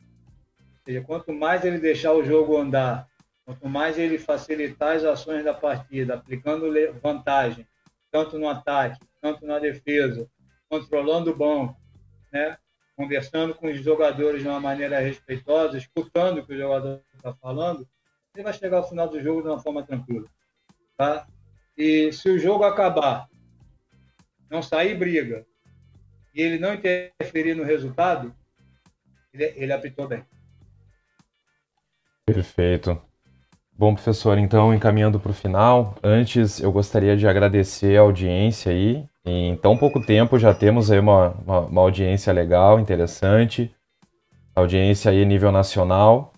seja, 0.86 1.02
quanto 1.02 1.34
mais 1.34 1.64
ele 1.66 1.80
deixar 1.80 2.14
o 2.14 2.24
jogo 2.24 2.58
andar, 2.58 3.08
quanto 3.46 3.70
mais 3.70 3.98
ele 3.98 4.18
facilitar 4.18 4.96
as 4.96 5.04
ações 5.04 5.44
da 5.44 5.54
partida, 5.54 6.16
aplicando 6.16 6.74
vantagem, 7.02 7.68
tanto 8.12 8.40
no 8.40 8.50
ataque, 8.50 9.00
tanto 9.22 9.46
na 9.46 9.60
defesa, 9.60 10.28
controlando 10.68 11.32
o 11.32 11.36
banco, 11.36 11.80
né? 12.34 12.58
conversando 12.96 13.54
com 13.54 13.68
os 13.68 13.80
jogadores 13.82 14.42
de 14.42 14.48
uma 14.48 14.60
maneira 14.60 15.00
respeitosa, 15.00 15.78
escutando 15.78 16.40
o 16.40 16.46
que 16.46 16.54
o 16.54 16.58
jogador 16.58 17.02
está 17.14 17.34
falando, 17.34 17.88
ele 18.34 18.44
vai 18.44 18.54
chegar 18.54 18.78
ao 18.78 18.90
final 18.90 19.08
do 19.08 19.22
jogo 19.22 19.42
de 19.42 19.50
uma 19.50 19.60
forma 19.60 19.84
tranquila. 19.84 20.28
Tá? 20.98 21.28
E 21.78 22.12
se 22.14 22.30
o 22.30 22.40
jogo 22.40 22.64
acabar, 22.64 23.30
não 24.50 24.62
sair 24.62 24.98
briga, 24.98 25.46
e 26.34 26.42
ele 26.42 26.58
não 26.58 26.74
interferir 26.74 27.54
no 27.54 27.64
resultado, 27.64 28.34
ele, 29.34 29.54
ele 29.56 29.74
apitou 29.74 30.08
bem. 30.08 30.26
Perfeito. 32.26 33.02
Bom, 33.78 33.94
professor, 33.94 34.38
então, 34.38 34.74
encaminhando 34.74 35.20
para 35.20 35.32
o 35.32 35.34
final, 35.34 35.96
antes 36.02 36.62
eu 36.62 36.72
gostaria 36.72 37.18
de 37.18 37.28
agradecer 37.28 37.98
a 37.98 38.02
audiência 38.02 38.72
aí. 38.72 39.04
Em 39.26 39.58
tão 39.58 39.76
pouco 39.76 40.00
tempo 40.00 40.40
já 40.40 40.54
temos 40.54 40.90
aí 40.90 41.00
uma, 41.00 41.36
uma, 41.46 41.60
uma 41.60 41.82
audiência 41.82 42.32
legal, 42.32 42.80
interessante. 42.80 43.70
audiência 44.56 45.12
aí 45.12 45.26
nível 45.26 45.52
nacional. 45.52 46.32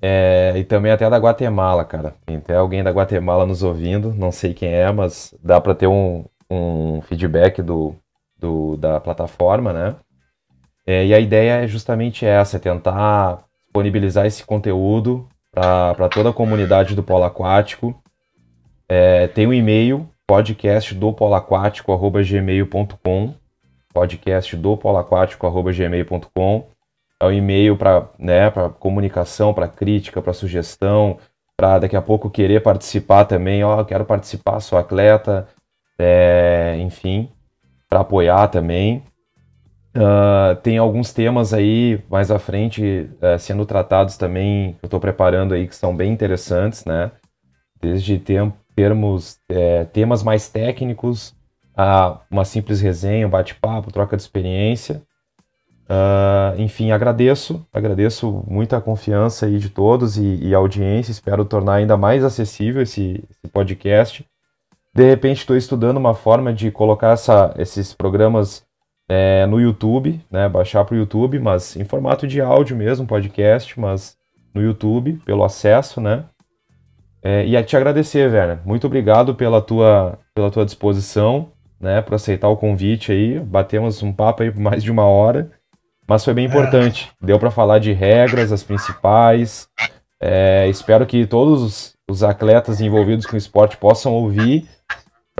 É, 0.00 0.54
e 0.56 0.64
também 0.64 0.90
até 0.90 1.08
da 1.10 1.18
Guatemala, 1.18 1.84
cara. 1.84 2.14
Tem 2.24 2.36
até 2.36 2.56
alguém 2.56 2.82
da 2.82 2.90
Guatemala 2.90 3.44
nos 3.44 3.62
ouvindo, 3.62 4.14
não 4.14 4.32
sei 4.32 4.54
quem 4.54 4.72
é, 4.72 4.90
mas 4.90 5.34
dá 5.44 5.60
para 5.60 5.74
ter 5.74 5.86
um, 5.86 6.24
um 6.50 7.02
feedback 7.02 7.60
do, 7.60 7.94
do, 8.38 8.78
da 8.78 8.98
plataforma, 8.98 9.70
né? 9.74 9.96
É, 10.86 11.04
e 11.04 11.14
a 11.14 11.20
ideia 11.20 11.62
é 11.62 11.66
justamente 11.66 12.24
essa, 12.24 12.56
é 12.56 12.60
tentar 12.60 13.44
disponibilizar 13.64 14.24
esse 14.24 14.44
conteúdo 14.46 15.28
para 15.52 16.08
toda 16.08 16.30
a 16.30 16.32
comunidade 16.32 16.94
do 16.94 17.02
polo 17.02 17.24
aquático. 17.24 18.00
É, 18.88 19.26
tem 19.28 19.46
um 19.46 19.52
e-mail, 19.52 20.08
podcast 20.26 20.94
do 20.94 21.12
polaquático.gmail.com 21.12 23.34
podcast 23.92 24.56
do 24.56 24.76
polaquático.gmail.com 24.76 26.66
é 27.20 27.26
um 27.26 27.32
e-mail 27.32 27.76
para 27.76 28.08
né, 28.18 28.50
comunicação, 28.78 29.52
para 29.52 29.68
crítica, 29.68 30.22
para 30.22 30.32
sugestão, 30.32 31.18
para 31.56 31.80
daqui 31.80 31.94
a 31.94 32.00
pouco 32.00 32.30
querer 32.30 32.62
participar 32.62 33.26
também, 33.26 33.62
ó, 33.62 33.84
quero 33.84 34.06
participar, 34.06 34.60
sou 34.60 34.78
atleta, 34.78 35.46
é, 35.98 36.78
enfim, 36.80 37.30
para 37.88 38.00
apoiar 38.00 38.48
também. 38.48 39.02
Uh, 39.94 40.54
tem 40.62 40.78
alguns 40.78 41.12
temas 41.12 41.52
aí 41.52 42.00
mais 42.08 42.30
à 42.30 42.38
frente 42.38 43.10
uh, 43.20 43.38
sendo 43.38 43.66
tratados 43.66 44.16
também, 44.16 44.74
que 44.74 44.84
eu 44.84 44.86
estou 44.86 45.00
preparando 45.00 45.52
aí, 45.52 45.66
que 45.66 45.74
são 45.74 45.96
bem 45.96 46.12
interessantes, 46.12 46.84
né? 46.84 47.10
Desde 47.80 48.18
termos, 48.76 49.38
é, 49.48 49.84
temas 49.84 50.22
mais 50.22 50.48
técnicos 50.48 51.34
a 51.76 52.20
uma 52.30 52.44
simples 52.44 52.80
resenha, 52.80 53.26
um 53.26 53.30
bate-papo, 53.30 53.90
troca 53.90 54.16
de 54.16 54.22
experiência. 54.22 55.02
Uh, 55.88 56.60
enfim, 56.60 56.92
agradeço, 56.92 57.66
agradeço 57.72 58.44
muito 58.46 58.76
a 58.76 58.80
confiança 58.80 59.46
aí 59.46 59.58
de 59.58 59.70
todos 59.70 60.18
e, 60.18 60.36
e 60.40 60.54
a 60.54 60.58
audiência. 60.58 61.10
Espero 61.10 61.44
tornar 61.44 61.74
ainda 61.74 61.96
mais 61.96 62.22
acessível 62.22 62.82
esse, 62.82 63.24
esse 63.28 63.52
podcast. 63.52 64.24
De 64.94 65.08
repente, 65.08 65.38
estou 65.38 65.56
estudando 65.56 65.96
uma 65.96 66.14
forma 66.14 66.52
de 66.52 66.70
colocar 66.70 67.12
essa, 67.12 67.54
esses 67.58 67.92
programas 67.92 68.62
é, 69.10 69.44
no 69.44 69.60
YouTube, 69.60 70.20
né, 70.30 70.48
baixar 70.48 70.84
para 70.84 70.94
o 70.94 70.98
YouTube, 70.98 71.40
mas 71.40 71.74
em 71.74 71.82
formato 71.82 72.28
de 72.28 72.40
áudio 72.40 72.76
mesmo, 72.76 73.08
podcast, 73.08 73.78
mas 73.78 74.16
no 74.54 74.62
YouTube, 74.62 75.20
pelo 75.24 75.42
acesso, 75.42 76.00
né? 76.00 76.26
É, 77.20 77.44
e 77.44 77.56
a 77.56 77.64
te 77.64 77.76
agradecer, 77.76 78.30
Werner. 78.30 78.60
Muito 78.64 78.86
obrigado 78.86 79.34
pela 79.34 79.60
tua, 79.60 80.16
pela 80.32 80.48
tua 80.48 80.64
disposição, 80.64 81.48
né, 81.80 82.00
por 82.00 82.14
aceitar 82.14 82.48
o 82.48 82.56
convite 82.56 83.10
aí. 83.10 83.40
Batemos 83.40 84.00
um 84.00 84.12
papo 84.12 84.44
aí 84.44 84.50
por 84.52 84.60
mais 84.60 84.80
de 84.80 84.92
uma 84.92 85.04
hora. 85.04 85.50
Mas 86.06 86.24
foi 86.24 86.32
bem 86.32 86.46
importante. 86.46 87.10
Deu 87.20 87.38
para 87.38 87.50
falar 87.50 87.80
de 87.80 87.92
regras, 87.92 88.52
as 88.52 88.62
principais. 88.62 89.68
É, 90.20 90.68
espero 90.68 91.04
que 91.04 91.26
todos 91.26 91.94
os 92.08 92.22
atletas 92.22 92.80
envolvidos 92.80 93.26
com 93.26 93.34
o 93.34 93.38
esporte 93.38 93.76
possam 93.76 94.12
ouvir 94.12 94.68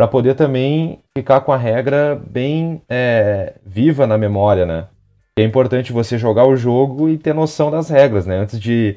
para 0.00 0.08
poder 0.08 0.34
também 0.34 1.04
ficar 1.14 1.42
com 1.42 1.52
a 1.52 1.58
regra 1.58 2.18
bem 2.26 2.80
é, 2.88 3.56
viva 3.62 4.06
na 4.06 4.16
memória, 4.16 4.64
né? 4.64 4.88
É 5.36 5.42
importante 5.42 5.92
você 5.92 6.16
jogar 6.16 6.46
o 6.46 6.56
jogo 6.56 7.06
e 7.06 7.18
ter 7.18 7.34
noção 7.34 7.70
das 7.70 7.90
regras, 7.90 8.24
né? 8.24 8.38
Antes 8.38 8.58
de 8.58 8.96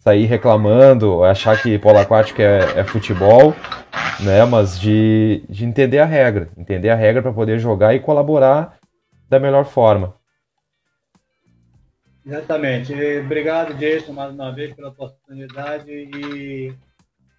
sair 0.00 0.26
reclamando, 0.26 1.22
achar 1.22 1.62
que 1.62 1.78
polo 1.78 1.98
aquático 1.98 2.42
é, 2.42 2.80
é 2.80 2.82
futebol, 2.82 3.54
né? 4.18 4.44
Mas 4.44 4.76
de, 4.80 5.44
de 5.48 5.64
entender 5.64 6.00
a 6.00 6.04
regra, 6.04 6.48
entender 6.58 6.90
a 6.90 6.96
regra 6.96 7.22
para 7.22 7.32
poder 7.32 7.60
jogar 7.60 7.94
e 7.94 8.00
colaborar 8.00 8.76
da 9.28 9.38
melhor 9.38 9.64
forma. 9.64 10.16
Exatamente. 12.26 12.92
Obrigado, 13.20 13.74
Jason, 13.74 14.12
mais 14.12 14.34
uma 14.34 14.52
vez 14.52 14.74
pela 14.74 14.88
oportunidade 14.88 15.92
e 15.92 16.74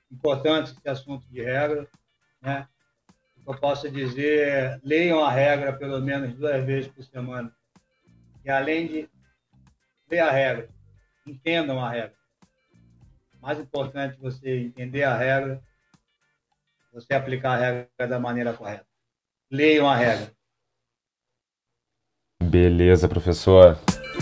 importante 0.09 0.71
esse 0.71 0.87
assunto 0.87 1.25
de 1.29 1.43
regra. 1.43 1.85
Né? 2.41 2.65
Eu 3.51 3.57
posso 3.59 3.91
dizer 3.91 4.79
leiam 4.81 5.21
a 5.21 5.29
regra 5.29 5.73
pelo 5.73 5.99
menos 5.99 6.33
duas 6.35 6.63
vezes 6.63 6.89
por 6.89 7.03
semana. 7.03 7.51
E 8.45 8.49
além 8.49 8.87
de 8.87 9.09
ler 10.09 10.19
a 10.19 10.31
regra, 10.31 10.69
entendam 11.27 11.83
a 11.83 11.89
regra. 11.89 12.13
Mais 13.41 13.59
importante 13.59 14.17
você 14.21 14.57
entender 14.57 15.03
a 15.03 15.17
regra, 15.17 15.61
você 16.93 17.13
aplicar 17.13 17.55
a 17.55 17.57
regra 17.57 18.07
da 18.07 18.17
maneira 18.17 18.53
correta. 18.53 18.85
Leiam 19.51 19.89
a 19.89 19.97
regra. 19.97 20.31
Beleza, 22.41 23.09
professor. 23.09 23.77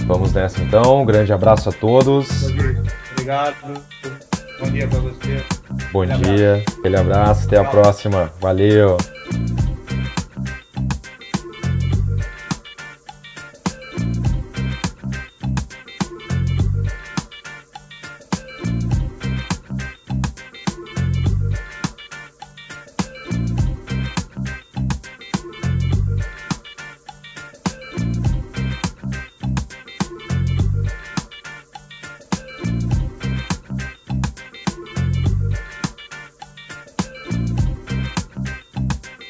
Vamos 0.07 0.34
nessa 0.34 0.60
então. 0.60 1.03
Um 1.03 1.06
grande 1.06 1.31
abraço 1.31 1.69
a 1.69 1.72
todos. 1.72 2.27
Obrigado. 3.11 3.56
Bom 4.60 4.72
dia 4.72 4.88
para 4.88 4.99
você. 4.99 5.45
Bom 5.91 6.01
aquele 6.01 6.35
dia. 6.35 6.53
Abraço. 6.56 6.80
Aquele 6.80 6.97
abraço. 6.97 7.47
Até 7.47 7.57
a 7.57 7.64
próxima. 7.64 8.26
Valeu. 8.39 8.97
Bye. 9.31 9.69